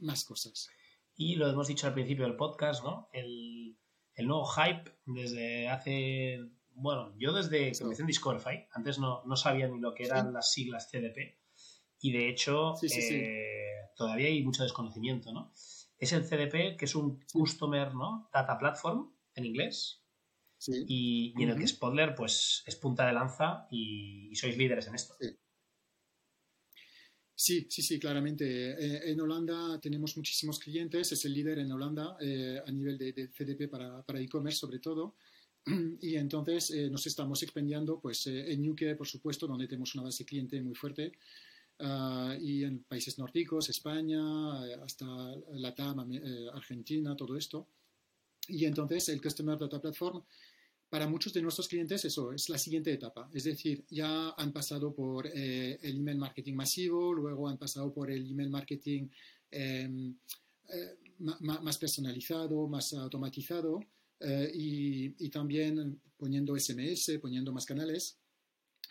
más 0.00 0.24
cosas. 0.24 0.68
Y 1.16 1.36
lo 1.36 1.48
hemos 1.48 1.68
dicho 1.68 1.86
al 1.86 1.94
principio 1.94 2.24
del 2.24 2.36
podcast, 2.36 2.82
¿no? 2.82 3.08
El, 3.12 3.76
nuevo 4.18 4.46
hype 4.46 4.90
desde 5.06 5.68
hace, 5.68 6.40
bueno, 6.70 7.14
yo 7.18 7.32
desde 7.32 7.72
que 7.72 7.82
empecé 7.82 8.02
en 8.02 8.06
Discoverify, 8.06 8.68
antes 8.72 8.98
no, 8.98 9.24
no 9.24 9.36
sabía 9.36 9.68
ni 9.68 9.80
lo 9.80 9.94
que 9.94 10.04
eran 10.04 10.32
las 10.32 10.52
siglas 10.52 10.88
CDP, 10.90 11.38
y 12.00 12.12
de 12.12 12.28
hecho 12.28 12.74
eh, 12.82 13.90
todavía 13.96 14.28
hay 14.28 14.42
mucho 14.42 14.62
desconocimiento, 14.62 15.32
¿no? 15.32 15.50
Es 15.98 16.12
el 16.12 16.22
CDP, 16.22 16.76
que 16.76 16.84
es 16.84 16.94
un 16.94 17.24
Customer 17.32 17.94
¿no? 17.94 18.28
Data 18.32 18.58
Platform 18.58 19.10
en 19.34 19.46
inglés. 19.46 20.02
Y, 20.86 21.34
en 21.42 21.50
el 21.50 21.58
que 21.58 21.66
Spotler 21.66 22.14
pues, 22.14 22.62
es 22.66 22.76
punta 22.76 23.06
de 23.06 23.12
lanza 23.12 23.66
y, 23.70 24.34
sois 24.34 24.56
líderes 24.56 24.86
en 24.86 24.94
esto. 24.94 25.14
Sí. 25.18 25.36
Sí, 27.36 27.66
sí, 27.68 27.98
claramente. 27.98 28.44
Eh, 28.44 29.10
en 29.10 29.20
Holanda 29.20 29.80
tenemos 29.80 30.16
muchísimos 30.16 30.58
clientes, 30.58 31.10
es 31.12 31.24
el 31.24 31.32
líder 31.32 31.58
en 31.58 31.72
Holanda 31.72 32.16
eh, 32.20 32.60
a 32.64 32.70
nivel 32.70 32.96
de, 32.96 33.28
CDP 33.28 33.68
para, 33.68 34.20
e-commerce 34.20 34.58
sobre 34.58 34.78
todo. 34.78 35.16
Y 36.00 36.16
entonces 36.16 36.70
nos 36.90 37.06
estamos 37.06 37.42
expandiendo 37.42 37.98
pues, 37.98 38.26
en 38.26 38.68
UK, 38.68 38.96
por 38.96 39.06
supuesto, 39.06 39.46
donde 39.46 39.66
tenemos 39.66 39.94
una 39.94 40.04
base 40.04 40.24
cliente 40.24 40.62
muy 40.62 40.74
fuerte, 40.74 41.12
Ah, 41.80 42.36
y 42.40 42.62
en 42.64 42.84
países 42.84 43.18
nórdicos, 43.18 43.68
España, 43.68 44.20
eh, 44.66 44.76
hasta 44.82 45.06
Latam, 45.54 46.12
eh, 46.12 46.48
Argentina, 46.52 47.16
todo 47.16 47.36
esto. 47.36 47.68
Y 48.48 48.64
entonces 48.66 49.08
el 49.08 49.20
Customer 49.20 49.58
Data 49.58 49.80
Platform, 49.80 50.22
para 50.94 51.08
muchos 51.08 51.32
de 51.32 51.42
nuestros 51.42 51.66
clientes, 51.66 52.04
eso 52.04 52.32
es 52.32 52.48
la 52.48 52.56
siguiente 52.56 52.92
etapa. 52.92 53.28
Es 53.34 53.42
decir, 53.42 53.84
ya 53.90 54.30
han 54.30 54.52
pasado 54.52 54.94
por 54.94 55.26
eh, 55.26 55.76
el 55.82 55.96
email 55.96 56.18
marketing 56.18 56.54
masivo, 56.54 57.12
luego 57.12 57.48
han 57.48 57.58
pasado 57.58 57.92
por 57.92 58.12
el 58.12 58.30
email 58.30 58.48
marketing 58.48 59.08
em, 59.50 60.14
más 61.40 61.78
personalizado, 61.78 62.68
más 62.68 62.92
automatizado. 62.92 63.80
y, 64.54 65.12
y, 65.18 65.28
también 65.30 66.00
poniendo 66.16 66.56
SMS, 66.56 67.18
poniendo 67.20 67.52
más 67.52 67.66
canales 67.66 68.16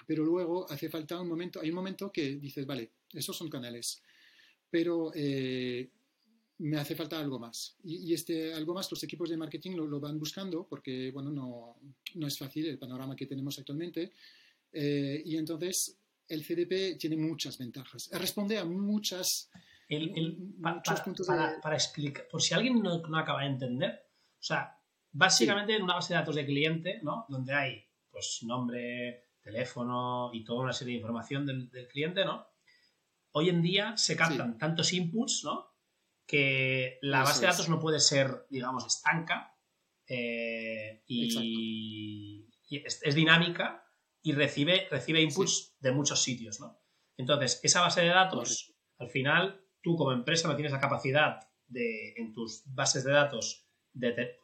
pero 0.05 0.25
luego 0.25 0.69
hace 0.69 0.89
falta 0.89 1.21
un 1.21 1.29
momento, 1.29 1.61
hay 1.61 1.69
un 1.69 1.75
momento 1.75 2.11
que 2.11 2.35
dices, 2.35 2.65
vale, 2.65 2.91
esos 3.13 3.37
son 3.37 3.49
canales, 3.49 4.01
pero 4.69 5.13
eh, 5.15 5.89
me 6.59 6.77
hace 6.77 6.95
falta 6.95 7.19
algo 7.19 7.39
más. 7.39 7.77
Y, 7.83 8.13
este 8.13 8.53
algo 8.53 8.73
más 8.73 8.89
los 8.91 9.03
equipos 9.03 9.29
de 9.29 9.37
marketing 9.37 9.71
lo, 9.71 9.99
van 9.99 10.19
buscando 10.19 10.67
porque, 10.67 11.11
bueno, 11.11 11.31
no, 11.31 11.77
no, 12.15 12.27
es 12.27 12.37
fácil 12.37 12.67
el 12.67 12.79
panorama 12.79 13.15
que 13.15 13.25
tenemos 13.25 13.57
actualmente. 13.59 14.13
Eh, 14.71 15.21
y 15.25 15.37
entonces 15.37 15.99
el 16.27 16.43
CDP 16.43 16.97
tiene 16.97 17.17
muchas 17.17 17.57
ventajas. 17.57 18.09
Responde 18.13 18.57
a 18.57 18.65
muchas... 18.65 19.49
muchos 19.89 21.01
puntos 21.01 21.27
para, 21.27 21.59
para, 21.61 21.75
explicar, 21.75 22.27
por 22.27 22.41
si 22.41 22.53
alguien 22.53 22.81
no, 22.81 22.99
no, 22.99 23.17
acaba 23.17 23.41
de 23.41 23.47
entender, 23.47 24.07
o 24.39 24.43
sea, 24.43 24.77
básicamente 25.11 25.75
en 25.75 25.83
una 25.83 25.95
base 25.95 26.13
de 26.13 26.19
datos 26.19 26.35
de 26.35 26.45
cliente, 26.45 26.99
¿no? 27.03 27.25
Donde 27.29 27.53
hay, 27.53 27.83
pues, 28.09 28.39
nombre, 28.43 29.27
teléfono 29.43 30.31
y 30.33 30.43
toda 30.43 30.63
una 30.63 30.73
serie 30.73 30.93
de 30.93 30.99
información 31.01 31.45
del, 31.45 31.87
cliente, 31.87 32.25
¿no? 32.25 32.47
Hoy 33.33 33.49
en 33.49 33.61
día 33.61 33.97
se 33.97 34.15
captan 34.15 34.57
tantos 34.57 34.93
inputs, 34.93 35.43
¿no? 35.43 35.72
Que 36.25 36.99
la 37.01 37.23
base 37.23 37.41
de 37.41 37.47
datos 37.47 37.69
no 37.69 37.79
puede 37.79 37.99
ser, 37.99 38.45
digamos, 38.49 38.85
estanca 38.85 39.53
eh, 40.07 41.03
y, 41.07 42.47
es, 42.69 43.15
dinámica 43.15 43.85
y 44.21 44.31
recibe, 44.33 44.87
recibe 44.89 45.21
inputs 45.21 45.75
de 45.79 45.91
muchos 45.91 46.23
sitios, 46.23 46.59
¿no? 46.59 46.79
Entonces, 47.17 47.59
esa 47.63 47.81
base 47.81 48.01
de 48.01 48.07
datos, 48.07 48.73
al 48.97 49.09
final, 49.09 49.61
tú 49.81 49.95
como 49.95 50.11
empresa 50.11 50.47
no 50.47 50.55
tienes 50.55 50.71
la 50.71 50.79
capacidad 50.79 51.39
de, 51.67 52.13
en 52.17 52.33
tus 52.33 52.63
bases 52.65 53.03
de 53.03 53.11
datos, 53.11 53.67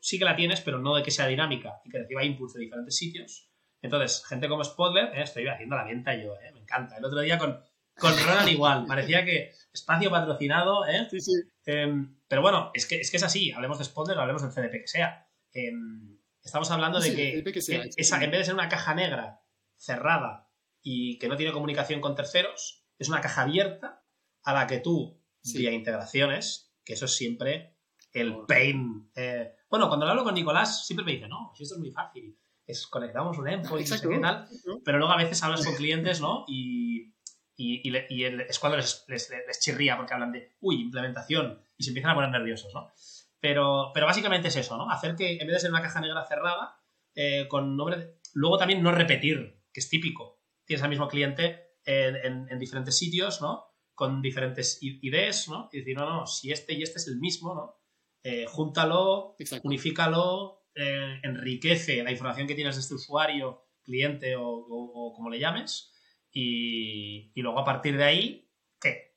sí 0.01 0.19
que 0.19 0.25
la 0.25 0.35
tienes, 0.35 0.61
pero 0.61 0.79
no 0.79 0.95
de 0.95 1.03
que 1.03 1.11
sea 1.11 1.27
dinámica 1.27 1.81
y 1.85 1.89
que 1.89 1.99
reciba 1.99 2.23
inputs 2.23 2.53
de 2.53 2.61
diferentes 2.61 2.95
sitios. 2.95 3.49
Entonces, 3.81 4.25
gente 4.25 4.47
como 4.47 4.63
Spotler, 4.63 5.05
eh, 5.15 5.23
estoy 5.23 5.47
haciendo 5.47 5.75
la 5.75 5.85
venta 5.85 6.13
yo, 6.15 6.35
eh, 6.35 6.51
me 6.53 6.59
encanta. 6.59 6.97
El 6.97 7.05
otro 7.05 7.21
día 7.21 7.37
con, 7.37 7.59
con 7.97 8.13
Ronald 8.17 8.49
igual, 8.49 8.85
parecía 8.85 9.23
que 9.23 9.51
espacio 9.73 10.09
patrocinado, 10.09 10.85
¿eh? 10.85 11.07
Sí, 11.09 11.21
sí. 11.21 11.31
Em, 11.69 12.17
pero 12.27 12.41
bueno, 12.41 12.71
es 12.73 12.87
que, 12.87 12.99
es 12.99 13.11
que 13.11 13.17
es 13.17 13.23
así, 13.23 13.51
hablemos 13.51 13.77
de 13.77 13.85
Spotler 13.85 14.17
o 14.17 14.21
hablemos 14.21 14.41
del 14.41 14.51
CDP 14.51 14.81
que 14.81 14.87
sea. 14.87 15.29
Em, 15.53 16.17
estamos 16.41 16.71
hablando 16.71 16.99
de 16.99 17.15
que, 17.15 17.37
en 17.37 17.43
vez 17.43 18.39
de 18.39 18.43
ser 18.43 18.53
una 18.55 18.69
caja 18.69 18.95
negra 18.95 19.43
cerrada 19.75 20.49
y 20.81 21.19
que 21.19 21.27
no 21.27 21.37
tiene 21.37 21.53
comunicación 21.53 22.01
con 22.01 22.15
terceros, 22.15 22.87
es 22.97 23.07
una 23.07 23.21
caja 23.21 23.43
abierta 23.43 24.03
a 24.41 24.53
la 24.53 24.65
que 24.65 24.79
tú, 24.79 25.21
vía 25.53 25.71
integraciones, 25.71 26.73
que 26.83 26.93
eso 26.93 27.05
es 27.05 27.15
siempre 27.15 27.77
el 28.13 28.45
pain. 28.47 29.11
Eh, 29.15 29.51
bueno, 29.69 29.89
cuando 29.89 30.07
lo 30.07 30.11
hablo 30.11 30.23
con 30.23 30.33
Nicolás, 30.33 30.87
siempre 30.87 31.05
me 31.05 31.11
dice, 31.11 31.27
no, 31.27 31.51
esto 31.53 31.75
es 31.75 31.79
muy 31.79 31.91
fácil, 31.91 32.35
es 32.65 32.87
conectamos 32.87 33.37
un 33.37 33.47
endpoint, 33.47 33.87
y 33.87 34.09
qué 34.09 34.19
tal, 34.19 34.47
pero 34.83 34.97
luego 34.97 35.13
a 35.13 35.17
veces 35.17 35.43
hablas 35.43 35.63
con 35.63 35.75
clientes, 35.75 36.19
¿no? 36.19 36.45
Y, 36.47 37.13
y, 37.61 38.25
es 38.25 38.59
cuando 38.59 38.77
les, 38.77 39.05
les, 39.07 39.59
chirría 39.59 39.97
porque 39.97 40.13
hablan 40.13 40.31
de, 40.31 40.55
uy, 40.61 40.81
implementación, 40.81 41.61
y 41.77 41.83
se 41.83 41.89
empiezan 41.89 42.11
a 42.11 42.15
poner 42.15 42.29
nerviosos, 42.29 42.73
¿no? 42.73 42.91
Pero, 43.39 43.91
pero 43.93 44.05
básicamente 44.05 44.47
es 44.47 44.55
eso, 44.55 44.77
¿no? 44.77 44.89
Hacer 44.89 45.15
que 45.15 45.33
en 45.33 45.47
vez 45.47 45.55
de 45.55 45.59
ser 45.59 45.71
una 45.71 45.81
caja 45.81 46.01
negra 46.01 46.25
cerrada, 46.25 46.81
eh, 47.15 47.47
con 47.47 47.75
nombre, 47.75 48.19
luego 48.33 48.57
también 48.57 48.81
no 48.81 48.91
repetir, 48.91 49.61
que 49.73 49.79
es 49.79 49.89
típico. 49.89 50.41
Tienes 50.65 50.83
al 50.83 50.89
mismo 50.89 51.07
cliente 51.07 51.73
en, 51.85 52.47
en 52.49 52.59
diferentes 52.59 52.97
sitios, 52.97 53.41
¿no? 53.41 53.65
Con 53.93 54.21
diferentes 54.21 54.79
IDs, 54.81 55.49
¿no? 55.49 55.69
Y 55.71 55.79
decir, 55.79 55.97
no, 55.97 56.09
no, 56.09 56.27
si 56.27 56.51
este 56.51 56.73
y 56.73 56.83
este 56.83 56.99
es 56.99 57.07
el 57.07 57.17
mismo, 57.17 57.55
¿no? 57.55 57.79
Eh, 58.23 58.45
júntalo, 58.47 59.35
unifícalo, 59.63 60.65
eh, 60.75 61.19
enriquece 61.23 62.03
la 62.03 62.11
información 62.11 62.47
que 62.47 62.55
tienes 62.55 62.75
de 62.75 62.81
este 62.81 62.95
usuario, 62.95 63.65
cliente 63.81 64.35
o, 64.37 65.13
como 65.15 65.29
le 65.29 65.39
llames, 65.39 65.91
y, 66.31 67.31
luego 67.41 67.59
a 67.59 67.65
partir 67.65 67.97
de 67.97 68.03
ahí, 68.03 68.49
¿qué? 68.79 69.15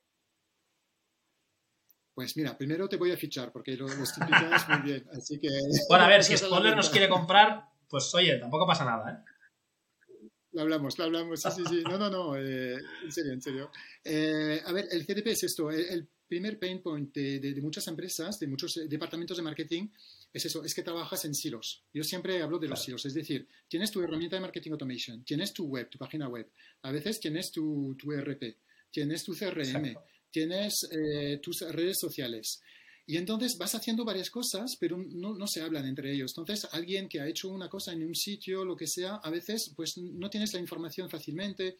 Pues 2.14 2.36
mira, 2.36 2.56
primero 2.56 2.88
te 2.88 2.96
voy 2.96 3.12
a 3.12 3.16
fichar 3.16 3.52
porque 3.52 3.76
lo, 3.76 3.86
lo 3.86 3.94
muy 3.94 4.82
bien, 4.82 5.04
así 5.12 5.38
que... 5.38 5.48
Bueno, 5.88 6.04
a 6.04 6.08
ver, 6.08 6.24
si 6.24 6.36
Spoiler 6.36 6.76
nos 6.76 6.90
quiere 6.90 7.08
comprar, 7.08 7.68
pues 7.88 8.14
oye, 8.14 8.38
tampoco 8.38 8.66
pasa 8.66 8.84
nada, 8.84 9.12
¿eh? 9.12 9.32
Lo 10.52 10.62
hablamos, 10.62 10.98
lo 10.98 11.04
hablamos, 11.04 11.40
sí, 11.40 11.48
sí, 11.50 11.62
sí. 11.66 11.82
No, 11.82 11.96
no, 11.96 12.10
no, 12.10 12.36
eh, 12.36 12.76
en 13.04 13.10
serio, 13.10 13.32
en 13.32 13.40
serio. 13.40 13.70
a 14.66 14.72
ver, 14.72 14.86
el 14.90 15.06
CDP 15.06 15.28
es 15.28 15.44
esto, 15.44 15.70
el, 15.70 16.06
primer 16.32 16.58
pain 16.58 16.80
point 16.80 17.14
de, 17.14 17.60
muchas 17.60 17.86
empresas, 17.88 18.40
de 18.40 18.46
muchos 18.46 18.78
eh, 18.78 18.86
departamentos 18.88 19.36
de 19.36 19.42
marketing, 19.42 19.88
es 20.32 20.46
eso, 20.46 20.64
es 20.64 20.74
que 20.74 20.82
trabajas 20.82 21.24
en 21.24 21.34
silos. 21.34 21.84
Yo 21.92 22.02
siempre 22.02 22.40
hablo 22.40 22.58
de 22.58 22.68
los 22.68 22.82
silos, 22.82 23.04
es 23.04 23.14
decir, 23.14 23.46
tienes 23.68 23.90
tu 23.90 24.00
herramienta 24.00 24.36
de 24.36 24.40
marketing 24.40 24.72
automation, 24.72 25.24
tienes 25.24 25.52
tu 25.52 25.66
web, 25.66 25.88
tu 25.90 25.98
página 25.98 26.28
web, 26.28 26.50
a 26.82 26.90
veces 26.90 27.20
tienes 27.20 27.50
tu, 27.50 27.94
tu 27.98 28.12
ERP, 28.12 28.56
tienes 28.90 29.24
tu 29.24 29.34
CRM, 29.34 29.94
tienes 30.30 30.88
eh, 30.90 31.38
tus 31.42 31.60
redes 31.60 31.98
sociales. 32.00 32.60
Y 33.04 33.16
entonces 33.16 33.56
vas 33.58 33.74
haciendo 33.74 34.04
varias 34.04 34.30
cosas, 34.30 34.76
pero 34.78 34.96
no, 34.96 35.34
no, 35.34 35.46
se 35.46 35.60
hablan 35.60 35.86
entre 35.86 36.12
ellos. 36.12 36.32
Entonces, 36.36 36.68
alguien 36.72 37.08
que 37.08 37.20
ha 37.20 37.28
hecho 37.28 37.48
una 37.48 37.68
cosa 37.68 37.92
en 37.92 38.04
un 38.04 38.14
sitio, 38.14 38.64
lo 38.64 38.76
que 38.76 38.86
sea, 38.86 39.16
a 39.16 39.28
veces 39.28 39.72
pues 39.74 39.98
no 39.98 40.30
tienes 40.30 40.54
la 40.54 40.60
información 40.60 41.10
fácilmente. 41.10 41.78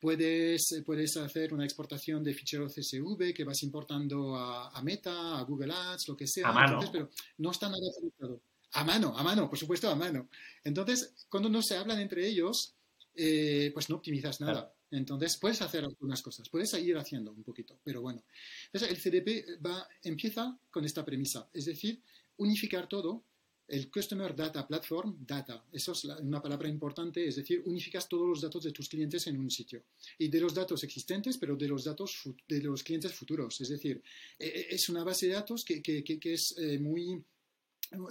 Puedes, 0.00 0.72
eh, 0.72 0.82
puedes 0.82 1.16
hacer 1.16 1.54
una 1.54 1.64
exportación 1.64 2.22
de 2.22 2.34
ficheros 2.34 2.74
CSV 2.74 3.32
que 3.34 3.44
vas 3.44 3.62
importando 3.62 4.36
a, 4.36 4.82
Meta, 4.82 5.38
a 5.38 5.42
Google 5.42 5.72
Ads, 5.72 6.08
lo 6.08 6.16
que 6.16 6.26
sea. 6.26 6.48
A 6.48 6.52
mano. 6.52 6.80
pero 6.92 7.10
no 7.38 7.50
está 7.50 7.68
nada 7.68 7.80
facilitado. 7.94 8.40
A 8.72 8.84
mano, 8.84 9.16
a 9.16 9.22
mano, 9.22 9.48
por 9.48 9.58
supuesto, 9.58 9.88
a 9.88 9.94
mano. 9.94 10.28
Entonces, 10.64 11.14
cuando 11.28 11.48
no 11.48 11.62
se 11.62 11.76
hablan 11.76 12.00
entre 12.00 12.26
ellos, 12.26 12.74
eh, 13.14 13.70
pues 13.72 13.88
no 13.88 13.96
optimizas 13.96 14.40
nada. 14.40 14.74
Entonces, 14.90 15.38
puedes 15.40 15.62
hacer 15.62 15.84
algunas 15.84 16.22
cosas, 16.22 16.48
puedes 16.48 16.72
ir 16.74 16.96
haciendo 16.96 17.32
un 17.32 17.42
poquito, 17.42 17.78
pero 17.82 18.00
bueno. 18.00 18.22
Entonces, 18.66 18.90
el 18.90 18.96
CDP 19.00 19.64
va, 19.64 19.88
empieza 20.02 20.58
con 20.70 20.84
esta 20.84 21.04
premisa, 21.04 21.48
es 21.52 21.64
decir, 21.64 22.00
unificar 22.36 22.88
todo 22.88 23.24
el 23.68 23.90
Customer 23.90 24.34
Data 24.34 24.66
Platform, 24.66 25.24
data, 25.26 25.64
eso 25.72 25.92
es 25.92 26.04
una 26.04 26.42
palabra 26.42 26.68
importante, 26.68 27.26
es 27.26 27.36
decir, 27.36 27.62
unificas 27.64 28.08
todos 28.08 28.28
los 28.28 28.40
datos 28.40 28.62
de 28.64 28.72
tus 28.72 28.88
clientes 28.88 29.26
en 29.26 29.38
un 29.38 29.50
sitio. 29.50 29.84
Y 30.18 30.28
de 30.28 30.40
los 30.40 30.54
datos 30.54 30.84
existentes, 30.84 31.38
pero 31.38 31.56
de 31.56 31.68
los 31.68 31.84
datos 31.84 32.22
de 32.46 32.60
los 32.60 32.82
clientes 32.82 33.12
futuros. 33.14 33.60
Es 33.60 33.68
decir, 33.68 34.02
e, 34.38 34.46
e, 34.46 34.74
es 34.74 34.88
una 34.90 35.02
base 35.02 35.28
de 35.28 35.34
datos 35.34 35.64
que, 35.64 35.82
es 36.24 36.54
eh, 36.58 36.78
muy... 36.78 37.22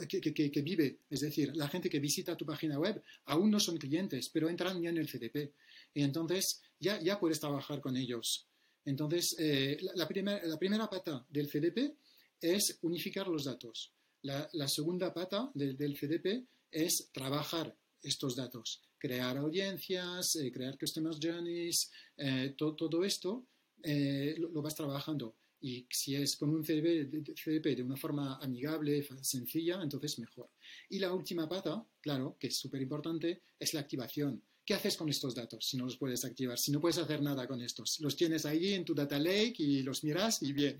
Que, 0.08 0.62
vive, 0.62 1.00
es 1.10 1.20
decir, 1.20 1.56
la 1.56 1.68
gente 1.68 1.90
que 1.90 2.00
visita 2.00 2.38
tu 2.38 2.46
página 2.46 2.80
web 2.80 3.04
aún 3.26 3.52
no 3.52 3.60
son 3.60 3.78
clientes, 3.78 4.30
pero 4.30 4.50
entran 4.50 4.82
ya 4.82 4.90
en 4.90 4.98
el 4.98 5.08
CDP. 5.08 5.52
Y 5.94 6.02
entonces 6.04 6.62
ya, 6.80 7.02
ya 7.02 7.20
puedes 7.20 7.40
trabajar 7.40 7.82
con 7.82 7.98
ellos. 7.98 8.48
Entonces, 8.86 9.36
eh, 9.38 9.78
la, 9.82 10.08
la 10.44 10.58
primera 10.58 10.90
pata 10.90 11.26
del 11.30 11.48
CDP 11.48 11.96
es 12.42 12.78
unificar 12.82 13.28
los 13.28 13.46
datos. 13.46 13.92
La, 14.24 14.68
segunda 14.70 15.14
pata 15.14 15.52
del 15.54 15.98
CDP 16.00 16.46
es 16.72 17.10
trabajar 17.12 17.76
estos 18.02 18.36
datos, 18.36 18.82
crear 18.98 19.38
audiencias, 19.38 20.38
eh, 20.38 20.50
crear 20.50 20.78
customer 20.78 21.14
journeys, 21.22 21.92
eh, 22.18 22.56
todo 22.58 23.04
esto 23.04 23.46
eh, 23.84 24.36
lo, 24.38 24.62
vas 24.62 24.76
trabajando. 24.76 25.36
Y 25.60 25.86
si 25.90 26.16
es 26.16 26.38
con 26.38 26.50
un 26.50 26.64
CDP, 26.64 27.76
de 27.76 27.84
una 27.84 27.98
forma 27.98 28.38
amigable, 28.38 29.06
sencilla, 29.22 29.82
entonces 29.82 30.20
mejor. 30.20 30.50
Y 30.90 31.00
la 31.00 31.14
última 31.14 31.48
pata, 31.48 31.86
claro, 32.02 32.38
que 32.40 32.48
es 32.48 32.58
súper 32.58 32.82
importante, 32.82 33.44
es 33.60 33.74
la 33.74 33.82
activación. 33.82 34.42
¿Qué 34.66 34.74
haces 34.74 34.96
con 34.96 35.10
estos 35.10 35.36
datos 35.36 35.66
si 35.66 35.76
no 35.76 35.86
los 35.86 35.98
puedes 35.98 36.24
activar? 36.24 36.58
Si 36.58 36.72
no 36.72 36.80
puedes 36.80 36.98
hacer 36.98 37.22
nada 37.22 37.46
con 37.46 37.62
estos. 37.62 38.00
Los 38.00 38.16
tienes 38.16 38.46
ahí 38.46 38.74
en 38.74 38.86
tu 38.86 38.94
data 38.94 39.20
lake 39.20 39.56
y 39.58 39.84
los 39.84 40.06
miras 40.06 40.42
y 40.42 40.54
bien. 40.54 40.80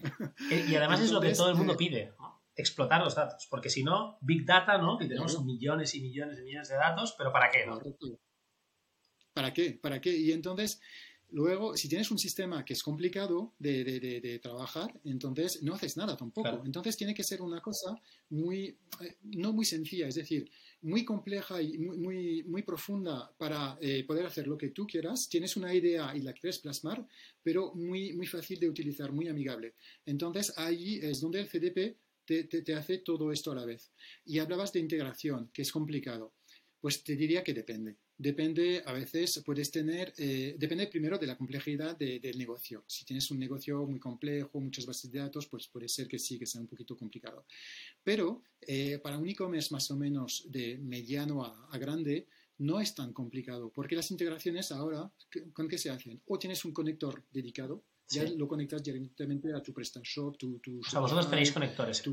Y 0.50 0.76
además 0.76 1.02
es 1.02 1.12
lo 1.12 1.20
que 1.20 1.34
todo 1.34 1.50
el 1.50 1.56
mundo 1.56 1.76
pide 1.76 2.14
explotar 2.56 3.02
los 3.02 3.16
datos, 3.16 3.48
porque 3.50 3.70
si 3.70 3.84
no, 3.84 4.18
Big 4.22 4.46
Data, 4.46 4.78
¿no? 4.78 4.98
Que 4.98 5.08
tenemos 5.08 5.44
millones 5.44 5.96
y 5.96 6.02
millones 6.02 6.40
y 6.40 6.44
millones 6.44 6.70
de 6.70 6.76
datos, 6.76 7.16
pero 7.18 7.32
¿para 7.32 7.50
qué? 7.50 7.66
No? 7.66 7.80
¿Para 9.34 9.54
qué? 9.54 9.80
¿Para 9.82 10.00
qué? 10.00 10.16
Y 10.16 10.32
entonces, 10.32 10.80
luego, 11.32 11.76
si 11.76 11.90
tienes 11.90 12.12
un 12.12 12.20
sistema 12.20 12.64
que 12.64 12.74
es 12.74 12.84
complicado 12.84 13.54
de, 13.58 13.84
de, 13.84 14.22
de, 14.22 14.40
trabajar, 14.40 14.94
entonces 15.04 15.64
no 15.64 15.74
haces 15.74 15.98
nada 15.98 16.16
tampoco. 16.16 16.62
Entonces 16.64 16.96
tiene 16.96 17.16
que 17.16 17.24
ser 17.24 17.42
una 17.42 17.60
cosa 17.60 18.00
muy, 18.30 18.78
eh, 19.02 19.18
no 19.24 19.52
muy 19.52 19.66
sencilla, 19.66 20.08
es 20.08 20.16
decir, 20.16 20.50
muy 20.82 21.04
compleja 21.04 21.60
y 21.62 21.80
muy, 21.80 21.98
muy, 21.98 22.44
muy 22.44 22.62
profunda 22.62 23.34
para 23.38 23.78
eh, 23.82 24.04
poder 24.06 24.28
hacer 24.28 24.48
lo 24.48 24.58
que 24.58 24.70
tú 24.70 24.86
quieras. 24.86 25.28
Tienes 25.28 25.58
una 25.58 25.74
idea 25.74 26.16
y 26.16 26.22
la 26.22 26.34
quieres 26.34 26.60
plasmar, 26.60 27.06
pero 27.42 27.74
muy, 27.74 28.14
muy 28.14 28.28
fácil 28.28 28.60
de 28.60 28.70
utilizar, 28.70 29.12
muy 29.12 29.28
amigable. 29.28 29.74
Entonces 30.06 30.54
ahí 30.58 31.00
es 31.02 31.20
donde 31.20 31.40
el 31.40 31.50
CDP 31.50 31.98
te, 32.26 32.76
hace 32.76 33.00
todo 33.00 33.32
esto 33.32 33.52
a 33.52 33.56
la 33.56 33.66
vez. 33.66 33.92
Y 34.26 34.40
hablabas 34.40 34.74
de 34.74 34.80
integración, 34.80 35.50
que 35.54 35.62
es 35.62 35.72
complicado. 35.72 36.34
Pues 36.80 37.04
te 37.04 37.16
diría 37.16 37.44
que 37.44 37.54
depende. 37.54 37.98
Depende, 38.18 38.84
a 38.86 38.94
veces 38.94 39.42
puedes 39.46 39.72
tener, 39.72 40.14
eh, 40.18 40.56
depende 40.58 40.88
primero 40.88 41.18
de 41.18 41.26
la 41.26 41.38
complejidad 41.38 41.98
del 41.98 42.38
negocio. 42.38 42.84
Si 42.88 43.06
tienes 43.06 43.30
un 43.32 43.40
negocio 43.40 43.86
muy 43.86 44.00
complejo, 44.00 44.60
muchas 44.60 44.86
bases 44.86 45.12
de 45.12 45.20
datos, 45.20 45.48
pues 45.48 45.68
puede 45.68 45.88
ser 45.88 46.08
que 46.08 46.20
sí, 46.20 46.38
que 46.38 46.46
sea 46.46 46.62
un 46.62 46.68
poquito 46.68 46.96
complicado. 46.96 47.46
Pero 48.04 48.44
eh, 48.62 49.00
para 49.00 49.18
un 49.18 49.28
e-commerce 49.28 49.74
más 49.74 49.90
o 49.92 49.96
menos 49.96 50.46
de 50.50 50.78
mediano 50.78 51.44
a, 51.44 51.78
grande, 51.78 52.28
no 52.60 52.80
es 52.80 52.94
tan 52.94 53.14
complicado, 53.14 53.72
porque 53.74 53.96
las 53.96 54.12
integraciones 54.12 54.72
ahora, 54.72 55.12
¿con 55.54 55.68
qué 55.68 55.78
se 55.78 55.90
hacen? 55.90 56.22
O 56.28 56.38
tienes 56.38 56.64
un 56.66 56.72
conector 56.72 57.24
dedicado, 57.32 57.84
ya 58.10 58.24
lo 58.36 58.48
conectas 58.48 58.84
directamente 58.84 59.54
a 59.54 59.62
tu 59.62 59.74
PrestaShop, 59.74 60.38
tu, 60.38 60.60
tu 60.60 60.80
o 60.80 60.90
sea, 60.90 61.00
vosotros 61.00 61.30
tenéis 61.30 61.52
conectores. 61.52 62.04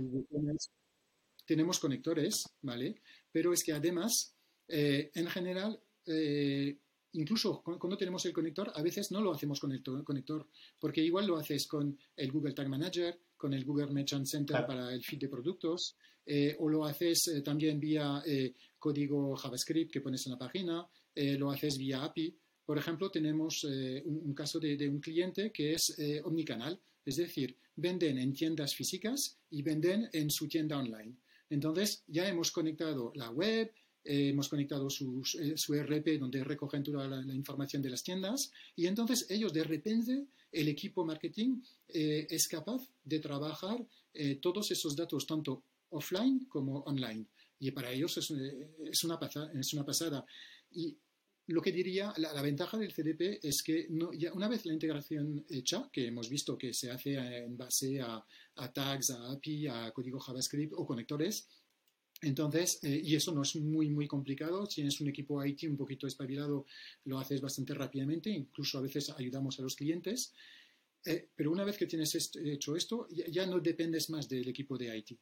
tenemos 1.46 1.78
conectores, 1.78 2.44
¿vale? 2.62 3.02
Pero 3.30 3.52
es 3.52 3.62
que 3.64 3.72
además, 3.72 4.34
eh, 4.68 5.10
en 5.14 5.26
general, 5.26 5.80
eh, 6.06 6.78
incluso 7.12 7.62
cuando 7.62 7.96
tenemos 7.96 8.24
el 8.26 8.32
conector, 8.32 8.72
a 8.74 8.82
veces 8.82 9.10
no 9.10 9.20
lo 9.20 9.32
hacemos 9.32 9.58
con 9.60 9.72
el 9.72 9.82
conector, 9.82 10.48
porque 10.78 11.02
igual 11.02 11.26
lo 11.26 11.36
haces 11.36 11.66
con 11.66 11.98
el 12.16 12.30
Google 12.32 12.54
Tag 12.54 12.68
Manager, 12.68 13.18
con 13.36 13.52
el 13.52 13.64
Google 13.64 13.90
Merchant 13.90 14.26
Center 14.26 14.64
para 14.66 14.92
el 14.92 15.02
feed 15.02 15.20
de 15.20 15.28
productos, 15.28 15.96
eh, 16.24 16.56
o 16.58 16.68
lo 16.68 16.84
haces 16.84 17.42
también 17.44 17.80
vía 17.80 18.22
código 18.78 19.34
JavaScript 19.36 19.92
que 19.92 20.00
pones 20.00 20.24
en 20.26 20.32
la 20.32 20.38
página, 20.38 20.86
lo 21.14 21.50
haces 21.50 21.76
vía 21.76 22.04
API. 22.04 22.38
Por 22.70 22.78
ejemplo, 22.78 23.10
tenemos 23.10 23.66
eh, 23.68 24.00
un, 24.06 24.32
caso 24.32 24.60
de, 24.60 24.88
un 24.88 25.00
cliente 25.00 25.50
que 25.50 25.72
es 25.72 25.92
eh, 25.98 26.22
omnicanal, 26.22 26.78
es 27.04 27.16
decir, 27.16 27.56
venden 27.74 28.16
en 28.16 28.32
tiendas 28.32 28.76
físicas 28.76 29.36
y 29.50 29.60
venden 29.60 30.08
en 30.12 30.30
su 30.30 30.46
tienda 30.46 30.78
online. 30.78 31.16
Entonces, 31.48 32.04
ya 32.06 32.28
hemos 32.28 32.52
conectado 32.52 33.10
la 33.16 33.28
web, 33.30 33.72
eh, 34.04 34.28
hemos 34.28 34.48
conectado 34.48 34.88
su 34.88 35.20
RP 35.74 36.16
donde 36.20 36.44
recogen 36.44 36.84
toda 36.84 37.08
la, 37.08 37.34
información 37.34 37.82
de 37.82 37.90
las 37.90 38.04
tiendas 38.04 38.52
y 38.76 38.86
entonces 38.86 39.26
ellos 39.28 39.52
de 39.52 39.64
repente, 39.64 40.26
el 40.52 40.68
equipo 40.68 41.04
marketing 41.04 41.60
es 41.88 42.46
capaz 42.46 42.88
de 43.02 43.18
trabajar 43.18 43.84
todos 44.40 44.70
esos 44.70 44.94
datos 44.94 45.26
tanto 45.26 45.64
offline 45.88 46.46
como 46.48 46.82
online. 46.82 47.26
Y 47.58 47.72
para 47.72 47.90
ellos 47.90 48.16
es, 48.16 48.30
es, 48.30 49.02
una, 49.02 49.18
pasada, 49.18 49.50
es 49.58 49.72
una 49.74 49.84
pasada. 49.84 50.24
Y 50.70 50.96
lo 51.50 51.60
que 51.60 51.72
diría, 51.72 52.12
la, 52.16 52.42
ventaja 52.42 52.78
del 52.78 52.92
CDP 52.92 53.40
es 53.42 53.62
que 53.62 53.86
no, 53.90 54.12
ya 54.12 54.32
una 54.32 54.48
vez 54.48 54.64
la 54.66 54.72
integración 54.72 55.44
hecha, 55.48 55.88
que 55.92 56.06
hemos 56.06 56.28
visto 56.28 56.56
que 56.56 56.72
se 56.72 56.90
hace 56.90 57.14
en 57.14 57.56
base 57.56 58.00
a, 58.00 58.24
tags, 58.72 59.10
a 59.10 59.32
API, 59.32 59.66
a 59.66 59.90
código 59.90 60.20
JavaScript 60.20 60.72
o 60.76 60.86
conectores, 60.86 61.48
entonces, 62.22 62.80
eh, 62.82 63.00
y 63.02 63.14
eso 63.14 63.32
no 63.32 63.42
es 63.42 63.56
muy, 63.56 63.88
muy 63.88 64.06
complicado. 64.06 64.66
Si 64.66 64.76
tienes 64.76 65.00
un 65.00 65.08
equipo 65.08 65.42
IT 65.44 65.62
un 65.64 65.76
poquito 65.76 66.06
espabilado, 66.06 66.66
lo 67.04 67.18
haces 67.18 67.40
bastante 67.40 67.72
rápidamente. 67.72 68.28
Incluso 68.28 68.78
a 68.78 68.82
veces 68.82 69.10
ayudamos 69.10 69.58
a 69.58 69.62
los 69.62 69.74
clientes. 69.74 70.34
Eh, 71.04 71.30
pero 71.34 71.50
una 71.50 71.64
vez 71.64 71.78
que 71.78 71.86
tienes 71.86 72.14
hecho 72.14 72.76
esto, 72.76 73.08
ya, 73.08 73.46
no 73.46 73.58
dependes 73.60 74.10
más 74.10 74.28
del 74.28 74.46
equipo 74.48 74.76
de 74.76 74.98
IT. 74.98 75.18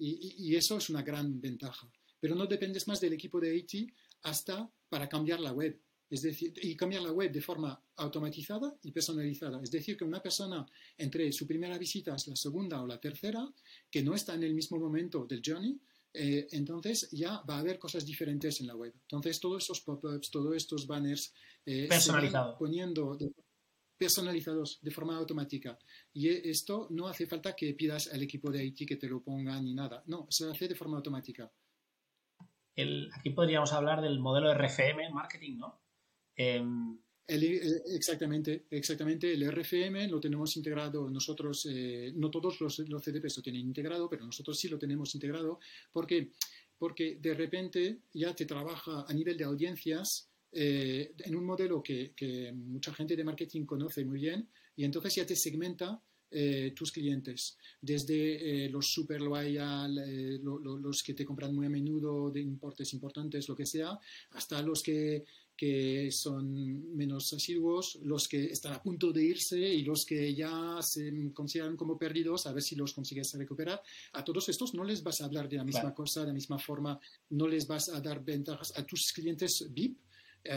Y, 0.00 0.54
eso 0.54 0.76
es 0.76 0.90
una 0.90 1.02
gran 1.02 1.40
ventaja. 1.40 1.90
Pero 2.20 2.34
no 2.34 2.46
dependes 2.46 2.86
más 2.86 3.00
del 3.00 3.14
equipo 3.14 3.40
de 3.40 3.56
IT 3.56 3.90
hasta 4.22 4.70
para 4.88 5.08
cambiar 5.08 5.40
la 5.40 5.52
web. 5.52 5.80
Es 6.10 6.22
decir, 6.22 6.54
y 6.62 6.74
cambiar 6.74 7.02
la 7.02 7.12
web 7.12 7.30
de 7.30 7.42
forma 7.42 7.78
automatizada 7.96 8.78
y 8.82 8.92
personalizada. 8.92 9.60
Es 9.62 9.70
decir, 9.70 9.96
que 9.96 10.04
una 10.04 10.22
persona 10.22 10.66
entre 10.96 11.30
su 11.32 11.46
primera 11.46 11.76
visita, 11.76 12.16
la 12.26 12.36
segunda 12.36 12.80
o 12.80 12.86
la 12.86 12.98
tercera, 12.98 13.46
que 13.90 14.02
no 14.02 14.14
está 14.14 14.34
en 14.34 14.44
el 14.44 14.54
mismo 14.54 14.78
momento 14.78 15.26
del 15.26 15.42
journey, 15.44 15.78
eh, 16.14 16.48
entonces 16.52 17.10
ya 17.12 17.42
va 17.42 17.56
a 17.56 17.58
haber 17.58 17.78
cosas 17.78 18.06
diferentes 18.06 18.60
en 18.60 18.68
la 18.68 18.74
web. 18.74 18.94
Entonces 19.02 19.38
todos 19.38 19.62
esos 19.62 19.82
pop-ups, 19.82 20.30
todos 20.30 20.56
estos 20.56 20.86
banners 20.86 21.34
eh, 21.66 21.88
se 22.00 22.10
van 22.10 22.56
poniendo 22.58 23.18
personalizados 23.98 24.78
de 24.80 24.90
forma 24.90 25.16
automática. 25.16 25.78
Y 26.14 26.28
esto 26.28 26.86
no 26.90 27.08
hace 27.08 27.26
falta 27.26 27.54
que 27.54 27.74
pidas 27.74 28.08
al 28.08 28.22
equipo 28.22 28.50
de 28.50 28.64
IT 28.64 28.88
que 28.88 28.96
te 28.96 29.08
lo 29.08 29.22
ponga 29.22 29.60
ni 29.60 29.74
nada. 29.74 30.02
No, 30.06 30.26
se 30.30 30.48
hace 30.48 30.68
de 30.68 30.74
forma 30.74 30.96
automática 30.96 31.52
aquí 33.12 33.30
podríamos 33.30 33.72
hablar 33.72 34.00
del 34.00 34.18
modelo 34.20 34.52
RFM 34.52 35.10
marketing, 35.10 35.58
¿no? 35.58 35.80
Em, 36.36 36.98
eh, 37.26 37.82
exactamente, 37.94 38.66
exactamente. 38.70 39.32
El 39.32 39.42
RFM 39.50 40.08
lo 40.08 40.18
tenemos 40.18 40.56
integrado 40.56 41.10
nosotros, 41.10 41.66
eh, 41.70 42.12
no 42.14 42.30
todos 42.30 42.60
los, 42.60 42.78
los, 42.78 43.02
CDPs 43.02 43.36
lo 43.36 43.42
tienen 43.42 43.62
integrado, 43.62 44.08
pero 44.08 44.24
nosotros 44.24 44.58
sí 44.58 44.68
lo 44.68 44.78
tenemos 44.78 45.14
integrado 45.14 45.60
porque, 45.92 46.30
porque 46.78 47.18
de 47.20 47.34
repente 47.34 47.98
ya 48.14 48.34
te 48.34 48.46
trabaja 48.46 49.04
a 49.06 49.12
nivel 49.12 49.36
de 49.36 49.44
audiencias 49.44 50.30
eh, 50.50 51.12
en 51.18 51.36
un 51.36 51.44
modelo 51.44 51.82
que, 51.82 52.14
mucha 52.54 52.94
gente 52.94 53.14
de 53.14 53.24
marketing 53.24 53.66
conoce 53.66 54.04
muy 54.04 54.20
bien 54.20 54.48
y 54.74 54.84
entonces 54.84 55.14
ya 55.16 55.26
te 55.26 55.36
segmenta 55.36 56.00
eh, 56.30 56.74
tus 56.76 56.92
clientes, 56.92 57.56
desde 57.80 58.66
eh, 58.66 58.68
los 58.68 58.92
super 58.92 59.18
loyal, 59.18 59.98
eh, 59.98 60.38
los 60.42 61.02
que 61.02 61.14
te 61.14 61.24
compran 61.24 61.54
muy 61.54 61.64
a 61.64 61.70
menudo 61.70 62.30
de 62.30 62.42
importes 62.42 62.92
importantes, 62.92 63.48
lo 63.48 63.56
que 63.56 63.64
sea, 63.64 63.98
hasta 64.32 64.60
los 64.60 64.82
que, 64.82 65.24
que, 65.56 66.10
son 66.12 66.94
menos 66.94 67.32
asiduos, 67.32 67.98
los 68.02 68.28
que 68.28 68.44
están 68.44 68.74
a 68.74 68.82
punto 68.82 69.10
de 69.10 69.24
irse 69.24 69.58
y 69.58 69.82
los 69.84 70.04
que 70.04 70.34
ya 70.34 70.80
se 70.82 71.32
consideran 71.32 71.78
como 71.78 71.96
perdidos, 71.96 72.46
a 72.46 72.52
ver 72.52 72.62
si 72.62 72.76
los 72.76 72.92
consigues 72.92 73.32
recuperar. 73.32 73.80
A 74.12 74.22
todos 74.22 74.50
estos 74.50 74.74
no 74.74 74.84
les 74.84 75.02
vas 75.02 75.22
a 75.22 75.24
hablar 75.24 75.48
de 75.48 75.56
la 75.56 75.64
misma 75.64 75.94
cosa, 75.94 76.20
de 76.20 76.26
la 76.26 76.34
misma 76.34 76.58
forma, 76.58 77.00
no 77.30 77.48
les 77.48 77.66
vas 77.66 77.88
a 77.88 78.02
dar 78.02 78.22
ventajas 78.22 78.76
a 78.76 78.84
tus 78.84 79.14
clientes 79.14 79.66
VIP. 79.70 79.98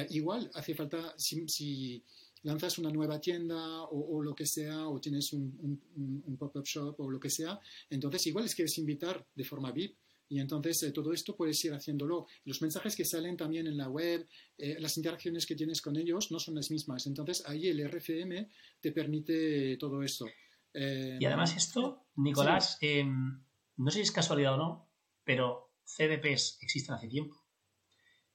igual 0.09 0.51
hace 0.53 0.75
falta, 0.75 1.13
si 1.17 2.03
lanzas 2.43 2.77
una 2.79 2.89
nueva 2.89 3.19
tienda 3.19 3.83
o, 3.83 4.21
lo 4.21 4.33
que 4.33 4.45
sea, 4.45 4.87
o 4.87 4.99
tienes 4.99 5.33
un, 5.33 6.35
pop-up 6.37 6.65
shop 6.65 6.99
o 6.99 7.09
lo 7.09 7.19
que 7.19 7.29
sea, 7.29 7.59
entonces 7.89 8.27
igual 8.27 8.45
les 8.45 8.55
quieres 8.55 8.77
invitar 8.77 9.25
de 9.35 9.43
forma 9.43 9.71
VIP. 9.71 9.97
Y 10.29 10.39
entonces 10.39 10.81
eh, 10.83 10.91
todo 10.93 11.11
esto 11.11 11.35
puedes 11.35 11.63
ir 11.65 11.73
haciéndolo. 11.73 12.25
Los 12.45 12.61
mensajes 12.61 12.95
que 12.95 13.03
salen 13.03 13.35
también 13.35 13.67
en 13.67 13.75
la 13.75 13.89
web, 13.89 14.25
eh, 14.57 14.77
las 14.79 14.95
interacciones 14.95 15.45
que 15.45 15.55
tienes 15.55 15.81
con 15.81 15.97
ellos 15.97 16.31
no 16.31 16.39
son 16.39 16.55
las 16.55 16.71
mismas. 16.71 17.05
Entonces 17.05 17.43
ahí 17.47 17.67
el 17.67 17.85
RFM 17.85 18.49
te 18.79 18.93
permite 18.93 19.75
todo 19.75 20.01
esto. 20.01 20.25
Eh, 20.73 21.17
y 21.19 21.25
además 21.25 21.57
esto, 21.57 22.05
Nicolás, 22.15 22.77
em, 22.79 23.43
no 23.75 23.91
sé 23.91 23.97
si 23.97 24.03
es 24.03 24.11
casualidad 24.13 24.53
o 24.53 24.57
no, 24.57 24.89
pero 25.25 25.73
CDPs 25.83 26.59
existen 26.61 26.95
hace 26.95 27.09
tiempo 27.09 27.40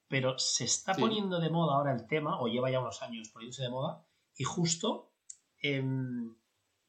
pero 0.07 0.39
se 0.39 0.63
está 0.63 0.93
poniendo 0.93 1.39
de 1.39 1.49
moda 1.49 1.75
ahora 1.75 1.93
el 1.93 2.07
tema, 2.07 2.39
o 2.39 2.47
lleva 2.47 2.71
ya 2.71 2.79
unos 2.79 3.01
años 3.01 3.29
poniéndose 3.29 3.63
de 3.63 3.69
moda, 3.69 4.05
y 4.35 4.43
justo 4.43 5.11
em, 5.61 6.35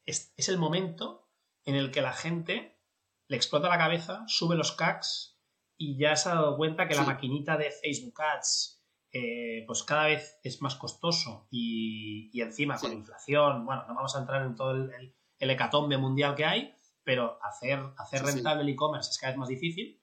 es, 0.07 0.33
el 0.49 0.59
momento 0.59 1.29
en 1.65 1.75
el 1.75 1.91
que 1.91 2.03
la 2.03 2.13
gente 2.13 2.79
le 3.27 3.37
explota 3.37 3.69
la 3.69 3.79
cabeza, 3.79 4.25
sube 4.27 4.57
los 4.57 4.73
CACs 4.73 5.39
y 5.77 5.99
ya 5.99 6.17
se 6.17 6.29
ha 6.29 6.35
dado 6.35 6.57
cuenta 6.57 6.89
que 6.89 6.95
la 6.95 7.05
maquinita 7.05 7.57
de 7.57 7.71
Facebook 7.71 8.21
Ads 8.21 8.83
eh, 9.11 9.65
pues 9.67 9.83
cada 9.83 10.07
vez 10.07 10.39
es 10.43 10.61
más 10.61 10.75
costoso 10.77 11.47
y, 11.51 12.31
encima 12.41 12.79
con 12.79 12.93
inflación, 12.93 13.65
bueno, 13.65 13.85
no 13.89 13.95
vamos 13.95 14.15
a 14.15 14.21
entrar 14.21 14.45
en 14.45 14.55
todo 14.55 14.73
el, 14.73 15.15
hecatombe 15.39 15.97
mundial 15.97 16.35
que 16.35 16.45
hay, 16.45 16.75
pero 17.05 17.39
hacer, 17.43 17.81
hacer 17.97 18.23
rentable 18.23 18.63
el 18.63 18.69
e-commerce 18.69 19.11
es 19.11 19.19
cada 19.19 19.33
vez 19.33 19.39
más 19.39 19.49
difícil 19.49 20.01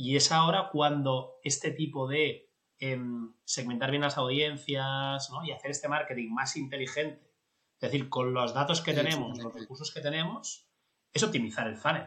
y 0.00 0.16
es 0.16 0.32
ahora 0.32 0.70
cuando 0.72 1.40
este 1.44 1.72
tipo 1.72 2.08
de 2.08 2.50
em, 2.78 3.34
segmentar 3.44 3.90
bien 3.90 4.00
las 4.00 4.16
audiencias 4.16 5.28
y 5.44 5.50
hacer 5.50 5.70
este 5.70 5.88
marketing 5.88 6.30
más 6.30 6.56
inteligente, 6.56 7.20
es 7.74 7.80
decir, 7.80 8.08
con 8.08 8.32
los 8.32 8.54
datos 8.54 8.80
que 8.80 8.94
tenemos, 8.94 9.36
los 9.36 9.52
recursos 9.52 9.92
que 9.92 10.00
tenemos, 10.00 10.66
es 11.12 11.22
optimizar 11.22 11.68
el 11.68 11.76
funnel. 11.76 12.06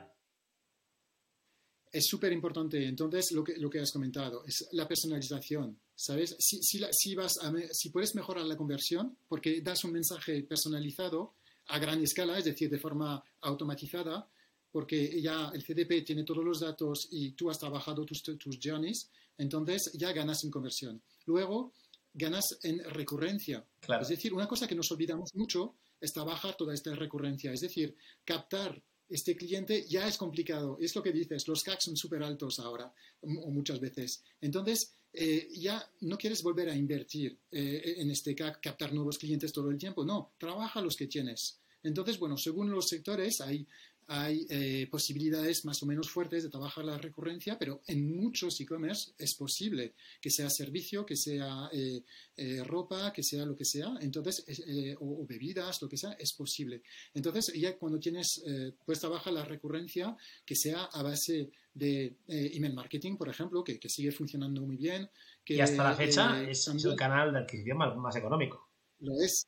Es 1.91 2.07
súper 2.07 2.33
importante. 2.33 2.83
Entonces, 2.83 3.31
lo 3.31 3.43
que, 3.43 3.57
lo 3.57 3.69
que 3.69 3.79
has 3.79 3.91
comentado 3.91 4.43
es 4.43 4.67
la 4.71 4.87
personalización. 4.87 5.79
¿Sabes? 5.93 6.35
Si, 6.39 6.63
si, 6.63 7.13
vas 7.13 7.37
si 7.73 7.89
puedes 7.91 8.15
mejorar 8.15 8.45
la 8.45 8.57
conversión 8.57 9.19
porque 9.27 9.61
das 9.61 9.83
un 9.83 9.91
mensaje 9.91 10.41
personalizado 10.41 11.35
a 11.67 11.77
gran 11.77 12.01
escala, 12.01 12.39
es 12.39 12.45
decir, 12.45 12.71
de 12.71 12.79
forma 12.79 13.23
automatizada, 13.41 14.27
porque 14.73 15.21
ya 15.21 15.51
el 15.53 15.63
CDP 15.63 16.03
tiene 16.03 16.23
todos 16.23 16.43
los 16.43 16.59
datos 16.59 17.07
y 17.11 17.31
tú 17.33 17.51
has 17.51 17.59
trabajado 17.59 18.03
tus, 18.05 18.23
tus 18.23 18.59
journeys, 18.61 19.07
entonces 19.37 19.91
ya 19.93 20.11
ganas 20.11 20.43
en 20.43 20.49
conversión. 20.49 20.99
Luego, 21.27 21.73
ganas 22.11 22.57
en 22.63 22.83
recurrencia. 22.83 23.63
Es 24.01 24.07
decir, 24.07 24.33
una 24.33 24.47
cosa 24.47 24.67
que 24.67 24.75
nos 24.75 24.91
olvidamos 24.91 25.29
mucho 25.35 25.75
es 26.01 26.11
trabajar 26.11 26.55
toda 26.57 26.73
esta 26.73 26.93
recurrencia. 26.95 27.53
Es 27.53 27.61
decir, 27.61 27.95
captar 28.25 28.81
este 29.07 29.35
cliente 29.35 29.85
ya 29.87 30.07
es 30.07 30.17
complicado. 30.17 30.77
Es 30.81 30.95
lo 30.95 31.03
que 31.03 31.11
dices, 31.11 31.47
los 31.47 31.61
CAC 31.61 31.79
son 31.79 31.95
súper 31.95 32.23
altos 32.23 32.57
ahora, 32.59 32.91
o 33.21 33.51
muchas 33.51 33.79
veces. 33.79 34.23
Entonces, 34.41 34.95
eh, 35.13 35.49
ya 35.55 35.87
no 36.01 36.17
quieres 36.17 36.41
volver 36.41 36.69
a 36.69 36.75
invertir 36.75 37.37
eh, 37.51 37.95
en 37.97 38.09
este 38.09 38.33
CAC, 38.33 38.59
captar 38.59 38.91
nuevos 38.91 39.19
clientes 39.19 39.53
todo 39.53 39.69
el 39.69 39.77
tiempo. 39.77 40.03
No, 40.03 40.33
trabaja 40.39 40.81
los 40.81 40.95
que 40.95 41.05
tienes. 41.05 41.59
Entonces, 41.83 42.17
bueno, 42.17 42.37
según 42.37 42.71
los 42.71 42.87
sectores 42.87 43.41
hay 43.41 43.67
hay 44.15 44.45
eh, 44.49 44.87
posibilidades 44.91 45.65
más 45.65 45.81
o 45.81 45.87
menos 45.87 46.07
fuertes 46.07 46.43
de 46.43 46.49
trabajar 46.49 46.85
la 46.85 46.99
recurrencia, 46.99 47.57
pero 47.57 47.81
en 47.87 48.15
muchos 48.15 48.61
e-commerce 48.61 49.13
es 49.17 49.33
posible 49.33 49.95
que 50.21 50.29
sea 50.29 50.51
servicio, 50.51 51.03
que 51.03 51.15
sea 51.15 51.67
eh, 51.73 52.03
eh, 52.37 52.63
ropa, 52.63 53.11
que 53.11 53.23
sea 53.23 53.43
lo 53.43 53.55
que 53.55 53.65
sea, 53.65 53.97
entonces, 54.01 54.45
o, 54.99 55.25
bebidas, 55.25 55.81
lo 55.81 55.89
que 55.89 55.97
sea, 55.97 56.11
es 56.11 56.33
posible. 56.33 56.83
Entonces, 57.15 57.51
ya 57.55 57.75
cuando 57.77 57.99
tienes, 57.99 58.43
pues 58.85 58.99
trabaja 58.99 59.31
la 59.31 59.45
recurrencia 59.45 60.15
que 60.45 60.55
sea 60.55 60.83
a 60.85 61.01
base 61.01 61.49
de 61.73 62.15
email 62.27 62.73
marketing, 62.73 63.17
por 63.17 63.29
ejemplo, 63.29 63.63
que, 63.63 63.79
sigue 63.89 64.11
funcionando 64.11 64.61
muy 64.61 64.77
bien. 64.77 65.09
Que, 65.43 65.55
y 65.55 65.59
hasta 65.59 65.83
la 65.83 65.95
fecha 65.95 66.43
es, 66.43 66.67
el 66.67 66.95
canal 66.95 67.33
de 67.33 67.39
adquisición 67.39 67.77
más 67.77 68.15
económico. 68.15 68.69
Lo 68.99 69.19
es, 69.21 69.47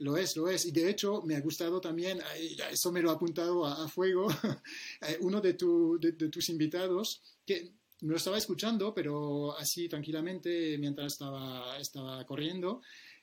lo 0.00 0.16
es, 0.16 0.36
lo 0.36 0.48
es. 0.48 0.66
Y 0.66 0.72
de 0.72 0.90
hecho 0.90 1.22
me 1.22 1.36
ha 1.36 1.40
gustado 1.40 1.80
también, 1.80 2.20
eso 2.70 2.90
me 2.92 3.00
lo 3.00 3.10
ha 3.10 3.14
apuntado 3.14 3.64
a, 3.64 3.88
fuego, 3.88 4.28
eh, 5.02 5.18
uno 5.20 5.40
de, 5.40 5.54
tus 5.54 6.48
invitados, 6.48 7.22
que 7.46 7.72
no 8.02 8.16
estaba 8.16 8.38
escuchando, 8.38 8.94
pero 8.94 9.56
así 9.58 9.88
tranquilamente 9.88 10.78
mientras 10.78 11.12
estaba, 11.12 11.78
estaba 11.78 12.24
corriendo, 12.24 12.80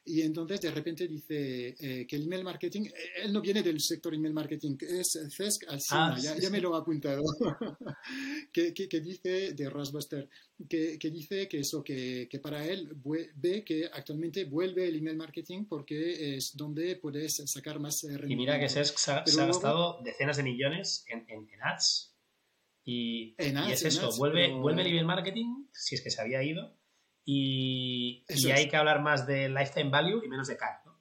y 0.08 0.22
entonces 0.22 0.62
de 0.62 0.72
repente 0.72 1.08
dice 1.08 1.76
eh, 1.80 2.08
que 2.08 2.16
el 2.16 2.24
email 2.24 2.44
marketing, 2.44 2.84
eh, 2.84 3.24
él 3.26 3.34
no 3.34 3.42
viene 3.42 3.62
del 3.62 3.82
sector 3.82 4.14
email 4.14 4.34
marketing, 4.34 4.78
es 4.82 5.20
CESC 5.30 5.68
Alcina, 5.68 6.16
ah, 6.16 6.38
ya, 6.40 6.50
me 6.50 6.62
lo 6.62 6.76
ha 6.76 6.80
apuntado, 6.80 7.22
que, 8.54 8.74
que, 8.74 9.00
dice 9.02 9.54
de 9.54 9.70
Rosbuster, 9.70 10.30
que, 10.70 10.98
que, 10.98 11.12
dice 11.12 11.48
que 11.50 11.60
eso, 11.60 11.84
que, 11.84 12.28
que, 12.30 12.40
para 12.40 12.66
él 12.66 12.90
ve 13.36 13.64
que 13.66 13.90
actualmente 13.92 14.46
vuelve 14.46 14.88
el 14.88 14.96
email 14.96 15.18
marketing 15.18 15.66
porque 15.66 16.38
es 16.38 16.56
donde 16.56 16.96
puedes 16.96 17.44
sacar 17.46 17.80
más 17.80 18.02
rendimiento. 18.04 18.34
Y 18.34 18.36
mira 18.38 18.60
que 18.60 18.70
CESC 18.70 18.98
se 18.98 19.12
ha, 19.12 19.46
gastado 19.46 20.02
decenas 20.04 20.38
de 20.38 20.44
millones 20.44 21.06
en, 21.10 21.26
en, 21.28 21.48
ads. 21.62 22.14
Y, 22.86 23.36
y 23.38 23.72
es 23.72 23.84
eso, 23.84 24.10
vuelve, 24.18 24.54
vuelve 24.54 24.84
el 24.84 24.88
email 24.88 25.06
marketing, 25.06 25.66
si 25.74 25.96
es 25.96 26.02
que 26.02 26.10
se 26.10 26.22
había 26.22 26.42
ido, 26.42 26.74
y, 27.30 28.24
hay 28.54 28.70
que 28.70 28.78
hablar 28.78 29.02
más 29.02 29.28
de 29.28 29.50
lifetime 29.50 29.90
value 29.90 30.24
y 30.24 30.30
menos 30.30 30.48
de 30.48 30.56
CAC, 30.56 30.86
¿no? 30.86 30.98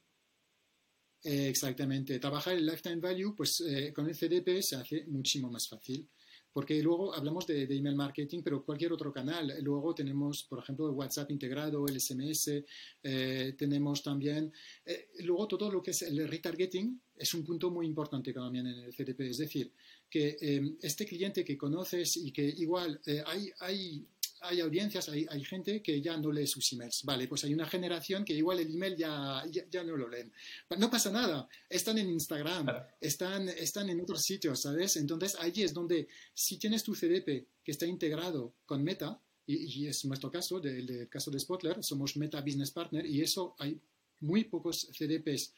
exactamente. 1.23 2.19
Trabajar 2.19 2.55
el 2.55 2.67
lifetime 2.67 2.97
value, 2.97 3.35
pues 3.37 3.61
eh, 3.61 3.93
con 3.93 4.09
el 4.09 4.17
CDP 4.17 4.61
se 4.61 4.75
hace 4.75 5.05
muchísimo 5.07 5.49
más 5.49 5.69
fácil. 5.69 6.09
porque 6.53 6.83
luego 6.83 7.15
hablamos 7.15 7.47
de, 7.47 7.65
email 7.65 7.95
marketing, 7.95 8.41
pero 8.43 8.65
cualquier 8.65 8.91
otro 8.91 9.13
canal. 9.13 9.53
Luego 9.61 9.95
tenemos, 9.95 10.45
por 10.49 10.61
ejemplo, 10.61 10.89
el 10.89 10.95
WhatsApp 10.95 11.31
integrado, 11.31 11.87
el 11.87 12.01
SMS, 12.01 12.65
eh, 13.03 13.55
tenemos 13.59 14.03
también, 14.03 14.51
eh, 14.87 15.11
luego 15.21 15.47
todo 15.47 15.71
lo 15.71 15.83
que 15.83 15.91
es 15.91 16.01
el 16.01 16.27
retargeting 16.27 16.99
es 17.15 17.35
un 17.35 17.45
punto 17.45 17.71
muy 17.71 17.87
importante 17.87 18.33
también 18.33 18.67
en 18.69 18.79
el 18.85 18.95
CDP, 18.95 19.21
es 19.29 19.37
decir, 19.37 19.71
que 20.09 20.39
eh, 20.41 20.77
este 20.81 21.05
cliente 21.05 21.45
que 21.45 21.59
conoces 21.59 22.17
y 22.17 22.33
que 22.33 22.43
igual 22.43 23.01
hay, 23.27 23.51
hay 23.61 24.07
hay 24.41 24.61
audiencias, 24.61 25.09
hay, 25.09 25.27
hay, 25.29 25.45
gente 25.45 25.83
que 25.83 26.01
ya 26.01 26.17
no 26.17 26.31
lee 26.31 26.47
sus 26.47 26.73
emails. 26.73 27.03
Vale, 27.05 27.29
pues 27.29 27.45
hay 27.45 27.55
una 27.55 27.67
generación 27.67 28.25
que 28.25 28.35
igual 28.35 28.61
el 28.61 28.75
email 28.75 28.97
ya, 28.97 29.43
ya, 29.71 29.85
no 29.85 29.97
lo 29.97 30.09
leen. 30.09 30.33
No 30.79 30.91
pasa 30.91 31.11
nada, 31.11 31.49
están 31.69 31.99
en 31.99 32.11
Instagram, 32.11 32.67
están, 33.01 33.49
están 33.49 33.89
en 33.91 34.01
otros 34.01 34.23
sitios, 34.23 34.61
¿sabes? 34.61 34.97
Entonces 34.97 35.37
allí 35.39 35.63
es 35.63 35.73
donde, 35.73 36.09
si 36.35 36.59
tienes 36.59 36.83
tu 36.83 36.95
CDP 36.95 37.47
que 37.65 37.73
está 37.73 37.87
integrado 37.87 38.55
con 38.65 38.83
Meta, 38.83 39.21
y, 39.49 39.87
es 39.87 40.05
nuestro 40.05 40.31
caso, 40.31 40.59
del, 40.59 41.09
caso 41.09 41.31
de 41.31 41.39
Spotler, 41.39 41.83
somos 41.83 42.17
Meta 42.17 42.41
Business 42.41 42.73
Partner, 42.73 43.07
y 43.07 43.23
eso 43.23 43.55
hay 43.59 43.81
muy 44.21 44.45
pocos 44.45 44.89
CDPs, 44.93 45.53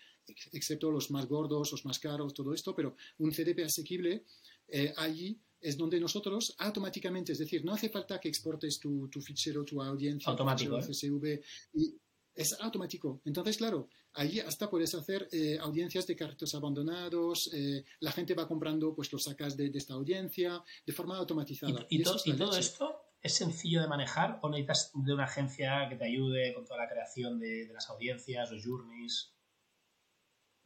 excepto 0.52 0.90
los 0.90 1.10
más 1.10 1.26
gordos, 1.26 1.72
los 1.72 1.84
más 1.86 1.98
caros, 1.98 2.34
todo 2.34 2.52
esto, 2.52 2.74
pero 2.74 2.96
un 3.18 3.30
CDP 3.30 3.64
asequible, 3.64 4.24
eh, 4.68 4.92
allí 4.96 5.38
es 5.60 5.76
donde 5.76 6.00
nosotros 6.00 6.54
automáticamente, 6.58 7.32
es 7.32 7.38
decir, 7.38 7.64
no 7.64 7.72
hace 7.72 7.88
falta 7.88 8.18
que 8.20 8.28
exportes 8.28 8.78
tu, 8.78 9.08
tu 9.08 9.20
fichero, 9.20 9.64
tu 9.64 9.82
audiencia, 9.82 10.30
automático, 10.30 10.78
tu 10.78 10.92
CSV, 10.92 11.40
y 11.74 11.96
es 12.34 12.56
automático. 12.60 13.20
Entonces, 13.24 13.56
claro, 13.56 13.88
ahí 14.14 14.38
hasta 14.38 14.70
puedes 14.70 14.94
hacer 14.94 15.28
eh, 15.32 15.58
audiencias 15.60 16.06
de 16.06 16.14
carritos 16.14 16.54
abandonados, 16.54 17.50
eh, 17.52 17.84
la 18.00 18.12
gente 18.12 18.34
va 18.34 18.46
comprando, 18.46 18.94
pues 18.94 19.12
lo 19.12 19.18
sacas 19.18 19.56
de, 19.56 19.70
esta 19.74 19.94
audiencia 19.94 20.62
de 20.86 20.92
forma 20.92 21.16
automatizada. 21.16 21.84
¿Y, 21.88 22.02
todo 22.02 22.56
esto 22.56 23.00
es 23.20 23.34
sencillo 23.34 23.80
de 23.80 23.88
manejar 23.88 24.38
o 24.42 24.48
necesitas 24.48 24.92
de 24.94 25.12
una 25.12 25.24
agencia 25.24 25.88
que 25.88 25.96
te 25.96 26.04
ayude 26.04 26.54
con 26.54 26.64
toda 26.64 26.78
la 26.78 26.88
creación 26.88 27.40
de, 27.40 27.66
de 27.66 27.72
las 27.72 27.90
audiencias, 27.90 28.52
los 28.52 28.64
journeys? 28.64 29.32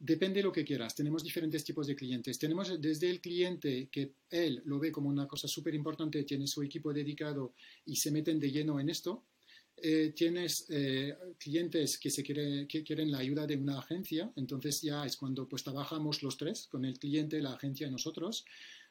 Depende 0.05 0.39
de 0.39 0.43
lo 0.43 0.51
que 0.51 0.65
quieras. 0.65 0.93
Tenemos 0.93 1.23
diferentes 1.23 1.63
tipos 1.63 1.87
de 1.87 1.95
clientes. 1.95 2.37
Tenemos 2.37 2.81
desde 2.81 3.09
el 3.09 3.21
cliente 3.21 3.87
que 3.89 4.15
él 4.29 4.61
lo 4.65 4.77
ve 4.77 4.91
como 4.91 5.07
una 5.07 5.25
cosa 5.25 5.47
súper 5.47 5.73
importante, 5.75 6.23
tiene 6.23 6.45
su 6.45 6.61
equipo 6.61 6.91
dedicado 6.91 7.53
y 7.85 7.95
se 7.95 8.11
meten 8.11 8.37
de 8.37 8.51
lleno 8.51 8.81
en 8.81 8.89
esto. 8.89 9.23
Eh, 9.77 10.11
tienes 10.13 10.65
eh, 10.69 11.15
clientes 11.37 11.97
que, 11.97 12.09
se 12.09 12.21
quiere, 12.21 12.67
que 12.67 12.83
quieren 12.83 13.11
la 13.11 13.19
ayuda 13.19 13.47
de 13.47 13.55
una 13.55 13.79
agencia, 13.79 14.29
entonces 14.35 14.81
ya 14.81 15.05
es 15.05 15.15
cuando 15.15 15.47
pues 15.47 15.63
trabajamos 15.63 16.21
los 16.21 16.35
tres, 16.35 16.67
con 16.69 16.83
el 16.83 16.99
cliente, 16.99 17.41
la 17.41 17.53
agencia 17.53 17.87
y 17.87 17.91
nosotros. 17.91 18.43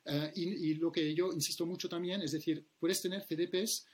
Eh, 0.06 0.32
y, 0.34 0.74
lo 0.76 0.90
que 0.90 1.14
yo 1.14 1.30
insisto 1.30 1.66
mucho 1.66 1.90
también, 1.90 2.22
es 2.22 2.32
decir, 2.32 2.64
puedes 2.80 3.02
tener 3.02 3.22
CDPs 3.22 3.86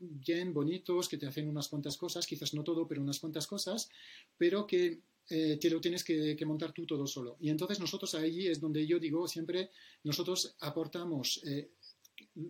bien 0.00 0.52
bonitos, 0.52 1.08
que 1.08 1.18
te 1.18 1.26
hacen 1.26 1.48
unas 1.48 1.68
cuantas 1.68 1.96
cosas, 1.96 2.26
quizás 2.26 2.52
no 2.52 2.64
todo, 2.64 2.88
pero 2.88 3.00
unas 3.00 3.20
cuantas 3.20 3.46
cosas, 3.46 3.88
pero 4.36 4.66
que 4.66 4.98
eh, 5.28 5.58
te 5.60 5.70
lo 5.70 5.80
tienes 5.80 6.04
que, 6.04 6.36
montar 6.46 6.72
tú 6.72 6.86
todo 6.86 7.06
solo. 7.06 7.36
Y 7.40 7.50
entonces 7.50 7.80
nosotros 7.80 8.14
ahí 8.14 8.46
es 8.46 8.60
donde 8.60 8.86
yo 8.86 8.98
digo 8.98 9.26
siempre, 9.26 9.70
nosotros 10.04 10.54
aportamos, 10.60 11.42
eh, 11.44 11.70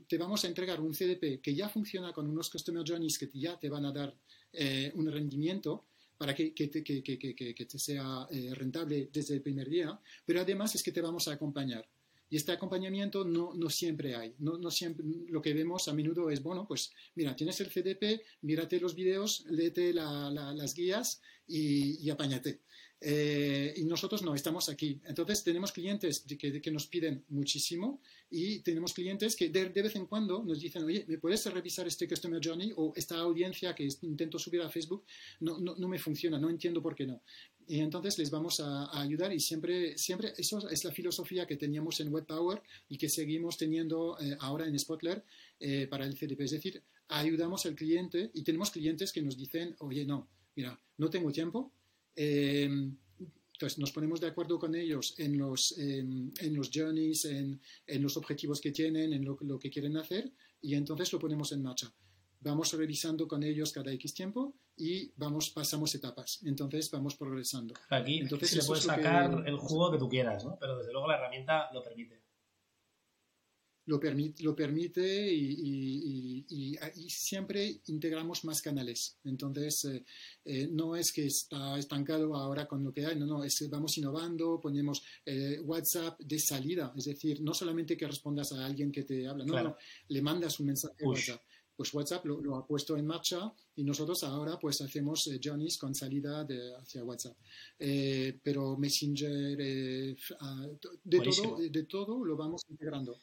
te 0.06 0.18
vamos 0.18 0.44
a 0.44 0.48
entregar 0.48 0.80
un 0.80 0.92
CDP 0.92 1.40
que 1.40 1.54
ya 1.54 1.68
funciona 1.68 2.12
con 2.12 2.28
unos 2.28 2.50
Customer 2.50 2.84
Journeys 2.86 3.18
que 3.18 3.30
ya 3.32 3.58
te 3.58 3.68
van 3.68 3.86
a 3.86 3.92
dar 3.92 4.14
eh, 4.52 4.92
un 4.94 5.10
rendimiento 5.10 5.86
para 6.18 6.34
que, 6.34 6.50
te, 6.50 7.78
sea 7.78 8.26
rentable 8.54 9.10
desde 9.12 9.34
el 9.34 9.42
primer 9.42 9.68
día, 9.68 9.98
pero 10.24 10.40
además 10.40 10.74
es 10.74 10.82
que 10.82 10.92
te 10.92 11.02
vamos 11.02 11.28
a 11.28 11.32
acompañar. 11.32 11.86
Y 12.28 12.36
este 12.36 12.52
acompañamiento 12.52 13.24
no, 13.24 13.54
no 13.54 13.70
siempre 13.70 14.16
hay. 14.16 14.34
No, 14.38 14.58
no, 14.58 14.70
siempre, 14.70 15.04
lo 15.28 15.40
que 15.40 15.54
vemos 15.54 15.86
a 15.86 15.94
menudo 15.94 16.28
es, 16.30 16.42
bueno, 16.42 16.66
pues 16.66 16.92
mira, 17.14 17.36
tienes 17.36 17.60
el 17.60 17.68
CDP, 17.68 18.22
mírate 18.42 18.80
los 18.80 18.96
videos, 18.96 19.44
léete 19.48 19.92
las 19.92 20.74
guías 20.74 21.20
y, 21.46 22.04
y 22.04 22.10
apáñate. 22.10 22.62
Eh, 23.01 23.74
y 23.76 23.84
nosotros 23.84 24.22
no, 24.22 24.34
estamos 24.34 24.68
aquí. 24.68 25.01
Entonces 25.05 25.44
tenemos 25.44 25.70
clientes 25.70 26.20
que, 26.20 26.61
que, 26.61 26.70
nos 26.70 26.86
piden 26.86 27.24
muchísimo 27.28 28.01
y 28.30 28.61
tenemos 28.61 28.94
clientes 28.94 29.36
que 29.36 29.51
de, 29.51 29.68
vez 29.68 29.97
en 29.97 30.07
cuando 30.07 30.42
nos 30.42 30.61
dicen, 30.61 30.84
oye, 30.84 31.05
¿me 31.07 31.18
puedes 31.18 31.44
revisar 31.53 31.86
este 31.86 32.09
Customer 32.09 32.40
Journey 32.42 32.72
o 32.76 32.94
esta 32.97 33.18
audiencia 33.18 33.74
que 33.74 33.86
intento 34.03 34.38
subir 34.38 34.62
a 34.62 34.70
Facebook? 34.70 35.05
No, 35.40 35.59
no, 35.59 35.76
no 35.76 35.88
me 35.88 35.99
funciona, 35.99 36.38
no 36.38 36.49
entiendo 36.49 36.82
por 36.82 36.94
qué 36.94 37.07
no. 37.07 37.20
Y 37.68 37.80
entonces 37.80 38.16
les 38.18 38.30
vamos 38.30 38.61
a, 38.61 39.01
ayudar 39.01 39.32
y 39.32 39.40
siempre, 39.40 39.99
siempre, 39.99 40.32
eso 40.38 40.68
es 40.70 40.84
la 40.84 40.92
filosofía 40.92 41.47
que 41.47 41.57
teníamos 41.57 41.99
en 42.01 42.12
WebPower 42.12 42.62
y 42.88 42.97
que 42.97 43.09
seguimos 43.09 43.59
teniendo 43.59 44.16
eh, 44.20 44.36
ahora 44.40 44.66
en 44.66 44.78
Spotler 44.78 45.24
eh, 45.59 45.86
para 45.88 46.07
el 46.07 46.16
CDP. 46.16 46.40
Es 46.42 46.53
decir, 46.53 46.82
ayudamos 47.09 47.66
al 47.66 47.74
cliente 47.74 48.30
y 48.34 48.42
tenemos 48.42 48.70
clientes 48.70 49.12
que 49.12 49.20
nos 49.20 49.36
dicen, 49.36 49.74
oye, 49.80 50.05
no, 50.05 50.28
mira, 50.55 50.78
no 50.97 51.11
tengo 51.11 51.32
tiempo, 51.32 51.72
entonces 52.16 52.98
pues 53.58 53.78
nos 53.78 53.92
ponemos 53.92 54.20
de 54.20 54.26
acuerdo 54.26 54.58
con 54.58 54.74
ellos 54.74 55.14
en 55.18 55.38
los, 55.38 55.78
en 55.78 56.32
los 56.54 56.70
journeys, 56.72 57.24
en, 57.24 57.60
en, 57.86 58.02
los 58.02 58.16
objetivos 58.16 58.60
que 58.60 58.70
tienen, 58.70 59.12
en 59.12 59.24
lo, 59.24 59.38
lo, 59.40 59.58
que 59.58 59.70
quieren 59.70 59.96
hacer 59.96 60.30
y 60.60 60.74
entonces 60.74 61.12
lo 61.12 61.18
ponemos 61.18 61.52
en 61.52 61.62
marcha. 61.62 61.92
Vamos 62.40 62.72
revisando 62.74 63.26
con 63.26 63.42
ellos 63.42 63.72
cada 63.72 63.92
X 63.92 64.12
tiempo 64.12 64.56
y 64.76 65.10
vamos, 65.16 65.50
pasamos 65.50 65.94
etapas. 65.94 66.42
Entonces 66.44 66.90
vamos 66.90 67.16
progresando. 67.16 67.74
Aquí 67.88 68.18
entonces, 68.18 68.50
se 68.50 68.56
le 68.56 68.64
puede 68.64 68.82
sacar 68.82 69.42
el 69.46 69.56
jugo 69.56 69.90
que 69.90 69.98
tú 69.98 70.08
quieras, 70.08 70.44
¿no? 70.44 70.58
Pero 70.60 70.78
desde 70.78 70.92
luego 70.92 71.08
la 71.08 71.16
herramienta 71.16 71.70
lo 71.72 71.82
permite 71.82 72.25
lo, 73.87 74.01
permite, 74.01 74.43
lo 74.43 74.55
permite 74.55 75.32
y, 75.32 76.45
y, 76.49 76.76
siempre 77.09 77.80
integramos 77.87 78.45
más 78.45 78.61
canales. 78.61 79.18
Entonces, 79.24 79.84
eh, 79.84 80.05
eh, 80.45 80.68
no 80.70 80.97
es 80.97 81.12
que 81.12 81.26
está 81.26 81.78
estancado 81.78 82.34
ahora 82.34 82.66
con 82.66 82.82
lo 82.84 82.93
que 82.93 83.07
hay, 83.07 83.16
no, 83.16 83.26
no, 83.26 83.45
es 83.45 83.66
vamos 83.70 83.97
innovando, 83.99 84.61
ponemos 84.61 85.03
eh, 85.24 85.61
WhatsApp 85.61 86.20
de 86.20 86.39
salida, 86.39 86.93
es 86.97 87.05
decir, 87.05 87.41
no 87.41 87.55
solamente 87.55 87.97
que 87.97 88.07
respondas 88.07 88.53
a 88.53 88.64
alguien 88.64 88.91
que 88.91 89.05
te 89.05 89.26
habla, 89.26 89.45
no, 89.45 89.62
no, 89.62 89.76
le 90.09 90.22
mandas 90.22 90.59
un 90.61 90.66
mensaje 90.66 91.05
a 91.05 91.09
WhatsApp. 91.09 91.43
Pues 91.76 91.93
WhatsApp 91.93 92.24
lo, 92.24 92.57
ha 92.57 92.66
puesto 92.66 92.97
en 92.97 93.07
marcha 93.07 93.53
y 93.74 93.84
nosotros 93.84 94.24
ahora 94.24 94.59
pues 94.59 94.80
hacemos 94.80 95.28
journeys 95.45 95.76
con 95.76 95.95
salida 95.95 96.43
de, 96.43 96.74
hacia 96.74 97.05
WhatsApp. 97.05 97.37
pero 98.43 98.78
Messenger, 98.78 100.16
ah, 100.41 100.66
de, 101.05 101.20
todo, 101.20 101.59
de 101.59 101.82
todo 101.84 102.24
lo 102.24 102.34
vamos 102.34 102.62
integrando. 102.70 103.20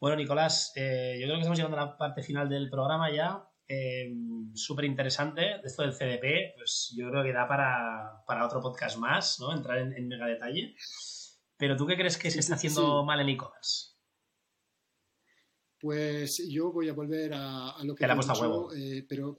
Bueno, 0.00 0.16
Nicolás, 0.16 0.72
eh, 0.76 1.16
yo 1.18 1.26
creo 1.26 1.36
que 1.36 1.40
estamos 1.40 1.58
llegando 1.58 1.78
a 1.78 1.86
la 1.86 1.96
parte 1.96 2.22
final 2.22 2.48
del 2.48 2.68
programa 2.70 3.12
ya. 3.12 3.48
Eh, 3.68 4.12
Súper 4.54 4.84
interesante. 4.84 5.60
Esto 5.64 5.82
del 5.82 5.92
CDP, 5.92 6.54
pues 6.56 6.94
yo 6.96 7.10
creo 7.10 7.22
que 7.24 7.32
da 7.32 7.46
para, 7.46 8.46
otro 8.46 8.60
podcast 8.60 8.98
más, 8.98 9.38
¿no? 9.40 9.52
Entrar 9.52 9.78
en, 9.78 10.08
mega 10.08 10.26
detalle. 10.26 10.74
Pero 11.56 11.76
¿tú 11.76 11.86
qué 11.86 11.96
crees 11.96 12.16
que 12.16 12.30
se 12.30 12.40
está 12.40 12.54
haciendo 12.54 13.04
mal 13.04 13.20
en 13.20 13.30
e-commerce? 13.30 13.94
Pues 15.78 16.46
yo 16.48 16.72
voy 16.72 16.88
a 16.88 16.94
volver 16.94 17.32
a, 17.34 17.76
lo 17.82 17.94
que... 17.94 18.00
Te 18.00 18.06
la 18.06 18.14
he 18.14 18.16
puesto 18.16 18.32
a 18.32 18.40
huevo. 18.40 18.72
Eh, 18.74 19.04
pero 19.08 19.36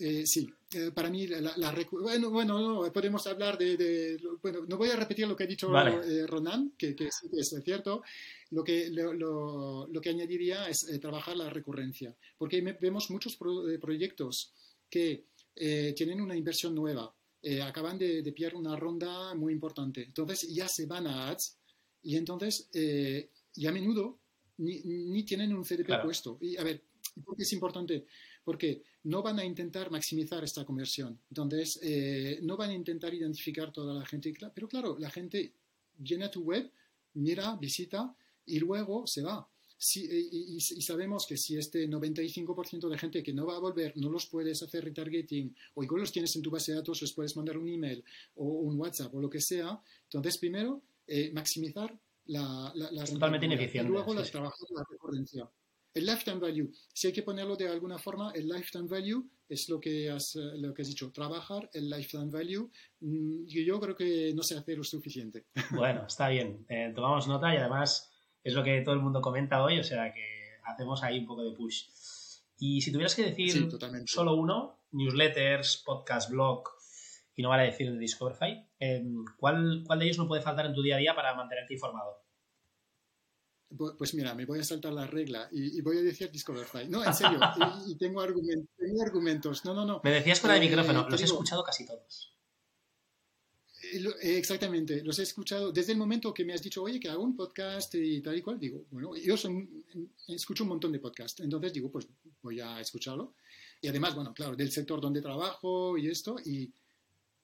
eh, 0.00 0.26
sí, 0.26 0.48
eh, 0.74 0.90
para 0.94 1.10
mí, 1.10 1.26
la, 1.26 1.74
bueno, 1.90 2.30
bueno 2.30 2.84
no, 2.84 2.92
podemos 2.92 3.26
hablar 3.26 3.58
de, 3.58 4.18
Bueno, 4.40 4.64
no 4.66 4.76
voy 4.76 4.90
a 4.90 4.96
repetir 4.96 5.26
lo 5.26 5.34
que 5.34 5.44
ha 5.44 5.46
dicho 5.46 5.68
eh, 5.76 6.26
Ronan, 6.26 6.72
que, 6.78 6.94
que, 6.94 7.10
sí 7.10 7.28
es 7.32 7.54
cierto. 7.64 8.02
Lo 8.50 8.62
que, 8.62 8.90
lo, 8.90 9.12
lo, 9.12 10.00
que 10.00 10.10
añadiría 10.10 10.68
es 10.68 10.86
trabajar 11.00 11.36
la 11.36 11.50
recurrencia, 11.50 12.14
porque 12.36 12.60
vemos 12.80 13.10
muchos 13.10 13.36
proyectos 13.36 14.52
que 14.88 15.26
tienen 15.54 16.20
una 16.20 16.36
inversión 16.36 16.74
nueva, 16.74 17.14
acaban 17.62 17.98
de, 17.98 18.22
de 18.22 18.32
pillar 18.32 18.54
una 18.54 18.76
ronda 18.76 19.34
muy 19.34 19.52
importante, 19.52 20.04
entonces 20.04 20.48
ya 20.54 20.66
se 20.68 20.86
van 20.86 21.06
a 21.06 21.28
ads 21.28 21.58
y 22.02 22.16
entonces, 22.16 22.70
y 22.72 23.66
a 23.66 23.72
menudo 23.72 24.18
ni, 24.58 24.80
ni 24.82 25.24
tienen 25.24 25.52
un 25.52 25.64
CDP 25.64 26.02
puesto. 26.02 26.38
Y 26.40 26.56
a 26.56 26.62
ver, 26.62 26.82
¿por 27.24 27.36
qué 27.36 27.42
es 27.42 27.52
importante? 27.52 28.06
Porque 28.48 28.80
no 29.04 29.22
van 29.22 29.38
a 29.38 29.44
intentar 29.44 29.90
maximizar 29.90 30.42
esta 30.42 30.64
conversión. 30.64 31.20
Entonces, 31.28 31.78
eh, 31.82 32.38
no 32.40 32.56
van 32.56 32.70
a 32.70 32.74
intentar 32.74 33.12
identificar 33.12 33.70
toda 33.70 33.92
la 33.92 34.06
gente. 34.06 34.32
Pero 34.54 34.66
claro, 34.66 34.96
la 34.98 35.10
gente 35.10 35.52
viene 35.98 36.24
a 36.24 36.30
tu 36.30 36.40
web, 36.44 36.72
mira, 37.12 37.56
visita 37.56 38.16
y 38.46 38.58
luego 38.58 39.06
se 39.06 39.20
va. 39.20 39.46
Eh, 39.96 40.28
y, 40.32 40.60
sabemos 40.62 41.26
que 41.26 41.36
si 41.36 41.58
este 41.58 41.86
95% 41.86 42.88
de 42.88 42.96
gente 42.96 43.22
que 43.22 43.34
no 43.34 43.44
va 43.44 43.56
a 43.56 43.60
volver 43.60 43.92
no 43.98 44.08
los 44.08 44.24
puedes 44.24 44.62
hacer 44.62 44.82
retargeting 44.82 45.54
o 45.74 45.84
igual 45.84 46.00
los 46.00 46.10
tienes 46.10 46.34
en 46.34 46.40
tu 46.40 46.50
base 46.50 46.72
de 46.72 46.78
datos, 46.78 47.02
les 47.02 47.12
puedes 47.12 47.36
mandar 47.36 47.58
un 47.58 47.68
email 47.68 48.02
o 48.36 48.46
un 48.46 48.80
WhatsApp 48.80 49.14
o 49.14 49.20
lo 49.20 49.28
que 49.28 49.42
sea, 49.42 49.78
entonces 50.04 50.38
primero 50.38 50.80
eh, 51.06 51.30
maximizar 51.34 51.94
la, 52.24 52.72
la, 52.74 53.04
Totalmente 53.04 53.44
ineficiente. 53.44 53.90
Y 53.90 53.92
luego 53.92 54.14
las 54.14 54.30
trabajar 54.30 54.68
la 54.70 54.84
recurrencia. 54.90 55.50
El 55.94 56.06
lifetime 56.06 56.38
value, 56.38 56.70
si 56.92 57.06
hay 57.06 57.12
que 57.12 57.22
ponerlo 57.22 57.56
de 57.56 57.68
alguna 57.68 57.98
forma, 57.98 58.30
el 58.34 58.46
lifetime 58.46 58.86
value 58.88 59.24
es 59.48 59.68
lo 59.68 59.80
que 59.80 60.10
has, 60.10 60.36
eh, 60.36 60.58
lo 60.58 60.74
que 60.74 60.82
has 60.82 60.88
dicho, 60.88 61.10
trabajar 61.10 61.68
el 61.72 61.88
lifetime 61.88 62.30
value. 62.30 62.70
Mm, 63.00 63.44
y 63.46 63.64
yo 63.64 63.80
creo 63.80 63.96
que 63.96 64.32
no 64.34 64.42
se 64.42 64.56
hace 64.56 64.76
lo 64.76 64.84
suficiente. 64.84 65.46
Bueno, 65.70 66.06
está 66.06 66.28
bien. 66.28 66.66
Eh, 66.68 66.92
tomamos 66.94 67.26
nota 67.26 67.52
y 67.54 67.56
además 67.56 68.12
es 68.44 68.54
lo 68.54 68.62
que 68.62 68.80
todo 68.82 68.94
el 68.94 69.00
mundo 69.00 69.20
comenta 69.20 69.62
hoy, 69.62 69.78
o 69.78 69.84
sea 69.84 70.12
que 70.12 70.58
hacemos 70.64 71.02
ahí 71.02 71.18
un 71.18 71.26
poco 71.26 71.42
de 71.42 71.56
push. 71.56 71.84
Y 72.58 72.80
si 72.80 72.92
tuvieras 72.92 73.14
que 73.14 73.24
decir 73.24 73.68
solo 74.06 74.34
uno, 74.34 74.80
newsletters, 74.90 75.82
podcast, 75.84 76.30
blog, 76.30 76.64
y 77.34 77.42
no 77.42 77.50
vale 77.50 77.64
decir 77.64 77.92
de 77.92 77.98
Discoverify, 77.98 78.66
em, 78.80 79.24
¿cuál, 79.38 79.84
¿cuál 79.86 80.00
de 80.00 80.06
ellos 80.06 80.18
no 80.18 80.26
puede 80.26 80.42
faltar 80.42 80.66
en 80.66 80.74
tu 80.74 80.82
día 80.82 80.96
a 80.96 80.98
día 80.98 81.14
para 81.14 81.34
mantenerte 81.34 81.74
informado? 81.74 82.27
Pues 83.76 84.14
mira, 84.14 84.34
me 84.34 84.46
voy 84.46 84.60
a 84.60 84.64
saltar 84.64 84.92
la 84.94 85.06
regla 85.06 85.48
y, 85.52 85.80
voy 85.82 85.98
a 85.98 86.02
decir 86.02 86.30
Discoverify. 86.30 86.88
No, 86.88 87.04
en 87.04 87.12
serio, 87.12 87.38
y, 87.86 87.96
tengo, 87.96 88.20
argumentos, 88.20 89.64
No, 89.64 89.74
no, 89.74 89.84
no. 89.84 90.00
Me 90.02 90.10
decías 90.10 90.40
fuera 90.40 90.54
de 90.54 90.64
eh, 90.64 90.68
micrófono, 90.68 91.06
los 91.08 91.20
he 91.20 91.24
escuchado 91.24 91.62
casi 91.62 91.84
todos. 91.84 92.32
Eh, 93.92 94.02
eh, 94.22 94.38
exactamente, 94.38 95.02
los 95.04 95.18
he 95.18 95.22
escuchado 95.22 95.70
desde 95.70 95.92
el 95.92 95.98
momento 95.98 96.32
que 96.32 96.44
me 96.44 96.54
has 96.54 96.62
dicho, 96.62 96.82
oye, 96.82 96.98
que 96.98 97.08
hago 97.10 97.22
un 97.22 97.36
podcast 97.36 97.94
y 97.94 98.22
tal 98.22 98.36
y 98.36 98.42
cual. 98.42 98.58
Digo, 98.58 98.86
bueno, 98.90 99.14
yo 99.16 99.36
son, 99.36 99.84
escucho 100.28 100.64
un 100.64 100.70
montón 100.70 100.92
de 100.92 100.98
podcasts, 100.98 101.40
entonces 101.40 101.72
digo, 101.72 101.90
pues 101.90 102.08
voy 102.42 102.60
a 102.60 102.80
escucharlo. 102.80 103.34
Y 103.82 103.88
además, 103.88 104.14
bueno, 104.14 104.32
claro, 104.32 104.56
del 104.56 104.72
sector 104.72 105.00
donde 105.00 105.20
trabajo 105.20 105.98
y 105.98 106.08
esto, 106.08 106.36
y 106.44 106.72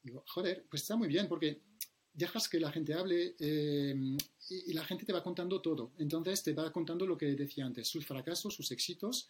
digo, 0.02 0.24
joder, 0.26 0.66
pues 0.70 0.82
está 0.82 0.96
muy 0.96 1.08
bien, 1.08 1.28
porque 1.28 1.60
dejas 2.14 2.48
que 2.48 2.60
la 2.60 2.70
gente 2.70 2.94
hable 2.94 3.34
eh, 3.40 4.16
y, 4.48 4.72
la 4.72 4.84
gente 4.84 5.04
te 5.04 5.12
va 5.12 5.22
contando 5.22 5.60
todo. 5.60 5.92
Entonces 5.98 6.42
te 6.42 6.52
va 6.52 6.72
contando 6.72 7.06
lo 7.06 7.18
que 7.18 7.26
decía 7.34 7.66
antes, 7.66 7.88
sus 7.88 8.06
fracasos, 8.06 8.54
sus 8.54 8.70
éxitos, 8.70 9.28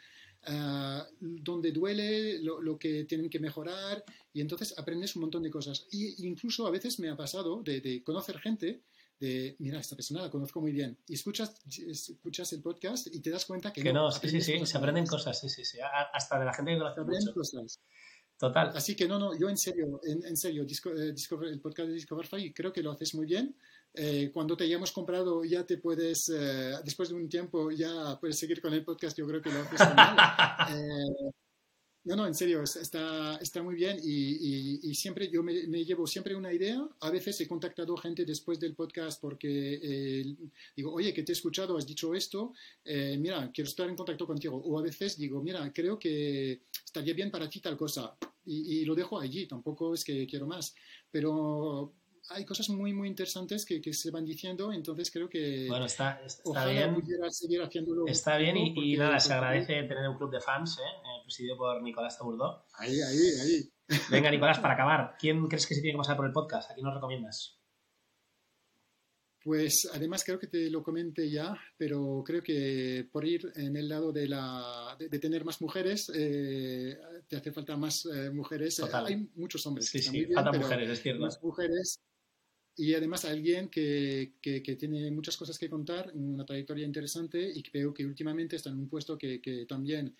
uh, 0.49 1.03
donde 1.21 1.73
duele, 1.73 2.39
lo, 2.41 2.79
que 2.79 3.05
tienen 3.05 3.31
que 3.31 3.41
mejorar 3.41 4.05
y 4.33 4.41
entonces 4.41 4.75
aprendes 4.79 5.17
un 5.17 5.23
montón 5.23 5.43
de 5.43 5.51
cosas. 5.51 5.87
Y 5.91 6.27
incluso 6.27 6.67
a 6.67 6.71
veces 6.71 6.99
me 6.99 7.09
ha 7.09 7.17
pasado 7.17 7.63
de, 7.63 8.03
conocer 8.05 8.39
gente 8.39 8.83
de, 9.19 9.57
mira, 9.61 9.81
esta 9.81 9.97
persona 9.97 10.23
la 10.23 10.31
conozco 10.31 10.61
muy 10.61 10.73
bien. 10.73 10.99
Y 11.07 11.15
escuchas, 11.15 11.55
escuchas 11.89 12.53
el 12.53 12.61
podcast 12.61 13.07
y 13.07 13.21
te 13.21 13.31
das 13.31 13.47
cuenta 13.47 13.73
que, 13.73 13.83
que 13.83 13.93
no. 13.93 14.11
sí, 14.13 14.29
sí, 14.29 14.41
sí, 14.43 14.67
se 14.67 14.77
aprenden 14.77 15.07
cosas, 15.07 15.41
sí, 15.41 15.49
sí, 15.49 15.65
sí. 15.65 15.79
Hasta 16.13 16.39
de 16.39 16.45
la 16.45 16.53
gente 16.53 16.73
que 16.73 16.79
conoce 16.79 17.01
mucho. 17.03 17.33
Cosas. 17.33 17.81
Total. 18.37 18.71
Así 18.75 18.97
que 18.97 19.07
no, 19.07 19.19
no, 19.19 19.39
yo 19.39 19.49
en 19.49 19.57
serio, 19.57 20.01
en, 20.05 20.37
serio, 20.37 20.65
eh, 20.65 21.15
el 21.51 21.61
podcast 21.61 21.89
de 21.89 21.95
Discoverify 21.95 22.53
creo 22.53 22.73
que 22.73 22.83
lo 22.83 22.91
haces 22.91 23.15
muy 23.15 23.27
bien. 23.27 23.57
Eh, 23.95 24.31
cuando 24.33 24.57
te 24.57 24.65
hayamos 24.65 24.91
comprado 24.91 25.45
ya 25.45 25.65
te 25.65 25.79
puedes, 25.79 26.29
eh, 26.29 26.75
después 26.85 27.11
de 27.11 27.15
un 27.15 27.29
tiempo 27.29 27.71
ya 27.71 28.19
puedes 28.21 28.39
seguir 28.39 28.61
con 28.61 28.73
el 28.75 28.85
podcast, 28.85 29.17
yo 29.17 29.27
creo 29.27 29.41
que 29.41 29.51
lo 29.51 29.61
haces 29.61 29.79
bien. 29.79 29.97
no, 32.05 32.17
no, 32.17 32.27
en 32.27 32.35
serio, 32.35 32.63
está, 32.63 33.37
está 33.37 33.63
muy 33.63 33.75
bien 33.75 33.99
y, 34.03 34.81
y, 34.83 34.95
siempre 34.95 35.31
yo 35.31 35.43
me, 35.43 35.85
llevo 35.85 36.07
siempre 36.07 36.35
una 36.35 36.53
idea. 36.53 36.87
A 37.01 37.11
veces 37.11 37.41
he 37.41 37.49
contactado 37.49 37.97
gente 37.97 38.25
después 38.25 38.61
del 38.61 38.75
podcast 38.75 39.21
porque 39.21 40.37
digo, 40.77 40.93
oye, 40.93 41.15
que 41.15 41.23
te 41.23 41.33
he 41.33 41.35
escuchado, 41.35 41.77
has 41.79 41.87
dicho 41.87 42.15
esto, 42.15 42.53
mira, 42.85 43.51
quiero 43.53 43.69
estar 43.69 43.89
en 43.89 43.97
contacto 43.97 44.27
contigo. 44.27 44.57
O 44.57 44.79
a 44.79 44.83
veces 44.83 45.17
digo, 45.17 45.43
mira, 45.43 45.73
creo 45.73 45.99
que 45.99 46.63
estaría 46.85 47.15
bien 47.15 47.31
para 47.31 47.49
ti 47.49 47.61
tal 47.61 47.77
cosa 47.77 48.17
y, 48.47 48.85
lo 48.85 48.95
dejo 48.95 49.19
allí, 49.19 49.47
tampoco 49.47 49.95
es 49.95 50.05
que 50.05 50.27
quiero 50.27 50.47
más, 50.47 50.75
pero 51.11 51.93
hay 52.31 52.45
cosas 52.45 52.69
muy, 52.71 52.93
muy 52.93 53.09
interesantes 53.09 53.65
que, 53.65 53.81
que 53.81 53.93
se 53.93 54.11
van 54.11 54.25
diciendo, 54.25 54.73
entonces 54.73 55.11
creo 55.11 55.29
que 55.29 55.67
bueno, 55.69 55.85
está, 55.85 56.21
está 56.25 56.67
bien. 56.67 56.97
seguir 57.31 57.63
haciéndolo. 57.63 58.07
Está 58.07 58.39
bien 58.39 58.57
y, 58.57 58.97
nada, 58.97 59.19
se 59.21 59.33
agradece 59.33 59.83
tener 59.85 60.09
un 60.09 60.17
club 60.17 60.31
de 60.31 60.41
fans, 60.41 60.79
¿eh? 60.79 60.83
eh 60.83 61.23
presidido 61.25 61.57
por 61.57 61.83
Nicolás 61.83 62.17
Taburdó. 62.17 62.65
Ahí, 62.75 63.01
ahí, 63.01 63.19
ahí. 63.43 63.73
Venga, 64.11 64.31
Nicolás, 64.31 64.59
para 64.59 64.75
acabar, 64.75 65.17
¿quién 65.19 65.47
crees 65.49 65.67
que 65.67 65.75
se 65.75 65.83
tiene 65.83 65.95
que 65.95 65.99
pasar 65.99 66.17
por 66.17 66.27
el 66.27 66.33
podcast? 66.33 66.71
¿A 66.71 66.75
quién 66.75 66.85
nos 66.85 66.95
recomiendas? 66.95 67.59
Pues 69.45 69.87
además 69.93 70.25
creo 70.25 70.39
que 70.39 70.47
te 70.47 70.71
lo 70.71 70.83
comenté 70.83 71.29
ya, 71.29 71.55
pero 71.77 72.23
creo 72.25 72.43
que 72.43 73.07
por 73.13 73.27
ir 73.27 73.53
en 73.57 73.77
el 73.77 73.91
lado 73.91 74.11
de, 74.11 74.27
la, 74.27 74.97
de, 74.99 75.19
tener 75.19 75.45
más 75.45 75.61
mujeres, 75.61 76.11
eh, 76.15 76.99
te 77.29 77.37
hace 77.37 77.53
falta 77.53 77.77
más 77.77 78.07
eh, 78.07 78.31
mujeres. 78.31 78.81
Hay 78.81 79.29
muchos 79.35 79.67
hombres. 79.67 79.91
Sí, 79.91 79.99
sí, 79.99 80.25
falta 80.33 80.53
mujeres, 80.53 80.89
es 80.89 81.03
cierto. 81.03 81.21
Más 81.21 81.43
mujeres. 81.43 82.01
Y 82.77 82.95
además 82.95 83.25
alguien 83.25 83.69
que, 83.69 84.33
que, 84.41 84.61
tiene 84.77 85.11
muchas 85.11 85.37
cosas 85.37 85.59
que 85.59 85.71
contar, 85.71 86.11
una 86.15 86.45
trayectoria 86.45 86.85
interesante 86.85 87.51
y 87.55 87.63
creo 87.63 87.95
que 87.95 88.05
últimamente 88.05 88.57
está 88.57 88.71
en 88.71 88.79
un 88.79 88.89
puesto 88.89 89.17
que, 89.17 89.41
que 89.41 89.65
también 89.65 90.15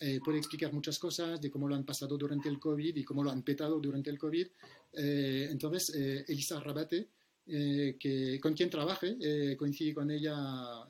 eh, 0.00 0.20
puede 0.22 0.38
explicar 0.38 0.72
muchas 0.72 0.98
cosas 0.98 1.40
de 1.40 1.50
cómo 1.50 1.66
lo 1.66 1.74
han 1.74 1.84
pasado 1.84 2.18
durante 2.18 2.48
el 2.48 2.58
COVID 2.58 2.94
y 2.96 3.04
cómo 3.04 3.24
lo 3.24 3.30
han 3.30 3.42
petado 3.42 3.80
durante 3.80 4.10
el 4.10 4.18
COVID. 4.18 4.46
entonces, 4.92 5.94
Elisa 6.28 6.60
Rabate 6.60 7.08
eh, 7.46 7.96
que, 8.00 8.40
con 8.40 8.54
quien 8.54 8.70
trabaje, 8.70 9.18
eh, 9.20 9.54
coincidí 9.58 9.92
con 9.92 10.10
ella 10.10 10.34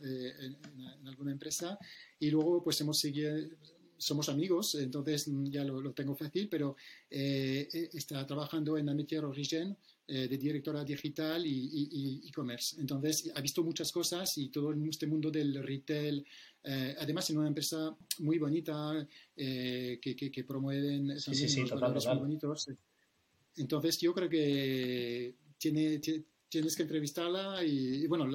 eh, 0.05 0.33
en, 0.41 1.09
alguna 1.09 1.33
empresa 1.33 1.77
y 2.21 2.31
luego 2.31 2.63
pues 2.63 2.81
hemos 2.81 2.99
seguido, 3.01 3.37
somos 3.97 4.29
amigos, 4.29 4.77
entonces 4.77 5.29
ya 5.45 5.65
lo, 5.65 5.93
tengo 5.93 6.15
fácil, 6.15 6.49
pero 6.49 6.77
está 7.11 8.27
trabajando 8.27 8.79
en 8.79 8.89
Ametier 8.89 9.25
Origin 9.25 9.77
de 10.07 10.37
directora 10.37 10.85
digital 10.85 11.47
y 11.47 12.23
e-commerce. 12.29 12.79
entonces 12.79 13.33
ha 13.35 13.41
visto 13.41 13.63
muchas 13.63 13.91
cosas 13.91 14.37
y 14.37 14.51
todo 14.51 14.73
este 14.73 15.07
mundo 15.07 15.31
del 15.31 15.63
retail, 15.63 16.27
además 16.99 17.31
en 17.31 17.39
una 17.39 17.49
empresa 17.49 17.97
muy 18.19 18.39
bonita 18.39 19.07
que, 19.35 19.99
que, 20.01 20.31
que, 20.31 20.45
promueven 20.45 21.19
sí, 21.19 21.63
valores 21.65 22.07
muy 22.07 22.19
bonitos. 22.19 22.71
Entonces 23.57 23.99
yo 24.01 24.13
creo 24.13 24.29
que 24.29 25.37
tiene, 25.59 25.99
tiene 26.01 26.25
tienes 26.55 26.77
que 26.77 26.83
entrevistarla 26.85 27.65
y, 27.65 28.07
bueno, 28.07 28.31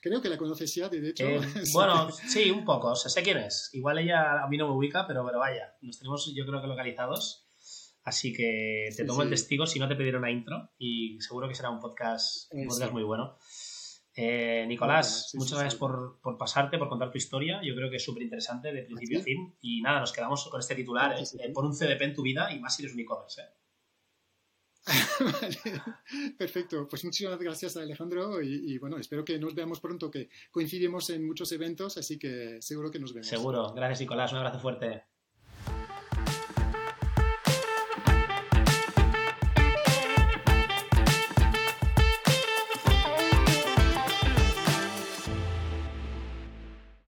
creo 0.00 0.22
que 0.22 0.28
la 0.28 0.38
conoces 0.38 0.72
ya, 0.72 0.88
de 0.88 1.08
hecho. 1.08 1.26
Eh, 1.26 1.40
bueno, 1.72 2.12
sí, 2.12 2.48
un 2.48 2.64
poco, 2.64 2.92
o 2.92 2.94
sea, 2.94 3.10
sé 3.10 3.24
quién 3.24 3.38
es. 3.38 3.70
Igual 3.72 3.98
ella 3.98 4.44
a 4.44 4.48
mí 4.48 4.56
no 4.56 4.68
me 4.68 4.74
ubica, 4.74 5.04
pero, 5.04 5.26
pero 5.26 5.40
vaya, 5.40 5.74
nos 5.80 5.98
tenemos 5.98 6.32
yo 6.32 6.46
creo 6.46 6.60
que 6.60 6.68
localizados. 6.68 7.45
Así 8.06 8.32
que 8.32 8.88
te 8.96 9.04
tomo 9.04 9.22
el 9.22 9.30
testigo 9.30 9.66
si 9.66 9.80
no 9.80 9.88
te 9.88 9.96
pediré 9.96 10.16
una 10.16 10.30
intro 10.30 10.70
y 10.78 11.20
seguro 11.20 11.48
que 11.48 11.56
será 11.56 11.70
un 11.70 11.80
podcast, 11.80 12.54
un 12.54 12.68
podcast 12.68 12.92
muy 12.92 13.02
bueno. 13.02 13.36
Eh, 14.14 14.64
Nicolás, 14.68 15.32
muchas 15.34 15.58
gracias 15.58 15.74
por, 15.74 16.20
por, 16.22 16.38
pasarte, 16.38 16.78
por 16.78 16.88
contar 16.88 17.10
tu 17.10 17.18
historia. 17.18 17.60
Yo 17.64 17.74
creo 17.74 17.90
que 17.90 17.96
es 17.96 18.04
súper 18.04 18.22
interesante 18.22 18.72
de 18.72 18.82
principio 18.82 19.18
a 19.18 19.22
fin. 19.22 19.56
Y 19.60 19.82
nada, 19.82 19.98
nos 19.98 20.12
quedamos 20.12 20.48
con 20.48 20.60
este 20.60 20.76
titular. 20.76 21.16
Eh, 21.18 21.50
por 21.52 21.64
un 21.64 21.72
CDP 21.72 22.02
en 22.02 22.14
tu 22.14 22.22
vida 22.22 22.52
y 22.54 22.60
más 22.60 22.76
si 22.76 22.84
eres 22.84 22.94
un 22.94 23.00
e-commerce. 23.00 23.40
¿eh? 23.40 23.56
perfecto. 26.38 26.86
Pues 26.88 27.04
muchísimas 27.04 27.40
gracias 27.40 27.76
Alejandro 27.76 28.40
y, 28.40 28.78
bueno, 28.78 28.98
espero 28.98 29.24
que 29.24 29.36
nos 29.40 29.52
veamos 29.52 29.80
pronto, 29.80 30.12
que 30.12 30.28
coincidimos 30.52 31.10
en 31.10 31.26
muchos 31.26 31.50
eventos, 31.50 31.98
así 31.98 32.20
que 32.20 32.62
seguro 32.62 32.88
que 32.92 33.00
nos 33.00 33.12
vemos. 33.12 33.26
Seguro. 33.26 33.72
Gracias 33.74 33.98
Nicolás, 33.98 34.30
un 34.30 34.38
abrazo 34.38 34.60
fuerte. 34.60 35.02